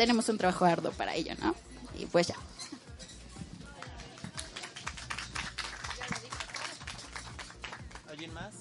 tenemos 0.00 0.30
un 0.30 0.38
trabajo 0.38 0.64
arduo 0.64 0.92
para 0.92 1.14
ello, 1.14 1.34
¿no? 1.42 1.54
Y 1.98 2.06
pues 2.06 2.28
ya. 2.28 2.34
¿Alguien 8.08 8.32
más? 8.32 8.54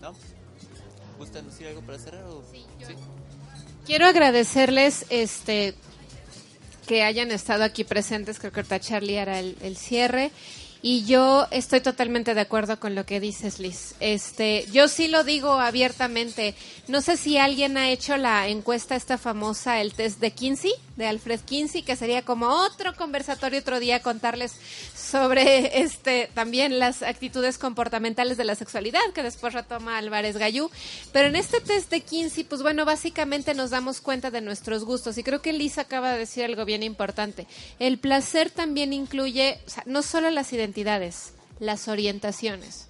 ¿No? 0.00 0.16
¿Gustan 1.16 1.46
decir 1.46 1.68
algo 1.68 1.80
para 1.82 2.00
cerrar? 2.00 2.24
O... 2.24 2.42
Sí, 2.50 2.66
Quiero 3.86 4.06
agradecerles 4.06 5.06
este 5.10 5.76
que 6.88 7.04
hayan 7.04 7.30
estado 7.30 7.62
aquí 7.62 7.84
presentes. 7.84 8.40
Creo 8.40 8.50
que 8.50 8.58
ahorita 8.60 8.80
Charlie 8.80 9.20
hará 9.20 9.38
el, 9.38 9.56
el 9.62 9.76
cierre. 9.76 10.32
Y 10.82 11.04
yo 11.04 11.46
estoy 11.50 11.80
totalmente 11.82 12.32
de 12.32 12.40
acuerdo 12.40 12.80
con 12.80 12.94
lo 12.94 13.04
que 13.04 13.20
dices, 13.20 13.58
Liz. 13.58 13.94
Este, 14.00 14.66
yo 14.72 14.88
sí 14.88 15.08
lo 15.08 15.24
digo 15.24 15.52
abiertamente. 15.52 16.54
No 16.88 17.02
sé 17.02 17.18
si 17.18 17.36
alguien 17.36 17.76
ha 17.76 17.90
hecho 17.90 18.16
la 18.16 18.48
encuesta 18.48 18.96
esta 18.96 19.18
famosa, 19.18 19.82
el 19.82 19.92
test 19.92 20.20
de 20.20 20.30
Kinsey, 20.30 20.72
de 20.96 21.06
Alfred 21.06 21.40
Kinsey, 21.40 21.82
que 21.82 21.96
sería 21.96 22.22
como 22.22 22.46
otro 22.46 22.94
conversatorio 22.94 23.60
otro 23.60 23.78
día 23.78 24.00
contarles 24.00 24.54
sobre 24.94 25.82
este 25.82 26.30
también 26.34 26.78
las 26.78 27.02
actitudes 27.02 27.58
comportamentales 27.58 28.38
de 28.38 28.44
la 28.44 28.54
sexualidad 28.54 29.00
que 29.14 29.22
después 29.22 29.52
retoma 29.52 29.98
Álvarez 29.98 30.38
Gallú. 30.38 30.70
Pero 31.12 31.28
en 31.28 31.36
este 31.36 31.60
test 31.60 31.90
de 31.90 32.00
Kinsey, 32.00 32.44
pues 32.44 32.62
bueno, 32.62 32.86
básicamente 32.86 33.52
nos 33.52 33.68
damos 33.68 34.00
cuenta 34.00 34.30
de 34.30 34.40
nuestros 34.40 34.84
gustos. 34.84 35.18
Y 35.18 35.24
creo 35.24 35.42
que 35.42 35.52
Liz 35.52 35.76
acaba 35.76 36.12
de 36.12 36.20
decir 36.20 36.44
algo 36.44 36.64
bien 36.64 36.82
importante. 36.82 37.46
El 37.78 37.98
placer 37.98 38.50
también 38.50 38.94
incluye, 38.94 39.58
o 39.66 39.70
sea, 39.70 39.82
no 39.84 40.02
solo 40.02 40.30
las 40.30 40.50
identidades, 40.54 40.69
las 41.58 41.88
orientaciones. 41.88 42.86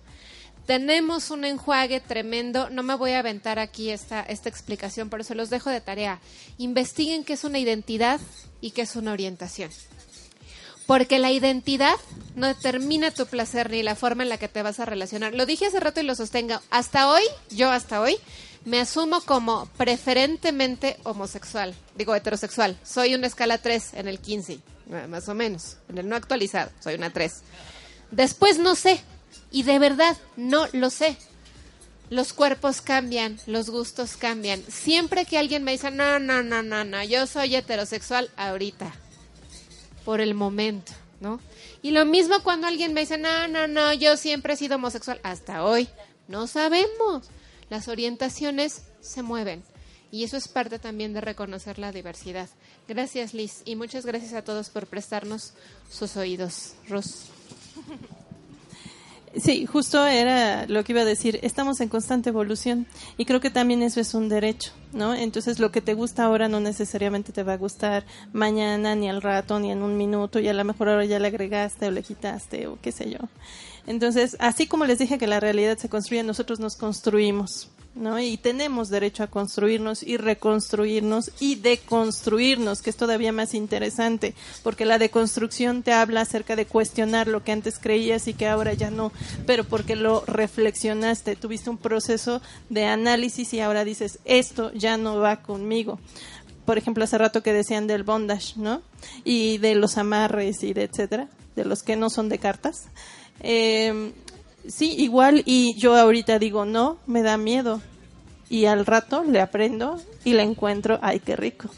Tenemos 0.66 1.30
un 1.30 1.44
enjuague 1.44 2.00
tremendo. 2.00 2.70
No 2.70 2.82
me 2.82 2.94
voy 2.94 3.12
a 3.12 3.18
aventar 3.18 3.58
aquí 3.58 3.90
esta, 3.90 4.22
esta 4.22 4.48
explicación, 4.48 5.10
pero 5.10 5.24
se 5.24 5.34
los 5.34 5.50
dejo 5.50 5.68
de 5.68 5.80
tarea. 5.80 6.20
Investiguen 6.58 7.24
qué 7.24 7.32
es 7.32 7.44
una 7.44 7.58
identidad 7.58 8.20
y 8.60 8.70
qué 8.70 8.82
es 8.82 8.94
una 8.94 9.12
orientación. 9.12 9.70
Porque 10.86 11.18
la 11.18 11.32
identidad 11.32 11.96
no 12.36 12.46
determina 12.46 13.10
tu 13.10 13.26
placer 13.26 13.70
ni 13.70 13.82
la 13.82 13.96
forma 13.96 14.22
en 14.22 14.28
la 14.28 14.38
que 14.38 14.48
te 14.48 14.62
vas 14.62 14.80
a 14.80 14.84
relacionar. 14.84 15.34
Lo 15.34 15.46
dije 15.46 15.66
hace 15.66 15.80
rato 15.80 16.00
y 16.00 16.04
lo 16.04 16.14
sostengo. 16.14 16.60
Hasta 16.70 17.10
hoy, 17.10 17.22
yo 17.50 17.70
hasta 17.70 18.00
hoy, 18.00 18.16
me 18.64 18.80
asumo 18.80 19.20
como 19.22 19.66
preferentemente 19.76 20.98
homosexual. 21.04 21.74
Digo 21.96 22.14
heterosexual. 22.14 22.78
Soy 22.84 23.14
una 23.14 23.26
escala 23.26 23.58
3 23.58 23.94
en 23.94 24.08
el 24.08 24.20
15, 24.20 24.60
más 25.08 25.28
o 25.28 25.34
menos. 25.34 25.76
En 25.88 25.98
el 25.98 26.08
no 26.08 26.16
actualizado, 26.16 26.70
soy 26.80 26.94
una 26.94 27.10
3. 27.10 27.42
Después 28.10 28.58
no 28.58 28.74
sé. 28.74 29.00
Y 29.50 29.62
de 29.62 29.78
verdad, 29.78 30.16
no 30.36 30.66
lo 30.72 30.90
sé. 30.90 31.16
Los 32.08 32.32
cuerpos 32.32 32.80
cambian, 32.80 33.38
los 33.46 33.70
gustos 33.70 34.16
cambian. 34.16 34.62
Siempre 34.68 35.24
que 35.24 35.38
alguien 35.38 35.62
me 35.62 35.72
dice, 35.72 35.90
no, 35.90 36.18
no, 36.18 36.42
no, 36.42 36.62
no, 36.62 36.84
no, 36.84 37.04
yo 37.04 37.26
soy 37.26 37.54
heterosexual 37.54 38.30
ahorita 38.36 38.92
por 40.04 40.20
el 40.20 40.34
momento, 40.34 40.92
¿no? 41.20 41.40
Y 41.82 41.92
lo 41.92 42.04
mismo 42.04 42.42
cuando 42.42 42.66
alguien 42.66 42.92
me 42.92 43.02
dice, 43.02 43.16
no, 43.16 43.46
no, 43.46 43.68
no, 43.68 43.92
yo 43.92 44.16
siempre 44.16 44.54
he 44.54 44.56
sido 44.56 44.76
homosexual, 44.76 45.20
hasta 45.22 45.64
hoy. 45.64 45.88
No 46.26 46.46
sabemos. 46.46 47.28
Las 47.68 47.86
orientaciones 47.86 48.82
se 49.00 49.22
mueven. 49.22 49.62
Y 50.12 50.24
eso 50.24 50.36
es 50.36 50.48
parte 50.48 50.78
también 50.78 51.12
de 51.12 51.20
reconocer 51.20 51.78
la 51.78 51.92
diversidad. 51.92 52.48
Gracias, 52.88 53.32
Liz. 53.34 53.62
Y 53.64 53.76
muchas 53.76 54.04
gracias 54.04 54.32
a 54.32 54.42
todos 54.42 54.68
por 54.70 54.86
prestarnos 54.86 55.52
sus 55.90 56.16
oídos. 56.16 56.74
Ros. 56.88 57.26
Sí, 59.36 59.64
justo 59.64 60.04
era 60.04 60.66
lo 60.66 60.82
que 60.82 60.90
iba 60.90 61.02
a 61.02 61.04
decir. 61.04 61.38
Estamos 61.42 61.80
en 61.80 61.88
constante 61.88 62.30
evolución 62.30 62.86
y 63.16 63.26
creo 63.26 63.40
que 63.40 63.50
también 63.50 63.80
eso 63.80 64.00
es 64.00 64.12
un 64.12 64.28
derecho, 64.28 64.72
¿no? 64.92 65.14
Entonces 65.14 65.60
lo 65.60 65.70
que 65.70 65.80
te 65.80 65.94
gusta 65.94 66.24
ahora 66.24 66.48
no 66.48 66.58
necesariamente 66.58 67.32
te 67.32 67.44
va 67.44 67.52
a 67.52 67.56
gustar 67.56 68.04
mañana, 68.32 68.96
ni 68.96 69.08
al 69.08 69.22
rato, 69.22 69.60
ni 69.60 69.70
en 69.70 69.82
un 69.82 69.96
minuto 69.96 70.40
y 70.40 70.48
a 70.48 70.52
lo 70.52 70.64
mejor 70.64 70.88
ahora 70.88 71.04
ya 71.04 71.20
le 71.20 71.28
agregaste 71.28 71.86
o 71.86 71.90
le 71.92 72.02
quitaste 72.02 72.66
o 72.66 72.78
qué 72.82 72.90
sé 72.90 73.08
yo. 73.08 73.18
Entonces, 73.86 74.36
así 74.40 74.66
como 74.66 74.84
les 74.84 74.98
dije 74.98 75.16
que 75.16 75.28
la 75.28 75.38
realidad 75.38 75.78
se 75.78 75.88
construye, 75.88 76.24
nosotros 76.24 76.58
nos 76.58 76.74
construimos. 76.74 77.68
¿No? 77.94 78.20
Y 78.20 78.36
tenemos 78.36 78.88
derecho 78.88 79.22
a 79.22 79.26
construirnos 79.26 80.02
y 80.02 80.16
reconstruirnos 80.16 81.32
y 81.40 81.56
deconstruirnos, 81.56 82.82
que 82.82 82.90
es 82.90 82.96
todavía 82.96 83.32
más 83.32 83.54
interesante, 83.54 84.34
porque 84.62 84.84
la 84.84 84.98
deconstrucción 84.98 85.82
te 85.82 85.92
habla 85.92 86.22
acerca 86.22 86.56
de 86.56 86.66
cuestionar 86.66 87.26
lo 87.26 87.42
que 87.42 87.52
antes 87.52 87.78
creías 87.78 88.28
y 88.28 88.34
que 88.34 88.46
ahora 88.46 88.74
ya 88.74 88.90
no, 88.90 89.12
pero 89.46 89.64
porque 89.64 89.96
lo 89.96 90.24
reflexionaste, 90.26 91.36
tuviste 91.36 91.70
un 91.70 91.78
proceso 91.78 92.40
de 92.68 92.86
análisis 92.86 93.52
y 93.54 93.60
ahora 93.60 93.84
dices, 93.84 94.18
esto 94.24 94.72
ya 94.72 94.96
no 94.96 95.18
va 95.18 95.42
conmigo. 95.42 95.98
Por 96.64 96.78
ejemplo, 96.78 97.02
hace 97.02 97.18
rato 97.18 97.42
que 97.42 97.52
decían 97.52 97.86
del 97.86 98.04
bondage, 98.04 98.54
¿no? 98.56 98.82
Y 99.24 99.58
de 99.58 99.74
los 99.74 99.98
amarres 99.98 100.62
y 100.62 100.72
de 100.72 100.84
etcétera, 100.84 101.28
de 101.56 101.64
los 101.64 101.82
que 101.82 101.96
no 101.96 102.10
son 102.10 102.28
de 102.28 102.38
cartas. 102.38 102.88
Eh, 103.40 104.12
sí, 104.68 104.94
igual 104.98 105.42
y 105.46 105.74
yo 105.78 105.96
ahorita 105.96 106.38
digo, 106.38 106.64
no, 106.64 106.98
me 107.06 107.22
da 107.22 107.36
miedo. 107.36 107.80
Y 108.48 108.66
al 108.66 108.84
rato 108.84 109.22
le 109.22 109.40
aprendo 109.40 110.00
y 110.24 110.32
le 110.32 110.42
encuentro, 110.42 110.98
ay, 111.02 111.20
qué 111.20 111.36
rico. 111.36 111.70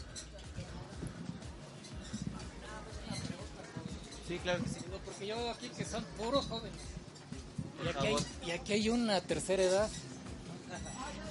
Sí, 4.27 4.37
claro 4.39 4.63
que 4.63 4.69
sí. 4.69 4.77
Porque 5.05 5.27
yo 5.27 5.35
veo 5.35 5.51
aquí 5.51 5.69
que 5.69 5.85
son 5.85 6.03
puros 6.17 6.45
jóvenes. 6.47 6.77
Y 7.83 7.87
aquí, 7.87 8.07
hay, 8.07 8.15
y 8.47 8.51
aquí 8.51 8.73
hay 8.73 8.89
una 8.89 9.21
tercera 9.21 9.61
edad. 9.61 9.89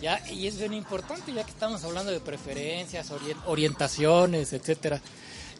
Ya, 0.00 0.20
y 0.30 0.46
es 0.46 0.59
bien 0.59 0.74
importante 0.74 1.32
ya 1.32 1.44
que 1.44 1.50
estamos 1.50 1.84
hablando 1.84 2.11
de 2.11 2.20
preferencias, 2.20 3.12
orientaciones, 3.46 4.53
etcétera. 4.53 5.00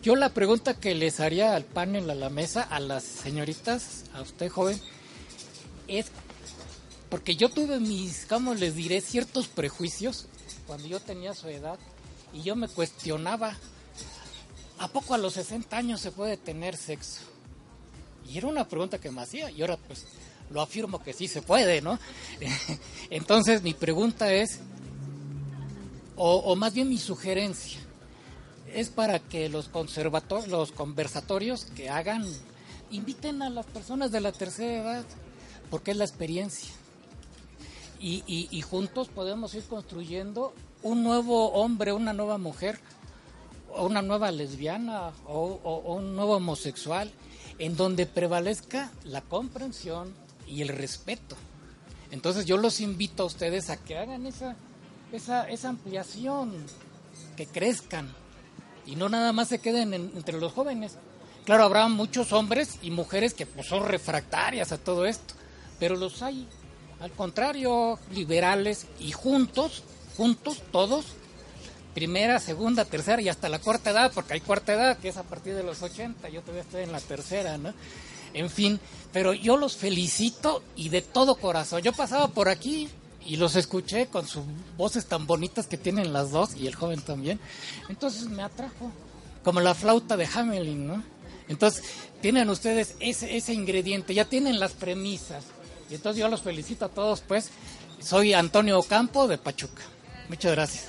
Yo 0.03 0.17
la 0.17 0.31
pregunta 0.31 0.75
que 0.75 0.97
les 0.97 1.21
haría 1.21 1.55
al 1.55 1.65
panel, 1.65 2.11
a 2.11 2.17
la 2.17 2.29
mesa, 2.29 2.63
a 2.63 2.81
las 2.81 3.05
señoritas, 3.05 4.05
a 4.13 4.21
usted 4.21 4.49
joven, 4.51 4.81
es 5.99 6.07
porque 7.11 7.37
yo 7.37 7.51
tuve 7.51 7.79
mis, 7.79 8.25
¿cómo 8.27 8.55
les 8.55 8.75
diré? 8.75 9.01
Ciertos 9.01 9.47
prejuicios 9.47 10.27
cuando 10.67 10.89
yo 10.89 11.01
tenía 11.01 11.35
su 11.35 11.49
edad 11.49 11.79
y 12.33 12.43
yo 12.43 12.57
me 12.57 12.69
cuestionaba, 12.69 13.55
¿a 14.79 14.89
poco 14.89 15.13
a 15.13 15.19
los 15.19 15.35
60 15.35 15.77
años 15.77 16.01
se 16.01 16.11
puede 16.11 16.37
tener 16.37 16.77
sexo? 16.77 17.21
Y 18.27 18.39
era 18.39 18.47
una 18.47 18.67
pregunta 18.67 18.99
que 18.99 19.11
me 19.11 19.21
hacía 19.21 19.51
y 19.51 19.61
ahora 19.61 19.77
pues 19.77 20.07
lo 20.51 20.63
afirmo 20.63 21.03
que 21.03 21.13
sí 21.13 21.29
se 21.29 21.43
puede, 21.43 21.83
¿no? 21.83 21.99
Entonces 23.11 23.63
mi 23.63 23.75
pregunta 23.75 24.33
es, 24.33 24.61
o, 26.17 26.55
más 26.57 26.73
bien 26.75 26.89
mi 26.89 26.99
sugerencia, 26.99 27.79
es 28.73 28.89
para 28.89 29.19
que 29.19 29.49
los 29.49 29.69
conservatorios, 29.69 30.49
los 30.49 30.73
conversatorios 30.73 31.65
que 31.65 31.91
hagan, 31.91 32.27
inviten 32.91 33.43
a 33.43 33.51
las 33.51 33.67
personas 33.67 34.13
de 34.13 34.21
la 34.21 34.33
tercera 34.33 34.83
edad, 34.83 35.05
porque 35.73 35.93
es 35.93 35.97
la 35.97 36.05
experiencia. 36.05 36.71
Y, 37.99 38.61
juntos 38.61 39.09
podemos 39.09 39.55
ir 39.55 39.63
construyendo 39.65 40.53
un 40.83 41.03
nuevo 41.03 41.53
hombre, 41.53 41.95
una 41.95 42.13
nueva 42.13 42.37
mujer, 42.37 42.79
una 43.79 44.03
nueva 44.03 44.31
lesbiana 44.33 45.13
o, 45.27 45.95
un 45.97 46.15
nuevo 46.15 46.37
homosexual, 46.37 47.11
en 47.59 47.75
donde 47.75 48.05
prevalezca 48.05 48.93
la 49.05 49.23
comprensión 49.23 50.13
y 50.47 50.61
el 50.61 50.69
respeto. 50.69 51.37
Entonces 52.11 52.45
yo 52.45 52.59
los 52.59 52.83
invito 52.83 53.23
a 53.23 53.27
ustedes 53.27 53.71
a 53.71 53.79
que 53.79 53.97
hagan 53.97 54.27
esa 54.27 55.69
ampliación, 55.71 56.53
que 57.35 57.47
crezcan 57.47 58.13
y 58.85 58.97
no 58.97 59.09
nada 59.09 59.33
más 59.33 59.49
se 59.49 59.59
queden 59.59 59.95
entre 59.95 60.39
los 60.39 60.53
jóvenes. 60.53 60.99
Claro, 61.47 61.65
habrá 61.65 61.89
muchos 61.89 62.35
hombres 62.35 62.79
y 62.83 62.91
mujeres 62.91 63.33
que 63.33 63.47
pues, 63.47 63.67
son 63.69 63.87
refractarias 63.87 64.71
a 64.73 64.77
todo 64.77 65.07
esto, 65.07 65.35
pero 65.83 65.97
los 65.97 66.23
hay, 66.23 66.47
al 67.01 67.11
contrario, 67.11 67.99
liberales 68.15 68.87
y 69.01 69.11
juntos, 69.11 69.83
juntos 70.17 70.63
todos, 70.71 71.07
primera, 71.93 72.39
segunda, 72.39 72.85
tercera 72.85 73.21
y 73.21 73.29
hasta 73.29 73.49
la 73.49 73.59
cuarta 73.59 73.91
edad, 73.91 74.13
porque 74.15 74.35
hay 74.35 74.41
cuarta 74.43 74.75
edad 74.75 74.99
que 74.99 75.09
es 75.09 75.17
a 75.17 75.25
partir 75.25 75.57
de 75.57 75.65
los 75.65 75.83
80, 75.83 76.29
yo 76.29 76.43
todavía 76.43 76.63
estoy 76.63 76.85
en 76.85 76.93
la 76.93 77.01
tercera, 77.01 77.59
¿no? 77.59 77.75
En 78.33 78.49
fin, 78.49 78.79
pero 79.13 79.33
yo 79.33 79.57
los 79.57 79.77
felicito 79.77 80.63
y 80.77 80.89
de 80.91 81.03
todo 81.03 81.35
corazón. 81.35 81.83
Yo 81.83 81.93
pasaba 81.93 82.29
por 82.29 82.49
aquí 82.49 82.89
y 83.27 83.35
los 83.35 83.57
escuché 83.57 84.07
con 84.07 84.29
sus 84.29 84.45
voces 84.77 85.07
tan 85.07 85.27
bonitas 85.27 85.67
que 85.67 85.79
tienen 85.79 86.13
las 86.13 86.31
dos 86.31 86.55
y 86.55 86.69
el 86.69 86.77
joven 86.77 87.01
también. 87.01 87.41
Entonces 87.89 88.29
me 88.29 88.45
atrajo, 88.45 88.93
como 89.43 89.59
la 89.59 89.75
flauta 89.75 90.17
de 90.17 90.29
Hamelin, 90.33 90.87
¿no? 90.87 91.03
Entonces, 91.49 91.83
tienen 92.21 92.49
ustedes 92.51 92.95
ese, 93.01 93.37
ese 93.37 93.53
ingrediente, 93.53 94.15
ya 94.15 94.25
tienen 94.27 94.61
las 94.61 94.73
premisas, 94.75 95.45
y 95.93 95.95
entonces 95.95 96.21
yo 96.21 96.29
los 96.29 96.41
felicito 96.41 96.87
a 96.87 96.89
todos, 96.89 97.21
pues. 97.21 97.51
Soy 98.01 98.33
Antonio 98.33 98.79
Ocampo 98.79 99.29
de 99.29 99.37
Pachuca. 99.37 99.83
Muchas 100.31 100.53
gracias. 100.53 100.87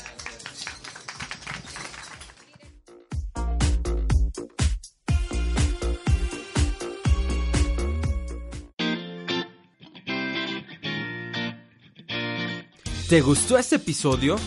¿Te 13.09 13.19
gustó 13.19 13.57
este 13.57 13.75
episodio? 13.75 14.37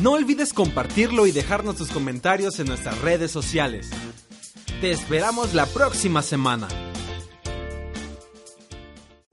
No 0.00 0.14
olvides 0.14 0.52
compartirlo 0.52 1.28
y 1.28 1.30
dejarnos 1.30 1.76
tus 1.76 1.90
comentarios 1.90 2.58
en 2.58 2.66
nuestras 2.66 3.00
redes 3.02 3.30
sociales. 3.30 3.88
Te 4.80 4.90
esperamos 4.90 5.54
la 5.54 5.66
próxima 5.66 6.22
semana. 6.22 6.66